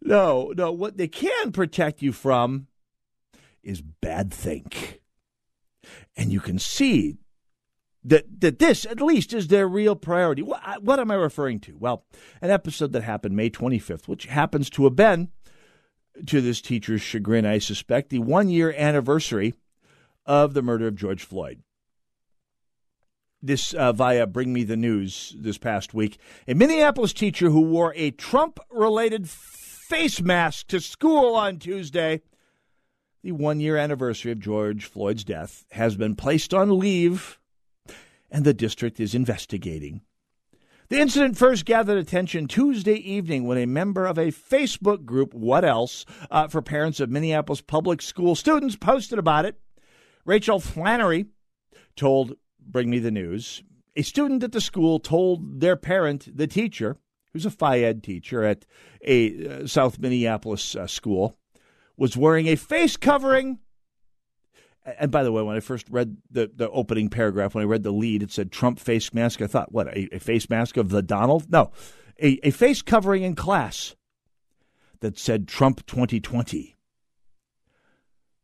No, 0.02 0.54
no. 0.56 0.72
What 0.72 0.98
they 0.98 1.08
can 1.08 1.52
protect 1.52 2.02
you 2.02 2.12
from 2.12 2.68
is 3.64 3.82
bad 3.82 4.34
think. 4.34 5.02
And 6.16 6.32
you 6.32 6.40
can 6.40 6.60
see 6.60 7.18
that, 8.04 8.42
that 8.42 8.60
this, 8.60 8.86
at 8.86 9.02
least, 9.02 9.34
is 9.34 9.48
their 9.48 9.68
real 9.68 9.96
priority. 9.96 10.42
What, 10.42 10.84
what 10.84 11.00
am 11.00 11.12
I 11.12 11.16
referring 11.16 11.60
to? 11.62 11.78
Well, 11.78 12.06
an 12.42 12.50
episode 12.50 12.94
that 12.94 13.04
happened 13.04 13.36
May 13.36 13.50
25th, 13.50 14.08
which 14.08 14.26
happens 14.26 14.70
to 14.72 14.84
have 14.86 14.96
been, 14.96 15.30
to 16.26 16.42
this 16.42 16.62
teacher's 16.62 17.02
chagrin, 17.02 17.46
I 17.46 17.60
suspect, 17.60 18.10
the 18.10 18.20
one 18.20 18.50
year 18.50 18.74
anniversary 18.76 19.54
of 20.26 20.54
the 20.54 20.62
murder 20.62 20.88
of 20.88 20.96
George 20.96 21.24
Floyd 21.24 21.62
this 23.42 23.74
uh, 23.74 23.94
via 23.94 24.28
Bring 24.28 24.54
Me 24.54 24.64
the 24.64 24.78
News 24.78 25.36
this 25.38 25.58
past 25.58 25.94
week. 25.94 26.18
A 26.48 26.54
Minneapolis 26.54 27.14
teacher 27.14 27.50
who 27.50 27.62
wore 27.62 27.94
a 27.96 28.12
Trump 28.12 28.60
related 28.70 29.30
face 29.30 30.22
mask 30.22 30.68
to 30.68 30.80
school 30.80 31.36
on 31.36 31.58
Tuesday, 31.58 32.22
the 33.24 33.32
one 33.32 33.60
year 33.60 33.78
anniversary 33.78 34.32
of 34.32 34.40
George 34.40 34.86
Floyd's 34.86 35.24
death, 35.24 35.66
has 35.72 35.96
been 35.96 36.16
placed 36.16 36.54
on 36.54 36.80
leave, 36.80 37.40
and 38.30 38.46
the 38.46 38.54
district 38.54 39.00
is 39.00 39.16
investigating. 39.16 40.02
The 40.90 41.00
incident 41.00 41.38
first 41.38 41.64
gathered 41.64 41.98
attention 41.98 42.48
Tuesday 42.48 42.96
evening 42.96 43.48
when 43.48 43.58
a 43.58 43.66
member 43.66 44.06
of 44.06 44.18
a 44.18 44.28
Facebook 44.28 45.06
group, 45.06 45.34
What 45.34 45.64
Else, 45.64 46.06
uh, 46.30 46.50
for 46.50 46.62
parents 46.62 47.00
of 47.00 47.10
Minneapolis 47.10 47.62
public 47.62 48.02
school 48.02 48.36
students, 48.36 48.76
posted 48.76 49.18
about 49.18 49.46
it. 49.46 49.58
Rachel 50.26 50.60
Flannery 50.60 51.28
told 51.96 52.34
bring 52.62 52.90
me 52.90 53.00
the 53.00 53.12
news. 53.12 53.64
A 53.96 54.02
student 54.02 54.44
at 54.44 54.52
the 54.52 54.62
school 54.62 55.00
told 55.00 55.60
their 55.60 55.76
parent, 55.76 56.36
the 56.36 56.48
teacher, 56.48 56.98
who's 57.34 57.46
a 57.46 57.52
phy 57.52 57.80
ed 57.80 58.04
teacher 58.04 58.44
at 58.44 58.66
a 59.06 59.48
uh, 59.64 59.68
South 59.68 60.00
Minneapolis 60.00 60.76
uh, 60.76 60.88
school, 60.88 61.36
was 61.98 62.16
wearing 62.16 62.48
a 62.48 62.56
face 62.56 62.98
covering. 62.98 63.60
And 64.84 65.12
by 65.12 65.24
the 65.24 65.32
way, 65.32 65.44
when 65.44 65.56
I 65.56 65.60
first 65.60 65.88
read 65.90 66.18
the, 66.32 66.50
the 66.54 66.70
opening 66.70 67.10
paragraph, 67.10 67.54
when 67.54 67.64
I 67.64 67.68
read 67.68 67.84
the 67.84 67.92
lead, 67.92 68.24
it 68.24 68.32
said 68.32 68.52
Trump 68.52 68.80
face 68.80 69.14
mask. 69.14 69.42
I 69.42 69.48
thought, 69.48 69.72
what, 69.72 69.88
a, 69.88 70.16
a 70.16 70.20
face 70.20 70.50
mask 70.50 70.78
of 70.78 70.90
the 70.90 71.02
Donald? 71.02 71.52
No, 71.52 71.72
a, 72.20 72.40
a 72.48 72.52
face 72.52 72.82
covering 72.82 73.24
in 73.24 73.36
class 73.36 73.96
that 75.02 75.20
said 75.20 75.48
Trump 75.48 75.86
2020. 75.86 76.76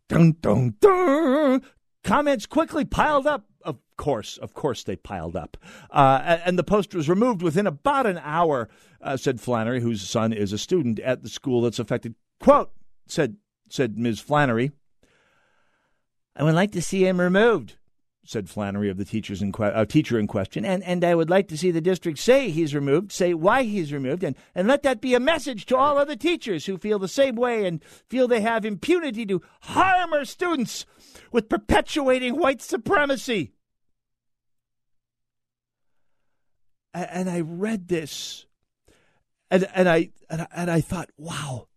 Dun, 0.10 0.36
dun, 0.42 0.76
dun. 0.80 1.62
Comments 2.04 2.46
quickly 2.46 2.86
piled 2.86 3.28
up 3.28 3.47
course, 3.98 4.38
of 4.38 4.54
course, 4.54 4.84
they 4.84 4.96
piled 4.96 5.36
up. 5.36 5.58
Uh, 5.92 6.38
and 6.46 6.58
the 6.58 6.64
post 6.64 6.96
was 6.96 7.10
removed 7.10 7.42
within 7.42 7.68
about 7.68 8.06
an 8.06 8.20
hour, 8.24 8.70
uh, 9.02 9.18
said 9.18 9.42
Flannery, 9.42 9.82
whose 9.82 10.08
son 10.08 10.32
is 10.32 10.54
a 10.54 10.58
student 10.58 11.00
at 11.00 11.24
the 11.24 11.30
school 11.30 11.62
that's 11.62 11.80
affected. 11.80 12.16
Quote, 12.40 12.72
said, 13.08 13.38
said 13.70 13.98
Ms. 13.98 14.20
Flannery, 14.20 14.72
I 16.36 16.44
would 16.44 16.56
like 16.56 16.72
to 16.74 16.82
see 16.82 17.06
him 17.06 17.20
removed, 17.20 17.78
said 18.24 18.48
Flannery 18.48 18.90
of 18.90 18.98
the 18.98 19.06
teachers 19.06 19.42
in 19.42 19.52
que- 19.52 19.66
uh, 19.66 19.86
teacher 19.86 20.20
in 20.20 20.28
question, 20.28 20.64
and, 20.64 20.84
and 20.84 21.04
I 21.04 21.16
would 21.16 21.32
like 21.32 21.48
to 21.48 21.58
see 21.58 21.72
the 21.72 21.82
district 21.82 22.20
say 22.20 22.52
he's 22.52 22.76
removed, 22.76 23.12
say 23.12 23.34
why 23.34 23.64
he's 23.64 23.92
removed, 23.92 24.24
and, 24.24 24.36
and 24.54 24.68
let 24.68 24.84
that 24.84 25.02
be 25.02 25.16
a 25.16 25.20
message 25.20 25.66
to 25.66 25.78
all 25.78 25.98
other 25.98 26.16
teachers 26.16 26.68
who 26.68 26.78
feel 26.78 27.00
the 27.00 27.08
same 27.08 27.36
way 27.36 27.66
and 27.66 27.84
feel 28.08 28.28
they 28.28 28.42
have 28.42 28.66
impunity 28.66 29.26
to 29.26 29.42
harm 29.62 30.14
our 30.14 30.26
students 30.26 30.86
with 31.32 31.50
perpetuating 31.50 32.38
white 32.38 32.62
supremacy. 32.62 33.54
And 37.04 37.30
I 37.30 37.42
read 37.42 37.88
this, 37.88 38.46
and 39.52 39.68
and 39.74 39.88
I 39.88 40.10
and 40.30 40.42
I, 40.42 40.48
and 40.56 40.72
I 40.72 40.82
thought, 40.82 41.10
wow, 41.18 41.68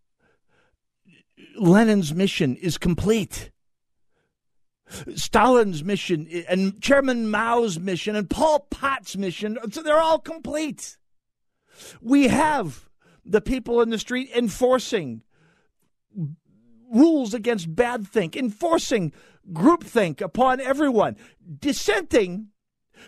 Lenin's 1.57 2.13
mission 2.13 2.55
is 2.55 2.77
complete. 2.77 3.51
Stalin's 5.15 5.83
mission 5.83 6.27
and 6.49 6.81
Chairman 6.81 7.29
Mao's 7.29 7.79
mission 7.79 8.15
and 8.15 8.29
Pol 8.29 8.67
Pot's 8.69 9.15
mission, 9.15 9.57
they're 9.65 10.01
all 10.01 10.19
complete. 10.19 10.97
We 12.01 12.27
have 12.27 12.89
the 13.25 13.41
people 13.41 13.81
in 13.81 13.89
the 13.89 13.99
street 13.99 14.29
enforcing 14.35 15.21
rules 16.91 17.33
against 17.33 17.73
bad 17.73 18.07
think, 18.07 18.35
enforcing 18.35 19.13
groupthink 19.51 20.21
upon 20.21 20.59
everyone, 20.59 21.15
dissenting 21.59 22.50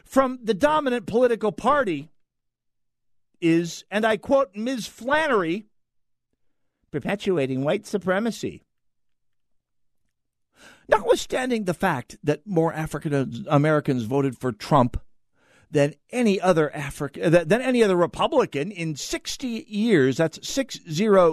from 0.05 0.39
the 0.43 0.53
dominant 0.53 1.05
political 1.05 1.51
party 1.51 2.09
is, 3.41 3.83
and 3.91 4.05
I 4.05 4.17
quote 4.17 4.55
Ms. 4.55 4.87
Flannery, 4.87 5.65
perpetuating 6.91 7.63
white 7.63 7.85
supremacy. 7.85 8.63
Notwithstanding 10.87 11.63
the 11.63 11.73
fact 11.73 12.17
that 12.23 12.45
more 12.45 12.73
African 12.73 13.45
Americans 13.49 14.03
voted 14.03 14.37
for 14.37 14.51
Trump 14.51 15.01
than 15.71 15.95
any 16.11 16.39
other 16.39 16.73
African 16.75 17.31
than 17.31 17.61
any 17.61 17.81
other 17.83 17.95
Republican 17.95 18.71
in 18.71 18.95
60 18.95 19.65
years, 19.67 20.17
that's 20.17 20.47
60 20.47 20.81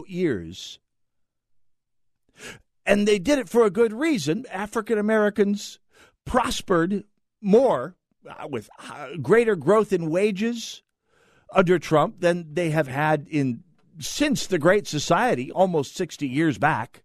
years. 0.09 0.79
And 2.87 3.07
they 3.07 3.19
did 3.19 3.39
it 3.39 3.49
for 3.49 3.65
a 3.65 3.71
good 3.71 3.93
reason. 3.93 4.47
African 4.51 4.99
Americans 4.99 5.79
prospered 6.25 7.05
more 7.41 7.89
uh, 7.89 8.00
with 8.49 8.71
uh, 8.79 9.17
greater 9.21 9.57
growth 9.57 9.93
in 9.93 10.11
wages 10.11 10.83
under 11.53 11.79
Trump 11.79 12.21
than 12.21 12.55
they 12.55 12.71
have 12.71 12.89
had 12.89 13.27
in 13.31 13.63
since 13.99 14.47
the 14.47 14.59
Great 14.59 14.87
Society, 14.87 15.51
almost 15.51 15.95
60 15.97 16.27
years 16.27 16.59
back. 16.59 17.03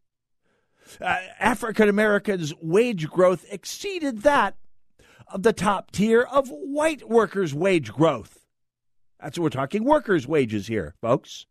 Uh, 1.01 1.17
African 1.39 1.89
Americans' 1.89 2.53
wage 2.61 3.09
growth 3.09 3.45
exceeded 3.51 4.21
that 4.21 4.55
of 5.27 5.43
the 5.43 5.53
top 5.53 5.91
tier 5.91 6.21
of 6.21 6.47
white 6.49 7.09
workers' 7.09 7.53
wage 7.53 7.91
growth. 7.91 8.45
That's 9.19 9.37
what 9.37 9.43
we're 9.43 9.49
talking 9.49 9.83
workers' 9.83 10.27
wages 10.27 10.67
here, 10.67 10.95
folks. 11.01 11.47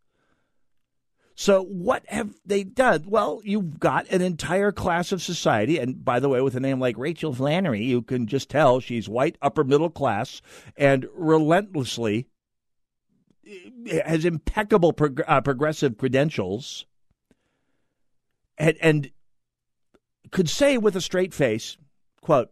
So, 1.37 1.64
what 1.64 2.05
have 2.07 2.35
they 2.47 2.62
done? 2.62 3.05
Well, 3.09 3.41
you've 3.43 3.80
got 3.80 4.09
an 4.09 4.22
entire 4.22 4.70
class 4.70 5.11
of 5.11 5.20
society. 5.20 5.78
And 5.78 6.05
by 6.05 6.20
the 6.20 6.28
way, 6.28 6.41
with 6.41 6.55
a 6.55 6.61
name 6.61 6.78
like 6.78 6.97
Rachel 6.97 7.35
Flannery, 7.35 7.82
you 7.82 8.03
can 8.03 8.26
just 8.26 8.49
tell 8.49 8.78
she's 8.78 9.09
white, 9.09 9.37
upper 9.43 9.64
middle 9.64 9.91
class, 9.91 10.41
and 10.76 11.07
relentlessly 11.12 12.28
has 14.05 14.24
impeccable 14.24 14.93
prog- 14.93 15.22
uh, 15.26 15.41
progressive 15.41 15.99
credentials. 15.99 16.87
And, 18.57 18.76
and 18.80 19.11
could 20.30 20.49
say 20.49 20.78
with 20.78 20.95
a 20.95 21.01
straight 21.01 21.35
face, 21.35 21.76
quote, 22.20 22.51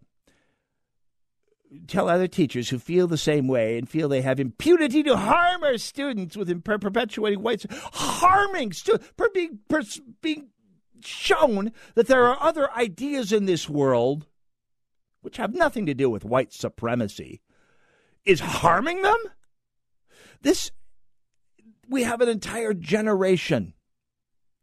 tell 1.86 2.08
other 2.08 2.28
teachers 2.28 2.68
who 2.68 2.78
feel 2.78 3.06
the 3.06 3.16
same 3.16 3.48
way 3.48 3.78
and 3.78 3.88
feel 3.88 4.08
they 4.08 4.22
have 4.22 4.40
impunity 4.40 5.02
to 5.02 5.16
harm 5.16 5.62
our 5.62 5.78
students 5.78 6.36
with 6.36 6.62
perpetuating 6.64 7.42
white 7.42 7.64
harming 7.70 8.72
students, 8.72 9.10
being, 9.32 9.58
being 10.20 10.48
shown 11.04 11.72
that 11.94 12.06
there 12.06 12.24
are 12.24 12.40
other 12.40 12.70
ideas 12.72 13.32
in 13.32 13.46
this 13.46 13.68
world 13.68 14.26
which 15.20 15.36
have 15.36 15.54
nothing 15.54 15.86
to 15.86 15.94
do 15.94 16.10
with 16.10 16.24
white 16.24 16.52
supremacy 16.52 17.40
is 18.24 18.40
harming 18.40 19.02
them? 19.02 19.18
This 20.42 20.70
we 21.88 22.02
have 22.04 22.20
an 22.20 22.28
entire 22.28 22.74
generation 22.74 23.74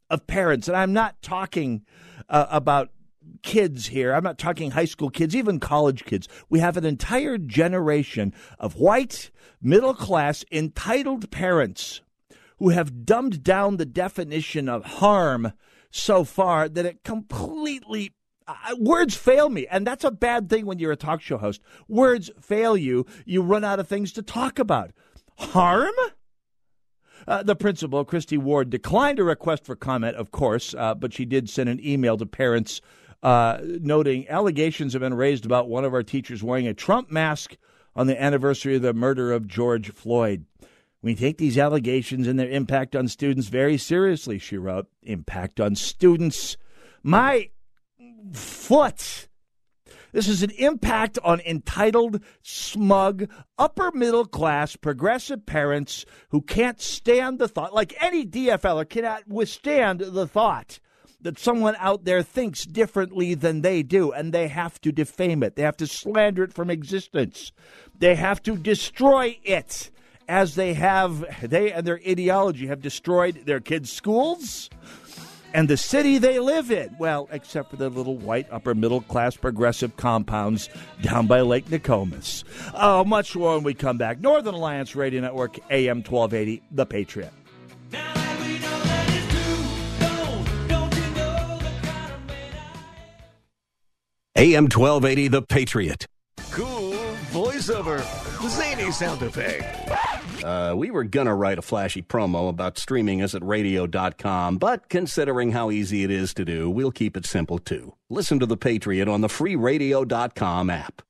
of 0.09 0.25
parents 0.25 0.67
and 0.67 0.75
i'm 0.75 0.93
not 0.93 1.21
talking 1.21 1.83
uh, 2.29 2.47
about 2.49 2.89
kids 3.41 3.87
here. 3.87 4.13
I'm 4.13 4.23
not 4.23 4.37
talking 4.37 4.71
high 4.71 4.85
school 4.85 5.09
kids, 5.09 5.35
even 5.35 5.59
college 5.59 6.05
kids. 6.05 6.27
We 6.49 6.59
have 6.59 6.77
an 6.77 6.85
entire 6.85 7.37
generation 7.37 8.33
of 8.57 8.75
white, 8.75 9.31
middle 9.61 9.93
class, 9.93 10.45
entitled 10.51 11.31
parents 11.31 12.01
who 12.57 12.69
have 12.69 13.05
dumbed 13.05 13.43
down 13.43 13.77
the 13.77 13.85
definition 13.85 14.67
of 14.69 14.83
harm 14.85 15.53
so 15.91 16.23
far 16.23 16.69
that 16.69 16.85
it 16.85 17.03
completely 17.03 18.13
uh, 18.47 18.75
words 18.79 19.15
fail 19.15 19.49
me. 19.49 19.67
And 19.67 19.85
that's 19.85 20.03
a 20.03 20.11
bad 20.11 20.49
thing 20.49 20.65
when 20.65 20.79
you're 20.79 20.91
a 20.91 20.97
talk 20.97 21.21
show 21.21 21.37
host. 21.37 21.61
Words 21.87 22.31
fail 22.41 22.75
you. 22.75 23.05
You 23.25 23.41
run 23.41 23.63
out 23.63 23.79
of 23.79 23.87
things 23.87 24.11
to 24.13 24.21
talk 24.21 24.59
about. 24.59 24.91
Harm? 25.37 25.93
Uh, 27.27 27.43
the 27.43 27.55
principal, 27.55 28.03
Christy 28.03 28.37
Ward, 28.37 28.69
declined 28.69 29.19
a 29.19 29.23
request 29.23 29.65
for 29.65 29.75
comment, 29.75 30.15
of 30.15 30.31
course, 30.31 30.73
uh, 30.73 30.95
but 30.95 31.13
she 31.13 31.25
did 31.25 31.49
send 31.49 31.69
an 31.69 31.79
email 31.85 32.17
to 32.17 32.25
parents 32.25 32.81
uh, 33.21 33.59
noting 33.61 34.27
allegations 34.29 34.93
have 34.93 35.01
been 35.01 35.13
raised 35.13 35.45
about 35.45 35.67
one 35.67 35.85
of 35.85 35.93
our 35.93 36.03
teachers 36.03 36.43
wearing 36.43 36.67
a 36.67 36.73
Trump 36.73 37.11
mask 37.11 37.57
on 37.95 38.07
the 38.07 38.21
anniversary 38.21 38.75
of 38.75 38.81
the 38.81 38.93
murder 38.93 39.31
of 39.31 39.47
George 39.47 39.91
Floyd. 39.91 40.45
We 41.01 41.15
take 41.15 41.37
these 41.37 41.57
allegations 41.57 42.27
and 42.27 42.37
their 42.37 42.49
impact 42.49 42.95
on 42.95 43.07
students 43.07 43.47
very 43.47 43.77
seriously, 43.77 44.37
she 44.37 44.57
wrote. 44.57 44.87
Impact 45.03 45.59
on 45.59 45.75
students. 45.75 46.57
My 47.03 47.49
foot. 48.33 49.27
This 50.11 50.27
is 50.27 50.41
an 50.43 50.51
impact 50.51 51.19
on 51.23 51.39
entitled, 51.41 52.23
smug, 52.41 53.29
upper 53.57 53.91
middle 53.91 54.25
class, 54.25 54.75
progressive 54.75 55.45
parents 55.45 56.05
who 56.29 56.41
can't 56.41 56.81
stand 56.81 57.37
the 57.37 57.47
thought, 57.47 57.73
like 57.73 57.93
any 58.01 58.25
DFLer 58.25 58.89
cannot 58.89 59.27
withstand 59.27 59.99
the 59.99 60.27
thought 60.27 60.79
that 61.21 61.39
someone 61.39 61.75
out 61.79 62.05
there 62.05 62.23
thinks 62.23 62.65
differently 62.65 63.33
than 63.33 63.61
they 63.61 63.83
do, 63.83 64.11
and 64.11 64.33
they 64.33 64.47
have 64.47 64.79
to 64.81 64.91
defame 64.91 65.43
it. 65.43 65.55
They 65.55 65.63
have 65.63 65.77
to 65.77 65.87
slander 65.87 66.43
it 66.43 66.53
from 66.53 66.69
existence. 66.69 67.51
They 67.97 68.15
have 68.15 68.41
to 68.43 68.55
destroy 68.55 69.37
it 69.43 69.91
as 70.27 70.55
they 70.55 70.75
have, 70.75 71.25
they 71.41 71.71
and 71.71 71.85
their 71.85 71.99
ideology 72.07 72.67
have 72.67 72.81
destroyed 72.81 73.45
their 73.45 73.59
kids' 73.59 73.91
schools 73.91 74.69
and 75.53 75.67
the 75.67 75.77
city 75.77 76.17
they 76.17 76.39
live 76.39 76.71
in. 76.71 76.95
Well, 76.99 77.27
except 77.31 77.71
for 77.71 77.75
the 77.77 77.89
little 77.89 78.17
white 78.17 78.47
upper 78.51 78.75
middle 78.75 79.01
class 79.01 79.35
progressive 79.35 79.97
compounds 79.97 80.69
down 81.01 81.27
by 81.27 81.41
Lake 81.41 81.69
Nokomis. 81.69 82.43
Oh, 82.73 83.03
much 83.03 83.35
more 83.35 83.55
when 83.55 83.63
we 83.63 83.73
come 83.73 83.97
back. 83.97 84.19
Northern 84.19 84.53
Alliance 84.53 84.95
Radio 84.95 85.21
Network, 85.21 85.57
AM 85.71 85.97
1280, 85.97 86.61
The 86.71 86.85
Patriot. 86.85 87.33
AM 94.39 94.69
1280, 94.69 95.27
The 95.27 95.41
Patriot. 95.41 96.05
Cool 96.51 96.93
voiceover. 97.33 97.99
Zany 98.49 98.89
sound 98.89 99.21
effect. 99.21 99.91
Uh, 100.41 100.73
we 100.77 100.91
were 100.91 101.03
gonna 101.03 101.35
write 101.35 101.59
a 101.59 101.61
flashy 101.61 102.01
promo 102.01 102.47
about 102.47 102.77
streaming 102.77 103.21
us 103.21 103.35
at 103.35 103.43
radio.com, 103.43 104.57
but 104.57 104.87
considering 104.87 105.51
how 105.51 105.71
easy 105.71 106.05
it 106.05 106.09
is 106.09 106.33
to 106.35 106.45
do, 106.45 106.69
we'll 106.69 106.89
keep 106.89 107.17
it 107.17 107.25
simple 107.25 107.59
too. 107.59 107.93
Listen 108.09 108.39
to 108.39 108.45
The 108.45 108.55
Patriot 108.55 109.09
on 109.09 109.19
the 109.19 109.27
free 109.27 109.57
radio.com 109.57 110.69
app. 110.69 111.01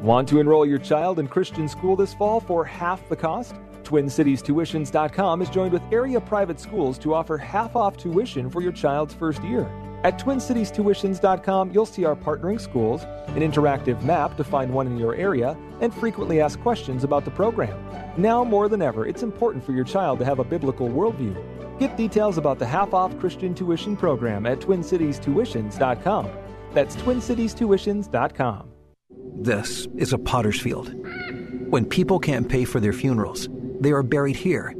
Want 0.00 0.28
to 0.28 0.38
enroll 0.38 0.64
your 0.64 0.78
child 0.78 1.18
in 1.18 1.26
Christian 1.26 1.66
school 1.66 1.96
this 1.96 2.14
fall 2.14 2.38
for 2.38 2.64
half 2.64 3.08
the 3.08 3.16
cost? 3.16 3.56
TwinCitiesTuitions.com 3.82 5.42
is 5.42 5.50
joined 5.50 5.72
with 5.72 5.82
area 5.90 6.20
private 6.20 6.60
schools 6.60 7.00
to 7.00 7.14
offer 7.14 7.36
half 7.36 7.74
off 7.74 7.96
tuition 7.96 8.48
for 8.48 8.62
your 8.62 8.70
child's 8.70 9.12
first 9.12 9.42
year. 9.42 9.68
At 10.02 10.18
TwinCitiesTuitions.com, 10.18 11.72
you'll 11.72 11.84
see 11.84 12.06
our 12.06 12.16
partnering 12.16 12.58
schools, 12.58 13.02
an 13.28 13.40
interactive 13.40 14.02
map 14.02 14.36
to 14.38 14.44
find 14.44 14.72
one 14.72 14.86
in 14.86 14.96
your 14.96 15.14
area, 15.14 15.56
and 15.80 15.92
frequently 15.92 16.40
asked 16.40 16.60
questions 16.60 17.04
about 17.04 17.26
the 17.26 17.30
program. 17.30 17.78
Now 18.16 18.42
more 18.42 18.68
than 18.68 18.80
ever, 18.80 19.06
it's 19.06 19.22
important 19.22 19.64
for 19.64 19.72
your 19.72 19.84
child 19.84 20.18
to 20.20 20.24
have 20.24 20.38
a 20.38 20.44
biblical 20.44 20.88
worldview. 20.88 21.36
Get 21.78 21.98
details 21.98 22.38
about 22.38 22.58
the 22.58 22.66
half 22.66 22.94
off 22.94 23.18
Christian 23.18 23.54
tuition 23.54 23.94
program 23.96 24.46
at 24.46 24.60
TwinCitiesTuitions.com. 24.60 26.30
That's 26.72 26.96
TwinCitiesTuitions.com. 26.96 28.70
This 29.36 29.86
is 29.96 30.12
a 30.12 30.18
potter's 30.18 30.60
field. 30.60 30.94
When 31.70 31.84
people 31.84 32.18
can't 32.18 32.48
pay 32.48 32.64
for 32.64 32.80
their 32.80 32.92
funerals, 32.92 33.48
they 33.80 33.92
are 33.92 34.02
buried 34.02 34.36
here. 34.36 34.74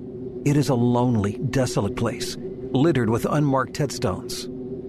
It 0.46 0.56
is 0.56 0.70
a 0.70 0.74
lonely, 0.74 1.38
desolate 1.50 1.96
place, 1.96 2.36
littered 2.72 3.10
with 3.10 3.26
unmarked 3.26 3.76
headstones. 3.76 4.48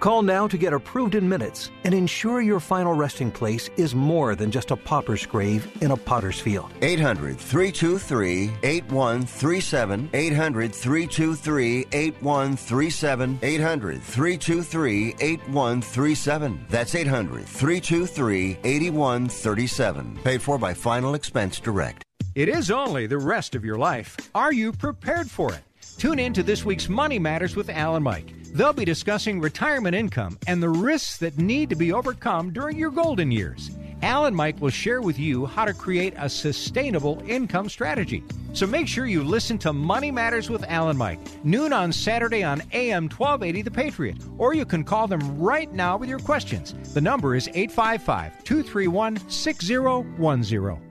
Call 0.00 0.22
now 0.22 0.46
to 0.46 0.56
get 0.56 0.72
approved 0.72 1.16
in 1.16 1.28
minutes 1.28 1.72
and 1.82 1.92
ensure 1.92 2.40
your 2.40 2.60
final 2.60 2.94
resting 2.94 3.32
place 3.32 3.68
is 3.76 3.96
more 3.96 4.36
than 4.36 4.50
just 4.50 4.70
a 4.70 4.76
pauper's 4.76 5.26
grave 5.26 5.66
in 5.82 5.90
a 5.90 5.96
potter's 5.96 6.38
field. 6.38 6.70
800 6.82 7.36
323 7.36 8.52
8137. 8.62 10.10
800 10.12 10.72
323 10.72 11.86
8137. 11.92 13.38
800 13.42 14.02
323 14.02 15.14
8137. 15.18 16.66
That's 16.68 16.94
800 16.94 17.44
323 17.44 18.58
8137. 18.62 20.18
Paid 20.22 20.42
for 20.42 20.58
by 20.58 20.74
Final 20.74 21.14
Expense 21.14 21.58
Direct. 21.58 22.04
It 22.36 22.48
is 22.48 22.70
only 22.70 23.08
the 23.08 23.18
rest 23.18 23.56
of 23.56 23.64
your 23.64 23.78
life. 23.78 24.16
Are 24.32 24.52
you 24.52 24.70
prepared 24.72 25.28
for 25.28 25.52
it? 25.52 25.60
Tune 25.98 26.20
in 26.20 26.32
to 26.34 26.44
this 26.44 26.64
week's 26.64 26.88
Money 26.88 27.18
Matters 27.18 27.56
with 27.56 27.68
Alan 27.68 28.04
Mike. 28.04 28.32
They'll 28.52 28.72
be 28.72 28.84
discussing 28.84 29.40
retirement 29.40 29.96
income 29.96 30.38
and 30.46 30.62
the 30.62 30.68
risks 30.68 31.16
that 31.16 31.38
need 31.38 31.68
to 31.70 31.74
be 31.74 31.92
overcome 31.92 32.52
during 32.52 32.78
your 32.78 32.92
golden 32.92 33.32
years. 33.32 33.72
Alan 34.00 34.32
Mike 34.32 34.60
will 34.60 34.70
share 34.70 35.02
with 35.02 35.18
you 35.18 35.44
how 35.44 35.64
to 35.64 35.74
create 35.74 36.14
a 36.16 36.28
sustainable 36.28 37.20
income 37.26 37.68
strategy. 37.68 38.22
So 38.52 38.64
make 38.64 38.86
sure 38.86 39.06
you 39.06 39.24
listen 39.24 39.58
to 39.58 39.72
Money 39.72 40.12
Matters 40.12 40.48
with 40.48 40.62
Alan 40.68 40.96
Mike, 40.96 41.18
noon 41.44 41.72
on 41.72 41.90
Saturday 41.90 42.44
on 42.44 42.62
AM 42.72 43.08
1280 43.08 43.62
The 43.62 43.70
Patriot, 43.72 44.18
or 44.38 44.54
you 44.54 44.64
can 44.64 44.84
call 44.84 45.08
them 45.08 45.36
right 45.36 45.72
now 45.72 45.96
with 45.96 46.08
your 46.08 46.20
questions. 46.20 46.74
The 46.94 47.00
number 47.00 47.34
is 47.34 47.48
855 47.48 48.44
231 48.44 49.28
6010. 49.28 50.87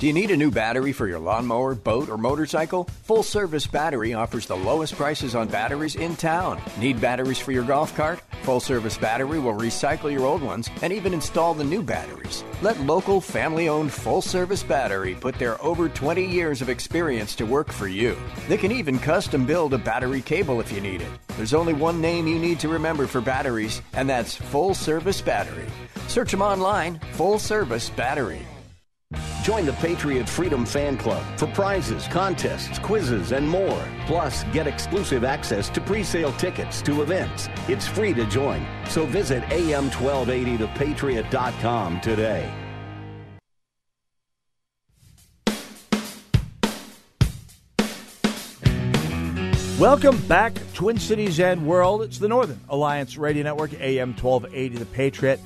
Do 0.00 0.06
you 0.06 0.14
need 0.14 0.30
a 0.30 0.36
new 0.38 0.50
battery 0.50 0.92
for 0.94 1.06
your 1.06 1.18
lawnmower, 1.18 1.74
boat, 1.74 2.08
or 2.08 2.16
motorcycle? 2.16 2.84
Full 3.02 3.22
Service 3.22 3.66
Battery 3.66 4.14
offers 4.14 4.46
the 4.46 4.56
lowest 4.56 4.96
prices 4.96 5.34
on 5.34 5.48
batteries 5.48 5.94
in 5.94 6.16
town. 6.16 6.58
Need 6.78 7.02
batteries 7.02 7.38
for 7.38 7.52
your 7.52 7.64
golf 7.64 7.94
cart? 7.94 8.18
Full 8.44 8.60
Service 8.60 8.96
Battery 8.96 9.38
will 9.38 9.52
recycle 9.52 10.10
your 10.10 10.24
old 10.24 10.40
ones 10.40 10.70
and 10.80 10.90
even 10.90 11.12
install 11.12 11.52
the 11.52 11.64
new 11.64 11.82
batteries. 11.82 12.44
Let 12.62 12.80
local, 12.80 13.20
family 13.20 13.68
owned 13.68 13.92
Full 13.92 14.22
Service 14.22 14.62
Battery 14.62 15.16
put 15.16 15.34
their 15.34 15.62
over 15.62 15.90
20 15.90 16.24
years 16.24 16.62
of 16.62 16.70
experience 16.70 17.34
to 17.34 17.44
work 17.44 17.70
for 17.70 17.86
you. 17.86 18.16
They 18.48 18.56
can 18.56 18.72
even 18.72 18.98
custom 18.98 19.44
build 19.44 19.74
a 19.74 19.78
battery 19.78 20.22
cable 20.22 20.60
if 20.60 20.72
you 20.72 20.80
need 20.80 21.02
it. 21.02 21.10
There's 21.36 21.52
only 21.52 21.74
one 21.74 22.00
name 22.00 22.26
you 22.26 22.38
need 22.38 22.58
to 22.60 22.70
remember 22.70 23.06
for 23.06 23.20
batteries, 23.20 23.82
and 23.92 24.08
that's 24.08 24.34
Full 24.34 24.72
Service 24.72 25.20
Battery. 25.20 25.66
Search 26.08 26.30
them 26.30 26.40
online 26.40 26.98
Full 27.12 27.38
Service 27.38 27.90
Battery. 27.90 28.46
Join 29.42 29.66
the 29.66 29.72
Patriot 29.72 30.28
Freedom 30.28 30.64
Fan 30.64 30.96
Club 30.96 31.24
for 31.36 31.48
prizes, 31.48 32.06
contests, 32.06 32.78
quizzes, 32.78 33.32
and 33.32 33.48
more. 33.48 33.84
Plus, 34.06 34.44
get 34.52 34.68
exclusive 34.68 35.24
access 35.24 35.68
to 35.70 35.80
pre-sale 35.80 36.32
tickets 36.34 36.80
to 36.82 37.02
events. 37.02 37.48
It's 37.66 37.88
free 37.88 38.14
to 38.14 38.24
join. 38.26 38.64
So 38.88 39.06
visit 39.06 39.42
am1280thepatriot.com 39.44 42.00
today. 42.00 42.48
Welcome 49.80 50.18
back, 50.28 50.52
Twin 50.74 50.98
Cities 50.98 51.40
and 51.40 51.66
World. 51.66 52.02
It's 52.02 52.18
the 52.18 52.28
Northern 52.28 52.60
Alliance 52.68 53.16
Radio 53.16 53.42
Network, 53.42 53.72
AM 53.80 54.10
1280 54.10 54.76
The 54.76 54.84
Patriot 54.84 55.40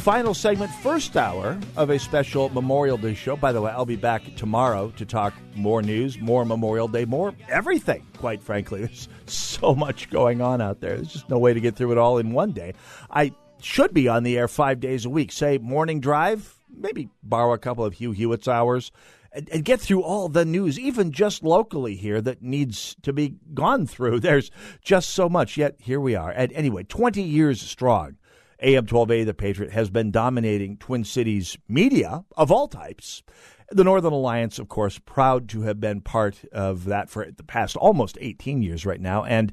final 0.00 0.32
segment, 0.32 0.70
first 0.82 1.16
hour 1.16 1.58
of 1.76 1.90
a 1.90 1.98
special 1.98 2.48
Memorial 2.50 2.96
Day 2.96 3.14
show. 3.14 3.36
By 3.36 3.52
the 3.52 3.60
way, 3.60 3.70
I'll 3.70 3.84
be 3.84 3.96
back 3.96 4.22
tomorrow 4.36 4.90
to 4.96 5.04
talk 5.04 5.34
more 5.54 5.82
news, 5.82 6.18
more 6.20 6.44
Memorial 6.44 6.88
Day, 6.88 7.04
more 7.04 7.34
everything, 7.48 8.06
quite 8.16 8.42
frankly. 8.42 8.80
There's 8.84 9.08
so 9.26 9.74
much 9.74 10.10
going 10.10 10.40
on 10.40 10.60
out 10.60 10.80
there. 10.80 10.96
There's 10.96 11.12
just 11.12 11.28
no 11.28 11.38
way 11.38 11.52
to 11.52 11.60
get 11.60 11.76
through 11.76 11.92
it 11.92 11.98
all 11.98 12.18
in 12.18 12.32
one 12.32 12.52
day. 12.52 12.74
I 13.10 13.32
should 13.60 13.92
be 13.92 14.08
on 14.08 14.22
the 14.22 14.38
air 14.38 14.48
five 14.48 14.80
days 14.80 15.04
a 15.04 15.10
week, 15.10 15.32
say 15.32 15.58
morning 15.58 16.00
drive, 16.00 16.54
maybe 16.70 17.08
borrow 17.22 17.52
a 17.52 17.58
couple 17.58 17.84
of 17.84 17.94
Hugh 17.94 18.12
Hewitt's 18.12 18.48
hours. 18.48 18.92
And, 19.30 19.48
and 19.50 19.62
get 19.62 19.78
through 19.78 20.02
all 20.04 20.30
the 20.30 20.46
news, 20.46 20.78
even 20.78 21.12
just 21.12 21.42
locally 21.42 21.96
here, 21.96 22.22
that 22.22 22.40
needs 22.40 22.96
to 23.02 23.12
be 23.12 23.36
gone 23.52 23.86
through. 23.86 24.20
There's 24.20 24.50
just 24.82 25.10
so 25.10 25.28
much. 25.28 25.56
Yet 25.56 25.76
here 25.78 26.00
we 26.00 26.14
are. 26.14 26.30
And 26.30 26.52
anyway, 26.52 26.84
20 26.84 27.22
years 27.22 27.60
strong 27.60 28.16
AM 28.60 28.86
12A, 28.86 29.26
The 29.26 29.34
Patriot, 29.34 29.72
has 29.72 29.90
been 29.90 30.10
dominating 30.10 30.76
Twin 30.76 31.04
Cities 31.04 31.56
media 31.68 32.24
of 32.36 32.50
all 32.50 32.68
types. 32.68 33.22
The 33.70 33.84
Northern 33.84 34.12
Alliance, 34.12 34.58
of 34.58 34.68
course, 34.68 34.98
proud 34.98 35.48
to 35.50 35.62
have 35.62 35.78
been 35.78 36.00
part 36.00 36.42
of 36.52 36.86
that 36.86 37.10
for 37.10 37.30
the 37.30 37.42
past 37.42 37.76
almost 37.76 38.16
18 38.20 38.62
years 38.62 38.86
right 38.86 39.00
now. 39.00 39.24
And, 39.24 39.52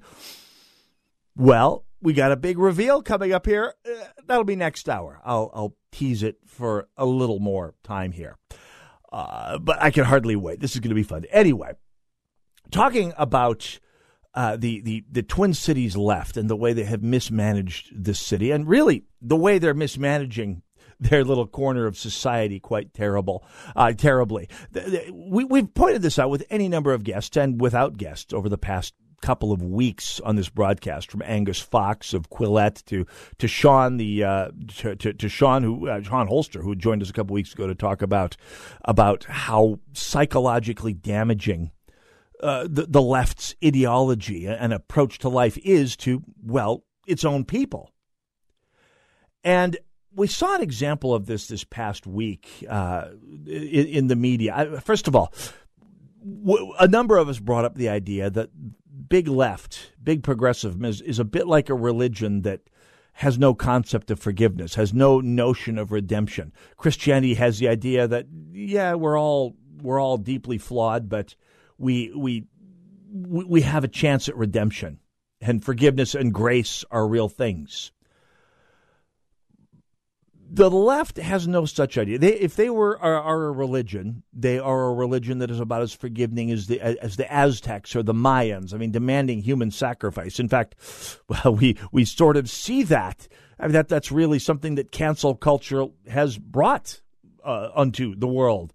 well, 1.35 1.85
we 2.01 2.13
got 2.13 2.31
a 2.31 2.37
big 2.37 2.57
reveal 2.57 3.01
coming 3.01 3.33
up 3.33 3.45
here. 3.45 3.73
Uh, 3.85 4.05
that'll 4.25 4.45
be 4.45 4.55
next 4.55 4.87
hour. 4.87 5.19
I'll, 5.25 5.51
I'll 5.53 5.75
tease 5.91 6.23
it 6.23 6.37
for 6.45 6.87
a 6.97 7.05
little 7.05 7.39
more 7.39 7.75
time 7.83 8.11
here. 8.11 8.37
Uh, 9.11 9.57
but 9.59 9.81
I 9.81 9.91
can 9.91 10.05
hardly 10.05 10.35
wait. 10.35 10.59
This 10.59 10.75
is 10.75 10.79
going 10.79 10.89
to 10.89 10.95
be 10.95 11.03
fun. 11.03 11.25
Anyway, 11.31 11.73
talking 12.71 13.13
about 13.17 13.79
uh, 14.35 14.57
the, 14.57 14.81
the, 14.81 15.03
the 15.09 15.23
Twin 15.23 15.53
Cities 15.53 15.97
left 15.97 16.37
and 16.37 16.49
the 16.49 16.55
way 16.55 16.73
they 16.73 16.83
have 16.83 17.01
mismanaged 17.01 17.91
this 17.91 18.19
city, 18.19 18.51
and 18.51 18.67
really 18.67 19.05
the 19.21 19.35
way 19.35 19.57
they're 19.57 19.73
mismanaging 19.73 20.61
their 20.99 21.23
little 21.23 21.47
corner 21.47 21.85
of 21.85 21.97
society 21.97 22.59
quite 22.59 22.93
terrible, 22.93 23.43
uh, 23.75 23.93
terribly. 23.93 24.47
We, 25.11 25.43
we've 25.43 25.73
pointed 25.73 26.01
this 26.01 26.19
out 26.19 26.29
with 26.29 26.45
any 26.49 26.67
number 26.67 26.93
of 26.93 27.03
guests 27.03 27.35
and 27.37 27.59
without 27.59 27.97
guests 27.97 28.33
over 28.33 28.49
the 28.49 28.57
past 28.57 28.93
couple 29.21 29.51
of 29.51 29.61
weeks 29.63 30.19
on 30.19 30.35
this 30.35 30.49
broadcast, 30.49 31.09
from 31.09 31.23
Angus 31.25 31.59
Fox 31.59 32.13
of 32.13 32.29
Quillette 32.29 32.83
to 32.85 33.05
to 33.39 33.47
Sean 33.47 33.97
the 33.97 34.23
uh, 34.23 34.51
to, 34.77 34.95
to, 34.95 35.13
to, 35.13 35.29
Sean 35.29 35.63
who 35.63 35.87
uh, 35.87 36.01
Sean 36.01 36.27
Holster 36.27 36.61
who 36.61 36.75
joined 36.75 37.01
us 37.01 37.09
a 37.09 37.13
couple 37.13 37.33
weeks 37.33 37.53
ago 37.53 37.65
to 37.65 37.73
talk 37.73 38.01
about 38.01 38.37
about 38.83 39.23
how 39.23 39.79
psychologically 39.93 40.93
damaging. 40.93 41.71
Uh, 42.41 42.67
the, 42.69 42.85
the 42.87 43.01
left's 43.01 43.55
ideology 43.63 44.45
and 44.45 44.73
approach 44.73 45.19
to 45.19 45.29
life 45.29 45.57
is 45.63 45.95
to, 45.95 46.21
well, 46.43 46.83
its 47.07 47.23
own 47.23 47.45
people. 47.45 47.91
And 49.43 49.77
we 50.13 50.27
saw 50.27 50.55
an 50.55 50.61
example 50.61 51.13
of 51.13 51.27
this 51.27 51.47
this 51.47 51.63
past 51.63 52.07
week 52.07 52.65
uh, 52.69 53.09
in, 53.45 53.87
in, 53.87 54.07
the 54.07 54.15
media. 54.15 54.81
First 54.83 55.07
of 55.07 55.15
all, 55.15 55.33
a 56.79 56.87
number 56.87 57.17
of 57.17 57.29
us 57.29 57.39
brought 57.39 57.65
up 57.65 57.75
the 57.75 57.89
idea 57.89 58.29
that 58.29 58.49
big 59.07 59.27
left, 59.27 59.91
big 60.01 60.23
progressive 60.23 60.83
is, 60.83 61.01
is 61.01 61.19
a 61.19 61.25
bit 61.25 61.47
like 61.47 61.69
a 61.69 61.75
religion 61.75 62.41
that 62.41 62.61
has 63.13 63.37
no 63.37 63.53
concept 63.53 64.11
of 64.11 64.19
forgiveness, 64.19 64.75
has 64.75 64.93
no 64.93 65.19
notion 65.19 65.77
of 65.77 65.91
redemption. 65.91 66.51
Christianity 66.75 67.35
has 67.35 67.59
the 67.59 67.67
idea 67.67 68.07
that 68.07 68.25
yeah, 68.51 68.93
we're 68.95 69.19
all 69.19 69.55
we're 69.81 69.99
all 69.99 70.17
deeply 70.17 70.57
flawed, 70.57 71.07
but 71.07 71.35
we 71.77 72.11
we 72.15 72.45
we 73.11 73.61
have 73.61 73.83
a 73.83 73.87
chance 73.87 74.27
at 74.27 74.35
redemption, 74.35 74.99
and 75.41 75.63
forgiveness 75.63 76.15
and 76.15 76.33
grace 76.33 76.83
are 76.91 77.07
real 77.07 77.29
things 77.29 77.91
the 80.49 80.69
left 80.69 81.17
has 81.17 81.47
no 81.47 81.65
such 81.65 81.97
idea. 81.97 82.19
They, 82.19 82.33
if 82.33 82.55
they 82.55 82.69
were 82.69 82.99
are, 82.99 83.21
are, 83.21 83.45
a 83.47 83.51
religion, 83.51 84.23
they 84.31 84.59
are 84.59 84.85
a 84.85 84.93
religion 84.93 85.39
that 85.39 85.49
is 85.49 85.59
about 85.59 85.81
as 85.81 85.93
forgiving 85.93 86.51
as 86.51 86.67
the 86.67 86.79
as 86.81 87.17
the 87.17 87.31
Aztecs 87.31 87.95
or 87.95 88.03
the 88.03 88.13
Mayans. 88.13 88.73
I 88.73 88.77
mean, 88.77 88.91
demanding 88.91 89.41
human 89.41 89.71
sacrifice. 89.71 90.39
In 90.39 90.47
fact, 90.47 90.75
well, 91.27 91.55
we 91.55 91.77
we 91.91 92.05
sort 92.05 92.37
of 92.37 92.49
see 92.49 92.83
that. 92.83 93.27
I 93.59 93.63
mean, 93.63 93.73
that 93.73 93.87
that's 93.87 94.11
really 94.11 94.39
something 94.39 94.75
that 94.75 94.91
cancel 94.91 95.35
culture 95.35 95.87
has 96.07 96.37
brought 96.37 97.01
uh, 97.43 97.69
unto 97.75 98.15
the 98.15 98.27
world. 98.27 98.73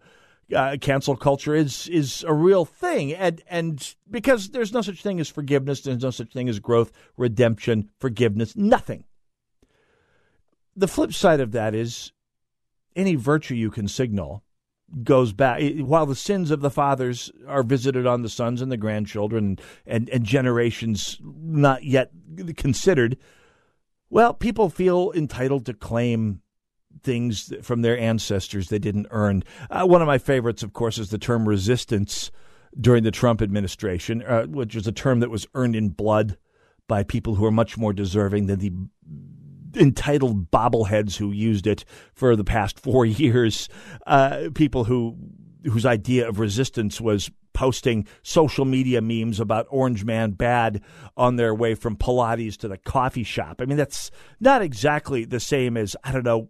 Uh, 0.55 0.77
cancel 0.81 1.17
culture 1.17 1.55
is 1.55 1.87
is 1.89 2.25
a 2.27 2.35
real 2.35 2.65
thing, 2.65 3.13
and 3.13 3.43
and 3.49 3.95
because 4.11 4.51
there's 4.51 4.73
no 4.73 4.83
such 4.83 5.03
thing 5.03 5.21
as 5.21 5.29
forgiveness, 5.29 5.83
there's 5.83 6.03
no 6.03 6.11
such 6.11 6.33
thing 6.33 6.49
as 6.49 6.59
growth, 6.59 6.91
redemption, 7.17 7.91
forgiveness, 7.99 8.57
nothing. 8.57 9.05
The 10.75 10.89
flip 10.89 11.13
side 11.13 11.41
of 11.41 11.53
that 11.53 11.75
is 11.75 12.13
any 12.97 13.15
virtue 13.15 13.55
you 13.55 13.71
can 13.71 13.87
signal 13.89 14.43
goes 15.05 15.33
back 15.33 15.63
while 15.77 16.07
the 16.07 16.17
sins 16.17 16.51
of 16.51 16.61
the 16.61 16.71
fathers 16.71 17.31
are 17.47 17.63
visited 17.63 18.07
on 18.07 18.23
the 18.23 18.29
sons 18.29 18.61
and 18.61 18.73
the 18.73 18.77
grandchildren 18.77 19.59
and, 19.87 20.09
and 20.11 20.25
generations 20.25 21.19
not 21.23 21.85
yet 21.85 22.11
considered 22.57 23.17
well 24.09 24.35
people 24.35 24.69
feel 24.69 25.13
entitled 25.15 25.65
to 25.65 25.75
claim 25.75 26.43
things 27.03 27.53
from 27.63 27.83
their 27.83 27.99
ancestors 27.99 28.69
they 28.69 28.79
didn't 28.79 29.07
earn 29.11 29.43
uh, 29.71 29.85
one 29.85 30.03
of 30.03 30.07
my 30.07 30.19
favorites 30.19 30.63
of 30.63 30.73
course 30.73 30.99
is 30.99 31.11
the 31.11 31.19
term 31.19 31.49
resistance 31.49 32.31
during 32.81 33.03
the 33.03 33.11
trump 33.11 33.41
administration 33.41 34.23
uh, 34.23 34.45
which 34.45 34.77
is 34.77 34.87
a 34.87 34.93
term 34.93 35.21
that 35.21 35.31
was 35.31 35.47
earned 35.55 35.77
in 35.77 35.89
blood 35.89 36.37
by 36.89 37.03
people 37.03 37.37
who 37.37 37.45
are 37.45 37.53
much 37.53 37.79
more 37.79 37.93
deserving 37.93 38.47
than 38.47 38.59
the 38.59 38.73
entitled 39.77 40.51
bobbleheads 40.51 41.17
who 41.17 41.31
used 41.31 41.67
it 41.67 41.85
for 42.13 42.37
the 42.37 42.45
past 42.45 42.81
four 42.81 43.07
years, 43.07 43.69
uh, 44.07 44.49
people 44.55 44.85
who 44.85 45.17
whose 45.65 45.85
idea 45.85 46.27
of 46.27 46.39
resistance 46.39 47.01
was 47.01 47.31
posting 47.53 48.07
social 48.23 48.65
media 48.65 49.03
memes 49.03 49.39
about 49.39 49.67
Orange 49.69 50.05
Man 50.05 50.31
bad 50.31 50.83
on 51.19 51.37
their 51.37 51.55
way 51.55 51.75
from 51.75 51.97
Pilates 51.97 52.57
to 52.59 52.69
the 52.69 52.79
coffee 52.79 53.25
shop. 53.25 53.61
I 53.61 53.67
mean, 53.67 53.77
that's 53.77 54.11
not 54.41 54.63
exactly 54.63 55.27
the 55.27 55.41
same 55.41 55.77
as 55.77 55.97
I 56.03 56.13
don't 56.13 56.25
know. 56.25 56.49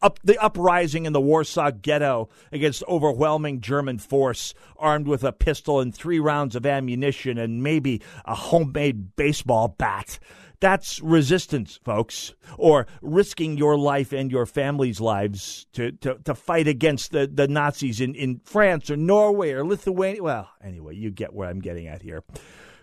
Up 0.00 0.18
the 0.24 0.42
uprising 0.42 1.06
in 1.06 1.12
the 1.12 1.20
Warsaw 1.20 1.70
Ghetto 1.70 2.28
against 2.50 2.82
overwhelming 2.88 3.60
German 3.60 3.98
force, 3.98 4.54
armed 4.76 5.06
with 5.06 5.22
a 5.24 5.32
pistol 5.32 5.80
and 5.80 5.94
three 5.94 6.18
rounds 6.18 6.56
of 6.56 6.66
ammunition 6.66 7.38
and 7.38 7.62
maybe 7.62 8.02
a 8.24 8.34
homemade 8.34 9.14
baseball 9.16 9.68
bat. 9.68 10.18
That's 10.62 11.00
resistance, 11.00 11.80
folks, 11.84 12.34
or 12.56 12.86
risking 13.00 13.58
your 13.58 13.76
life 13.76 14.12
and 14.12 14.30
your 14.30 14.46
family's 14.46 15.00
lives 15.00 15.66
to, 15.72 15.90
to, 15.90 16.18
to 16.24 16.36
fight 16.36 16.68
against 16.68 17.10
the, 17.10 17.26
the 17.26 17.48
Nazis 17.48 18.00
in, 18.00 18.14
in 18.14 18.40
France 18.44 18.88
or 18.88 18.96
Norway 18.96 19.50
or 19.50 19.66
Lithuania. 19.66 20.22
Well, 20.22 20.48
anyway, 20.62 20.94
you 20.94 21.10
get 21.10 21.34
where 21.34 21.48
I'm 21.48 21.60
getting 21.60 21.88
at 21.88 22.02
here. 22.02 22.22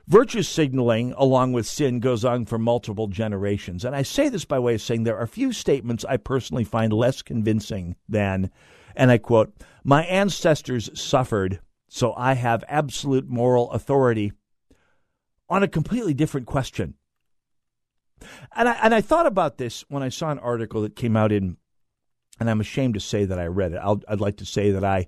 Virtue 0.10 0.42
signaling, 0.42 1.14
along 1.18 1.54
with 1.54 1.68
sin, 1.68 2.00
goes 2.00 2.26
on 2.26 2.46
for 2.46 2.58
multiple 2.58 3.08
generations. 3.08 3.86
And 3.86 3.96
I 3.96 4.02
say 4.02 4.28
this 4.28 4.44
by 4.44 4.58
way 4.58 4.74
of 4.74 4.82
saying 4.82 5.04
there 5.04 5.20
are 5.20 5.28
few 5.28 5.54
statements 5.54 6.04
I 6.04 6.18
personally 6.18 6.64
find 6.64 6.92
less 6.92 7.22
convincing 7.22 7.96
than, 8.10 8.50
and 8.96 9.12
I 9.12 9.20
quote, 9.20 9.54
My 9.84 10.04
ancestors 10.06 10.90
suffered, 11.00 11.60
so 11.90 12.16
I 12.16 12.34
have 12.34 12.64
absolute 12.68 13.30
moral 13.30 13.70
authority 13.70 14.34
on 15.48 15.62
a 15.62 15.68
completely 15.68 16.16
different 16.16 16.48
question. 16.48 16.96
And 18.56 18.68
I 18.68 18.74
and 18.82 18.96
I 18.96 19.02
thought 19.02 19.28
about 19.28 19.60
this 19.60 19.86
when 19.90 20.02
I 20.02 20.10
saw 20.10 20.32
an 20.32 20.40
article 20.40 20.82
that 20.82 20.96
came 20.96 21.16
out 21.16 21.32
in, 21.32 21.58
and 22.40 22.50
I'm 22.50 22.62
ashamed 22.62 22.96
to 22.96 23.00
say 23.00 23.26
that 23.26 23.38
I 23.38 23.46
read 23.46 23.74
it. 23.74 23.78
i 23.78 23.92
would 23.92 24.22
like 24.22 24.38
to 24.38 24.46
say 24.46 24.72
that 24.72 24.84
I, 24.84 25.06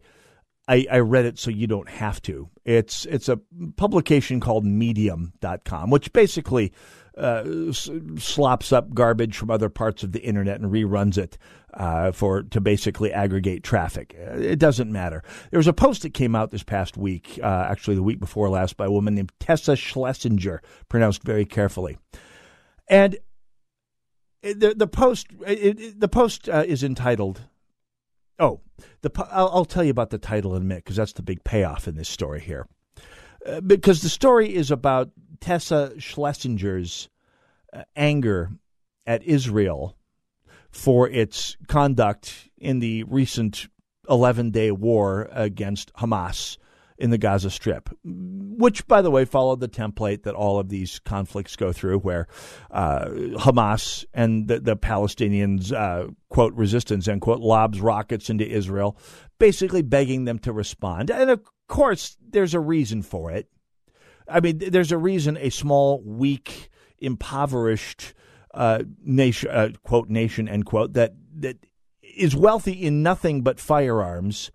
I, 0.71 0.85
I 0.89 0.99
read 0.99 1.25
it 1.25 1.37
so 1.37 1.51
you 1.51 1.67
don't 1.67 1.89
have 1.89 2.21
to. 2.21 2.49
It's 2.63 3.05
it's 3.05 3.27
a 3.27 3.41
publication 3.75 4.39
called 4.39 4.63
Medium.com, 4.63 5.89
which 5.89 6.13
basically 6.13 6.71
uh, 7.17 7.73
slops 7.73 8.71
up 8.71 8.93
garbage 8.93 9.35
from 9.35 9.51
other 9.51 9.67
parts 9.67 10.01
of 10.01 10.13
the 10.13 10.21
internet 10.21 10.61
and 10.61 10.71
reruns 10.71 11.17
it 11.17 11.37
uh, 11.73 12.13
for 12.13 12.43
to 12.43 12.61
basically 12.61 13.11
aggregate 13.11 13.63
traffic. 13.63 14.15
It 14.17 14.59
doesn't 14.59 14.89
matter. 14.89 15.23
There 15.49 15.59
was 15.59 15.67
a 15.67 15.73
post 15.73 16.03
that 16.03 16.13
came 16.13 16.35
out 16.35 16.51
this 16.51 16.63
past 16.63 16.95
week, 16.95 17.37
uh, 17.43 17.67
actually 17.69 17.95
the 17.95 18.03
week 18.03 18.21
before 18.21 18.49
last, 18.49 18.77
by 18.77 18.85
a 18.85 18.91
woman 18.91 19.15
named 19.15 19.33
Tessa 19.41 19.75
Schlesinger, 19.75 20.61
pronounced 20.87 21.23
very 21.23 21.43
carefully. 21.43 21.97
And 22.87 23.17
the 24.41 24.73
the 24.73 24.87
post 24.87 25.27
it, 25.45 25.99
the 25.99 26.07
post 26.07 26.47
uh, 26.47 26.63
is 26.65 26.81
entitled. 26.81 27.41
Oh, 28.41 28.59
the 29.01 29.11
I'll, 29.31 29.51
I'll, 29.53 29.65
tell 29.65 29.83
you 29.83 29.91
about 29.91 30.09
the 30.09 30.17
title 30.17 30.55
in 30.55 30.63
a 30.63 30.65
minute 30.65 30.83
because 30.83 30.95
that's 30.95 31.13
the 31.13 31.21
big 31.21 31.43
payoff 31.43 31.87
in 31.87 31.95
this 31.95 32.09
story 32.09 32.41
here. 32.41 32.67
Uh, 33.45 33.61
because 33.61 34.01
the 34.01 34.09
story 34.09 34.55
is 34.55 34.71
about 34.71 35.11
Tessa 35.39 35.93
Schlesinger's 35.97 37.07
uh, 37.71 37.83
anger 37.95 38.49
at 39.05 39.21
Israel 39.21 39.95
for 40.71 41.07
its 41.07 41.55
conduct 41.67 42.49
in 42.57 42.79
the 42.79 43.03
recent 43.03 43.67
11 44.09 44.49
day 44.49 44.71
war 44.71 45.29
against 45.31 45.93
Hamas 45.93 46.57
in 47.01 47.09
the 47.09 47.17
Gaza 47.17 47.49
Strip, 47.49 47.89
which, 48.03 48.87
by 48.87 49.01
the 49.01 49.09
way, 49.09 49.25
followed 49.25 49.59
the 49.59 49.67
template 49.67 50.23
that 50.23 50.35
all 50.35 50.59
of 50.59 50.69
these 50.69 50.99
conflicts 50.99 51.55
go 51.55 51.73
through, 51.73 51.97
where 51.99 52.27
uh, 52.69 53.05
Hamas 53.37 54.05
and 54.13 54.47
the, 54.47 54.59
the 54.59 54.77
Palestinians, 54.77 55.73
uh, 55.73 56.11
quote, 56.29 56.53
resistance, 56.53 57.07
end 57.07 57.21
quote, 57.21 57.39
lobs 57.39 57.81
rockets 57.81 58.29
into 58.29 58.47
Israel, 58.47 58.97
basically 59.39 59.81
begging 59.81 60.25
them 60.25 60.37
to 60.39 60.53
respond. 60.53 61.09
And 61.09 61.31
of 61.31 61.41
course, 61.67 62.17
there's 62.21 62.53
a 62.53 62.59
reason 62.59 63.01
for 63.01 63.31
it. 63.31 63.49
I 64.29 64.39
mean, 64.39 64.59
there's 64.59 64.91
a 64.91 64.97
reason 64.97 65.37
a 65.37 65.49
small, 65.49 66.03
weak, 66.05 66.69
impoverished 66.99 68.13
uh, 68.53 68.83
nation, 69.03 69.49
uh, 69.49 69.69
quote, 69.83 70.07
nation, 70.07 70.47
end 70.47 70.67
quote, 70.67 70.93
that, 70.93 71.15
that 71.39 71.57
is 72.15 72.35
wealthy 72.35 72.73
in 72.73 73.01
nothing 73.01 73.41
but 73.41 73.59
firearms 73.59 74.51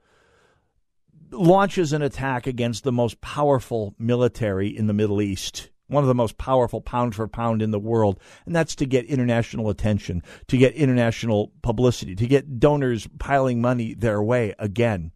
launches 1.30 1.92
an 1.92 2.02
attack 2.02 2.46
against 2.46 2.84
the 2.84 2.92
most 2.92 3.20
powerful 3.20 3.94
military 3.98 4.68
in 4.68 4.86
the 4.86 4.92
Middle 4.92 5.20
East 5.20 5.70
one 5.88 6.02
of 6.02 6.08
the 6.08 6.14
most 6.14 6.36
powerful 6.36 6.80
pound 6.80 7.14
for 7.14 7.28
pound 7.28 7.62
in 7.62 7.70
the 7.70 7.78
world, 7.78 8.20
and 8.44 8.54
that's 8.54 8.74
to 8.76 8.86
get 8.86 9.04
international 9.06 9.70
attention, 9.70 10.22
to 10.48 10.56
get 10.56 10.74
international 10.74 11.52
publicity, 11.62 12.14
to 12.16 12.26
get 12.26 12.58
donors 12.58 13.08
piling 13.18 13.60
money 13.60 13.94
their 13.94 14.22
way 14.22 14.54
again. 14.58 15.12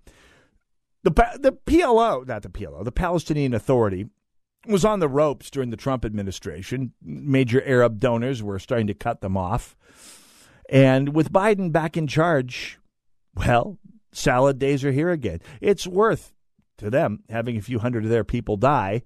The 1.02 1.10
the 1.40 1.52
PLO, 1.52 2.26
not 2.26 2.42
the 2.42 2.50
PLO, 2.50 2.84
the 2.84 2.92
Palestinian 2.92 3.54
Authority 3.54 4.06
was 4.66 4.84
on 4.84 5.00
the 5.00 5.08
ropes 5.08 5.50
during 5.50 5.70
the 5.70 5.76
Trump 5.76 6.04
administration. 6.04 6.92
Major 7.02 7.62
Arab 7.64 7.98
donors 7.98 8.42
were 8.42 8.58
starting 8.58 8.86
to 8.88 8.94
cut 8.94 9.22
them 9.22 9.36
off. 9.36 9.74
And 10.68 11.14
with 11.14 11.32
Biden 11.32 11.72
back 11.72 11.96
in 11.96 12.06
charge, 12.06 12.78
well, 13.34 13.78
salad 14.12 14.58
days 14.58 14.84
are 14.84 14.92
here 14.92 15.10
again. 15.10 15.40
It's 15.60 15.86
worth 15.86 16.32
to 16.78 16.90
them 16.90 17.22
having 17.28 17.56
a 17.56 17.62
few 17.62 17.78
hundred 17.78 18.04
of 18.04 18.10
their 18.10 18.24
people 18.24 18.56
die, 18.56 19.02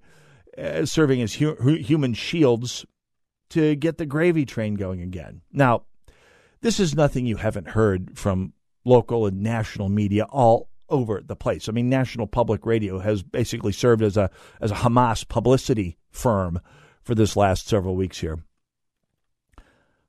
uh, 0.57 0.85
serving 0.85 1.21
as 1.21 1.35
hu- 1.35 1.75
human 1.75 2.13
shields 2.13 2.85
to 3.49 3.75
get 3.75 3.97
the 3.97 4.05
gravy 4.05 4.45
train 4.45 4.75
going 4.75 5.01
again. 5.01 5.41
Now, 5.51 5.83
this 6.61 6.79
is 6.79 6.95
nothing 6.95 7.25
you 7.25 7.37
haven't 7.37 7.69
heard 7.69 8.17
from 8.17 8.53
local 8.85 9.25
and 9.25 9.41
national 9.41 9.89
media 9.89 10.23
all 10.23 10.69
over 10.89 11.21
the 11.21 11.35
place. 11.35 11.67
I 11.67 11.71
mean, 11.71 11.89
National 11.89 12.27
Public 12.27 12.65
Radio 12.65 12.99
has 12.99 13.23
basically 13.23 13.71
served 13.71 14.03
as 14.03 14.17
a 14.17 14.29
as 14.61 14.71
a 14.71 14.75
Hamas 14.75 15.27
publicity 15.27 15.97
firm 16.11 16.59
for 17.01 17.15
this 17.15 17.35
last 17.35 17.67
several 17.67 17.95
weeks 17.95 18.19
here. 18.19 18.39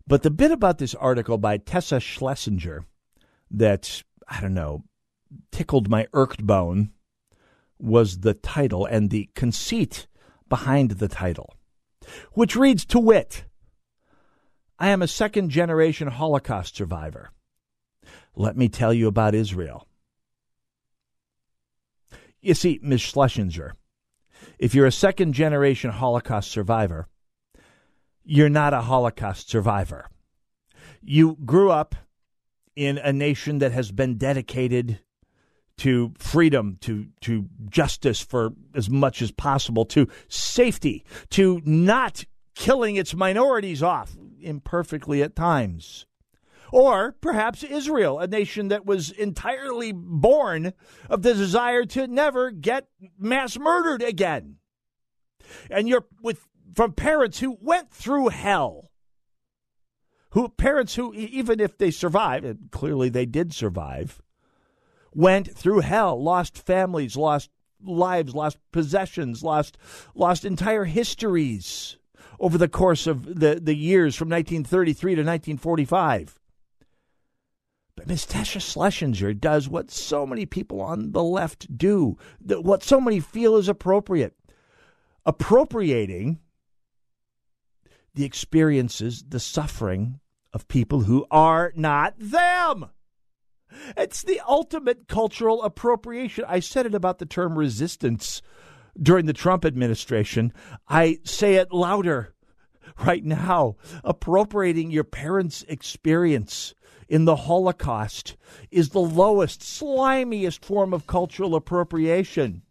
But 0.07 0.23
the 0.23 0.31
bit 0.31 0.53
about 0.53 0.79
this 0.79 0.95
article 0.95 1.39
by 1.39 1.59
Tessa 1.59 1.99
Schlesinger 1.99 2.85
that 3.51 4.03
I 4.29 4.41
don't 4.41 4.55
know 4.55 4.85
tickled 5.51 5.89
my 5.89 6.07
irked 6.13 6.47
bone 6.47 6.91
was 7.79 8.21
the 8.21 8.35
title 8.35 8.87
and 8.87 9.11
the 9.11 9.29
conceit 9.35 10.07
behind 10.49 10.93
the 10.93 11.09
title, 11.09 11.55
which 12.33 12.57
reads 12.57 12.85
to 12.87 12.99
wit 12.99 13.45
I 14.79 14.89
am 14.89 15.01
a 15.01 15.09
second 15.09 15.49
generation 15.49 16.09
Holocaust 16.09 16.77
survivor. 16.77 17.31
Let 18.35 18.57
me 18.59 18.69
tell 18.69 18.93
you 18.93 19.09
about 19.09 19.35
Israel. 19.35 19.89
You 22.43 22.53
see, 22.53 22.79
Ms. 22.83 23.01
Schlesinger, 23.01 23.75
if 24.59 24.75
you're 24.75 24.87
a 24.87 24.93
second 24.93 25.33
generation 25.33 25.91
Holocaust 25.91 26.51
survivor, 26.51 27.09
you're 28.23 28.51
not 28.51 28.75
a 28.75 28.83
Holocaust 28.83 29.49
survivor. 29.49 30.11
You 31.01 31.39
grew 31.47 31.71
up 31.71 31.95
in 32.77 32.99
a 32.99 33.13
nation 33.13 33.59
that 33.59 33.73
has 33.73 33.91
been 33.91 34.19
dedicated 34.19 35.01
to 35.79 36.13
freedom, 36.19 36.79
to, 36.83 37.07
to 37.23 37.47
justice 37.69 38.21
for 38.21 38.51
as 38.75 38.89
much 38.89 39.21
as 39.21 39.31
possible, 39.31 39.85
to 39.87 40.09
safety, 40.29 41.05
to 41.31 41.61
not 41.65 42.25
killing 42.55 42.97
its 42.97 43.15
minorities 43.15 43.83
off 43.83 44.17
imperfectly 44.41 45.23
at 45.23 45.37
times. 45.37 46.07
Or 46.73 47.13
perhaps 47.21 47.63
Israel, 47.63 48.19
a 48.19 48.27
nation 48.27 48.69
that 48.69 48.87
was 48.87 49.11
entirely 49.11 49.93
born 49.93 50.73
of 51.09 51.23
the 51.23 51.35
desire 51.35 51.85
to 51.87 52.07
never 52.07 52.51
get 52.51 52.89
mass 53.19 53.59
murdered 53.59 54.03
again. 54.03 54.57
And 55.71 55.89
you're 55.89 56.07
with 56.23 56.47
from 56.75 56.93
parents 56.93 57.39
who 57.39 57.57
went 57.61 57.91
through 57.91 58.29
hell. 58.29 58.91
Who 60.37 60.51
parents 60.51 60.97
who 60.97 61.15
even 61.15 61.61
if 61.61 61.79
they 61.79 61.91
survived, 61.91 62.45
and 62.45 62.71
clearly 62.71 63.09
they 63.09 63.25
did 63.25 63.55
survive, 63.55 64.21
went 65.15 65.51
through 65.57 65.81
hell, 65.81 66.23
lost 66.23 66.59
families, 66.59 67.17
lost 67.17 67.49
lives, 67.83 68.35
lost 68.35 68.59
possessions, 68.71 69.43
lost 69.43 69.79
lost 70.15 70.45
entire 70.45 70.85
histories 70.85 71.97
over 72.39 72.59
the 72.59 72.69
course 72.69 73.07
of 73.07 73.41
the, 73.41 73.59
the 73.59 73.75
years 73.75 74.15
from 74.15 74.29
1933 74.29 75.13
to 75.13 75.23
1945. 75.23 76.39
But 77.97 78.07
Ms. 78.07 78.27
Tasha 78.27 78.61
Schlesinger 78.61 79.33
does 79.33 79.71
what 79.71 79.91
so 79.91 80.27
many 80.27 80.45
people 80.45 80.83
on 80.83 81.13
the 81.13 81.25
left 81.25 81.79
do, 81.79 82.19
what 82.43 82.83
so 82.83 83.01
many 83.01 83.21
feel 83.21 83.57
is 83.57 83.71
appropriate. 83.71 84.35
Appropriating 85.25 86.41
the 88.15 88.27
experiences, 88.27 89.25
the 89.27 89.41
suffering 89.41 90.21
of 90.57 90.67
people 90.69 91.03
who 91.03 91.27
are 91.31 91.71
not 91.77 92.15
them. 92.19 92.87
It's 93.95 94.23
the 94.23 94.41
ultimate 94.49 95.07
cultural 95.07 95.63
appropriation. 95.63 96.47
I 96.49 96.61
said 96.61 96.87
it 96.87 96.95
about 96.95 97.19
the 97.19 97.27
term 97.27 97.59
resistance 97.59 98.41
during 98.99 99.27
the 99.27 99.35
Trump 99.35 99.67
administration. 99.67 100.55
I 100.89 101.19
say 101.25 101.57
it 101.57 101.75
louder 101.75 102.35
right 103.05 103.23
now. 103.23 103.77
Appropriating 104.03 104.91
your 104.91 105.05
parents' 105.05 105.63
experience 105.69 106.75
in 107.07 107.27
the 107.27 107.37
Holocaust 107.37 108.39
is 108.71 108.89
the 108.89 108.99
lowest, 108.99 109.61
slimiest 109.61 110.65
form 110.65 110.95
of 110.95 111.07
cultural 111.07 111.55
appropriation 111.55 112.63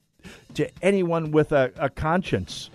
to 0.55 0.67
anyone 0.81 1.29
with 1.29 1.51
a, 1.51 1.71
a 1.77 1.91
conscience. 1.91 2.71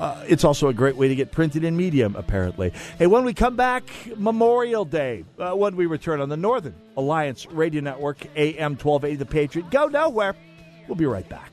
Uh, 0.00 0.24
it's 0.26 0.44
also 0.44 0.68
a 0.68 0.72
great 0.72 0.96
way 0.96 1.08
to 1.08 1.14
get 1.14 1.30
printed 1.30 1.62
in 1.62 1.76
Medium, 1.76 2.16
apparently. 2.16 2.72
Hey, 2.98 3.06
when 3.06 3.22
we 3.22 3.34
come 3.34 3.54
back, 3.54 3.84
Memorial 4.16 4.86
Day, 4.86 5.24
uh, 5.38 5.52
when 5.52 5.76
we 5.76 5.84
return 5.84 6.22
on 6.22 6.30
the 6.30 6.38
Northern 6.38 6.74
Alliance 6.96 7.44
Radio 7.46 7.82
Network, 7.82 8.24
AM 8.34 8.76
1280 8.76 9.16
The 9.16 9.26
Patriot. 9.26 9.70
Go 9.70 9.88
nowhere. 9.88 10.34
We'll 10.88 10.96
be 10.96 11.04
right 11.04 11.28
back. 11.28 11.52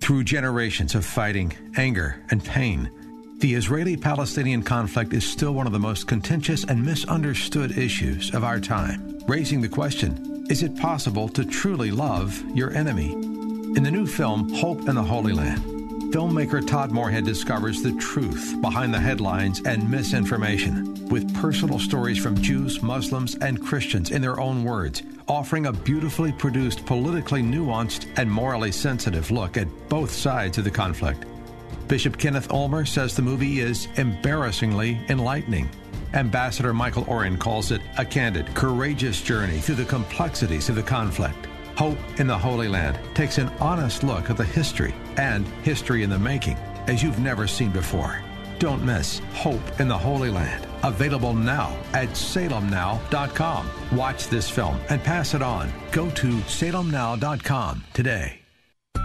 Through 0.00 0.24
generations 0.24 0.94
of 0.94 1.04
fighting, 1.04 1.52
anger, 1.76 2.24
and 2.30 2.42
pain, 2.42 2.90
the 3.38 3.54
Israeli 3.54 3.96
Palestinian 3.96 4.62
conflict 4.62 5.12
is 5.12 5.28
still 5.28 5.52
one 5.52 5.66
of 5.66 5.72
the 5.72 5.78
most 5.78 6.08
contentious 6.08 6.64
and 6.64 6.84
misunderstood 6.84 7.76
issues 7.78 8.34
of 8.34 8.42
our 8.42 8.58
time, 8.58 9.18
raising 9.28 9.60
the 9.60 9.68
question 9.68 10.46
is 10.50 10.64
it 10.64 10.76
possible 10.76 11.28
to 11.28 11.44
truly 11.44 11.92
love 11.92 12.42
your 12.56 12.72
enemy? 12.72 13.12
In 13.12 13.84
the 13.84 13.90
new 13.90 14.04
film, 14.04 14.52
Hope 14.54 14.88
in 14.88 14.96
the 14.96 15.02
Holy 15.02 15.32
Land, 15.32 15.62
filmmaker 16.12 16.66
Todd 16.66 16.90
Moorhead 16.90 17.24
discovers 17.24 17.82
the 17.82 17.92
truth 17.98 18.60
behind 18.60 18.92
the 18.92 18.98
headlines 18.98 19.62
and 19.64 19.88
misinformation 19.88 21.08
with 21.08 21.32
personal 21.36 21.78
stories 21.78 22.18
from 22.18 22.40
Jews, 22.40 22.82
Muslims, 22.82 23.36
and 23.36 23.64
Christians 23.64 24.10
in 24.10 24.22
their 24.22 24.40
own 24.40 24.64
words, 24.64 25.02
offering 25.30 25.66
a 25.66 25.72
beautifully 25.72 26.32
produced, 26.32 26.84
politically 26.84 27.40
nuanced, 27.40 28.08
and 28.16 28.28
morally 28.28 28.72
sensitive 28.72 29.30
look 29.30 29.56
at 29.56 29.88
both 29.88 30.10
sides 30.10 30.58
of 30.58 30.64
the 30.64 30.70
conflict. 30.70 31.24
Bishop 31.86 32.18
Kenneth 32.18 32.50
Ulmer 32.50 32.84
says 32.84 33.14
the 33.14 33.22
movie 33.22 33.60
is 33.60 33.86
embarrassingly 33.94 35.00
enlightening. 35.08 35.70
Ambassador 36.14 36.74
Michael 36.74 37.04
Oren 37.06 37.38
calls 37.38 37.70
it 37.70 37.80
a 37.96 38.04
candid, 38.04 38.52
courageous 38.56 39.22
journey 39.22 39.60
through 39.60 39.76
the 39.76 39.84
complexities 39.84 40.68
of 40.68 40.74
the 40.74 40.82
conflict. 40.82 41.46
Hope 41.76 41.98
in 42.18 42.26
the 42.26 42.36
Holy 42.36 42.66
Land 42.66 42.98
takes 43.14 43.38
an 43.38 43.48
honest 43.60 44.02
look 44.02 44.30
at 44.30 44.36
the 44.36 44.44
history 44.44 44.92
and 45.16 45.46
history 45.62 46.02
in 46.02 46.10
the 46.10 46.18
making 46.18 46.56
as 46.88 47.04
you've 47.04 47.20
never 47.20 47.46
seen 47.46 47.70
before. 47.70 48.20
Don't 48.58 48.84
miss 48.84 49.20
Hope 49.32 49.80
in 49.80 49.86
the 49.86 49.96
Holy 49.96 50.28
Land. 50.28 50.69
Available 50.84 51.34
now 51.34 51.76
at 51.92 52.10
salemnow.com. 52.10 53.70
Watch 53.96 54.28
this 54.28 54.50
film 54.50 54.80
and 54.88 55.02
pass 55.02 55.34
it 55.34 55.42
on. 55.42 55.72
Go 55.92 56.10
to 56.10 56.28
salemnow.com 56.28 57.84
today. 57.94 58.40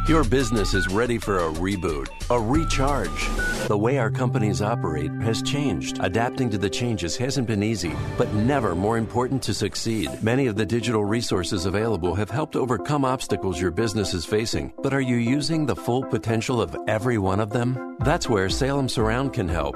Your 0.07 0.23
business 0.23 0.75
is 0.75 0.87
ready 0.87 1.17
for 1.17 1.39
a 1.39 1.51
reboot, 1.51 2.07
a 2.29 2.39
recharge. 2.39 3.67
The 3.67 3.77
way 3.77 3.97
our 3.97 4.11
companies 4.11 4.61
operate 4.61 5.09
has 5.21 5.41
changed. 5.41 5.97
Adapting 5.99 6.51
to 6.51 6.59
the 6.59 6.69
changes 6.69 7.17
hasn't 7.17 7.47
been 7.47 7.63
easy, 7.63 7.91
but 8.15 8.31
never 8.35 8.75
more 8.75 8.99
important 8.99 9.41
to 9.43 9.53
succeed. 9.55 10.11
Many 10.21 10.45
of 10.45 10.57
the 10.57 10.65
digital 10.65 11.03
resources 11.03 11.65
available 11.65 12.13
have 12.13 12.29
helped 12.29 12.55
overcome 12.55 13.03
obstacles 13.03 13.59
your 13.59 13.71
business 13.71 14.13
is 14.13 14.25
facing, 14.25 14.71
but 14.83 14.93
are 14.93 15.01
you 15.01 15.15
using 15.15 15.65
the 15.65 15.75
full 15.75 16.03
potential 16.03 16.61
of 16.61 16.77
every 16.87 17.17
one 17.17 17.39
of 17.39 17.49
them? 17.49 17.97
That's 18.01 18.29
where 18.29 18.47
Salem 18.47 18.87
Surround 18.87 19.33
can 19.33 19.47
help. 19.47 19.75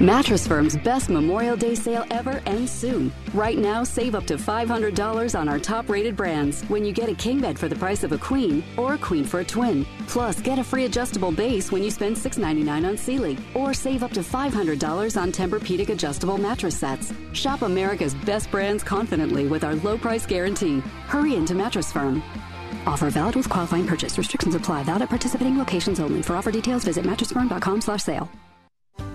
Mattress 0.00 0.46
Firm's 0.46 0.76
best 0.76 1.08
Memorial 1.08 1.56
Day 1.56 1.74
sale 1.74 2.04
ever 2.10 2.42
ends 2.44 2.70
soon. 2.70 3.10
Right 3.32 3.56
now, 3.56 3.82
save 3.82 4.14
up 4.14 4.26
to 4.26 4.34
$500 4.34 5.38
on 5.38 5.48
our 5.48 5.58
top 5.58 5.88
rated 5.88 6.14
brands 6.14 6.60
when 6.64 6.84
you 6.84 6.92
get 6.92 7.08
a 7.08 7.14
king 7.14 7.40
bed 7.40 7.58
for 7.58 7.66
the 7.66 7.76
price 7.76 8.04
of 8.04 8.12
a 8.12 8.18
queen 8.18 8.62
or 8.76 8.92
a 8.92 8.98
queen 8.98 9.24
for 9.24 9.40
a 9.40 9.44
twin. 9.44 9.86
Plus, 10.06 10.38
get 10.42 10.58
a 10.58 10.64
free 10.64 10.84
adjustable 10.84 11.32
base 11.32 11.72
when 11.72 11.82
you 11.82 11.90
spend 11.90 12.14
$6.99 12.14 12.86
on 12.86 12.98
Sealy 12.98 13.38
or 13.54 13.72
save 13.72 14.02
up 14.02 14.10
to 14.10 14.20
$500 14.20 15.18
on 15.18 15.32
Tempur-Pedic 15.32 15.88
adjustable 15.88 16.36
mattress 16.36 16.76
sets. 16.78 17.14
Shop 17.32 17.62
America's 17.62 18.14
best 18.14 18.50
brands 18.50 18.84
confidently 18.84 19.46
with 19.46 19.64
our 19.64 19.76
low 19.76 19.96
price 19.96 20.26
guarantee. 20.26 20.80
Hurry 21.06 21.36
into 21.36 21.54
Mattress 21.54 21.90
Firm. 21.90 22.22
Offer 22.86 23.08
valid 23.08 23.36
with 23.36 23.48
qualifying 23.48 23.86
purchase. 23.86 24.18
Restrictions 24.18 24.54
apply. 24.54 24.82
Valid 24.82 25.02
at 25.02 25.08
participating 25.08 25.56
locations 25.56 26.00
only. 26.00 26.20
For 26.20 26.36
offer 26.36 26.50
details, 26.50 26.84
visit 26.84 27.06
mattressfirm.com 27.06 27.80
slash 27.80 28.02
sale. 28.02 28.28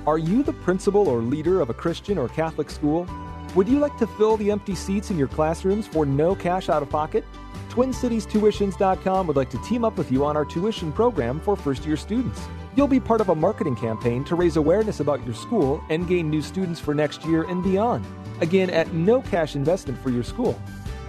Are 0.07 0.17
you 0.17 0.43
the 0.43 0.53
principal 0.53 1.07
or 1.07 1.21
leader 1.21 1.61
of 1.61 1.69
a 1.69 1.73
Christian 1.73 2.17
or 2.17 2.27
Catholic 2.27 2.69
school? 2.69 3.07
Would 3.55 3.67
you 3.67 3.79
like 3.79 3.97
to 3.97 4.07
fill 4.07 4.37
the 4.37 4.49
empty 4.49 4.75
seats 4.75 5.11
in 5.11 5.17
your 5.17 5.27
classrooms 5.27 5.85
for 5.85 6.05
no 6.05 6.35
cash 6.35 6.69
out 6.69 6.81
of 6.81 6.89
pocket? 6.89 7.25
TwinCitiesTuitions.com 7.69 9.27
would 9.27 9.35
like 9.35 9.49
to 9.49 9.57
team 9.59 9.85
up 9.85 9.97
with 9.97 10.11
you 10.11 10.25
on 10.25 10.35
our 10.35 10.45
tuition 10.45 10.91
program 10.91 11.39
for 11.39 11.55
first 11.55 11.85
year 11.85 11.97
students. 11.97 12.41
You'll 12.75 12.87
be 12.87 12.99
part 12.99 13.21
of 13.21 13.29
a 13.29 13.35
marketing 13.35 13.75
campaign 13.75 14.23
to 14.25 14.35
raise 14.35 14.57
awareness 14.57 14.99
about 14.99 15.23
your 15.25 15.35
school 15.35 15.83
and 15.89 16.07
gain 16.07 16.29
new 16.29 16.41
students 16.41 16.79
for 16.79 16.93
next 16.93 17.25
year 17.25 17.43
and 17.43 17.63
beyond. 17.63 18.05
Again, 18.39 18.69
at 18.69 18.93
no 18.93 19.21
cash 19.21 19.55
investment 19.55 20.01
for 20.01 20.09
your 20.09 20.23
school. 20.23 20.59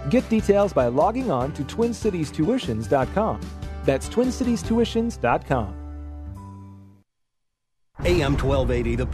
Get 0.09 0.27
details 0.29 0.73
by 0.73 0.87
logging 0.87 1.31
on 1.31 1.53
to 1.53 1.63
TwinCitiesTuitions.com. 1.63 3.41
That's 3.85 4.09
TwinCitiesTuitions.com. 4.09 5.82
AM 7.99 8.33
1280, 8.33 8.95
the 8.97 9.05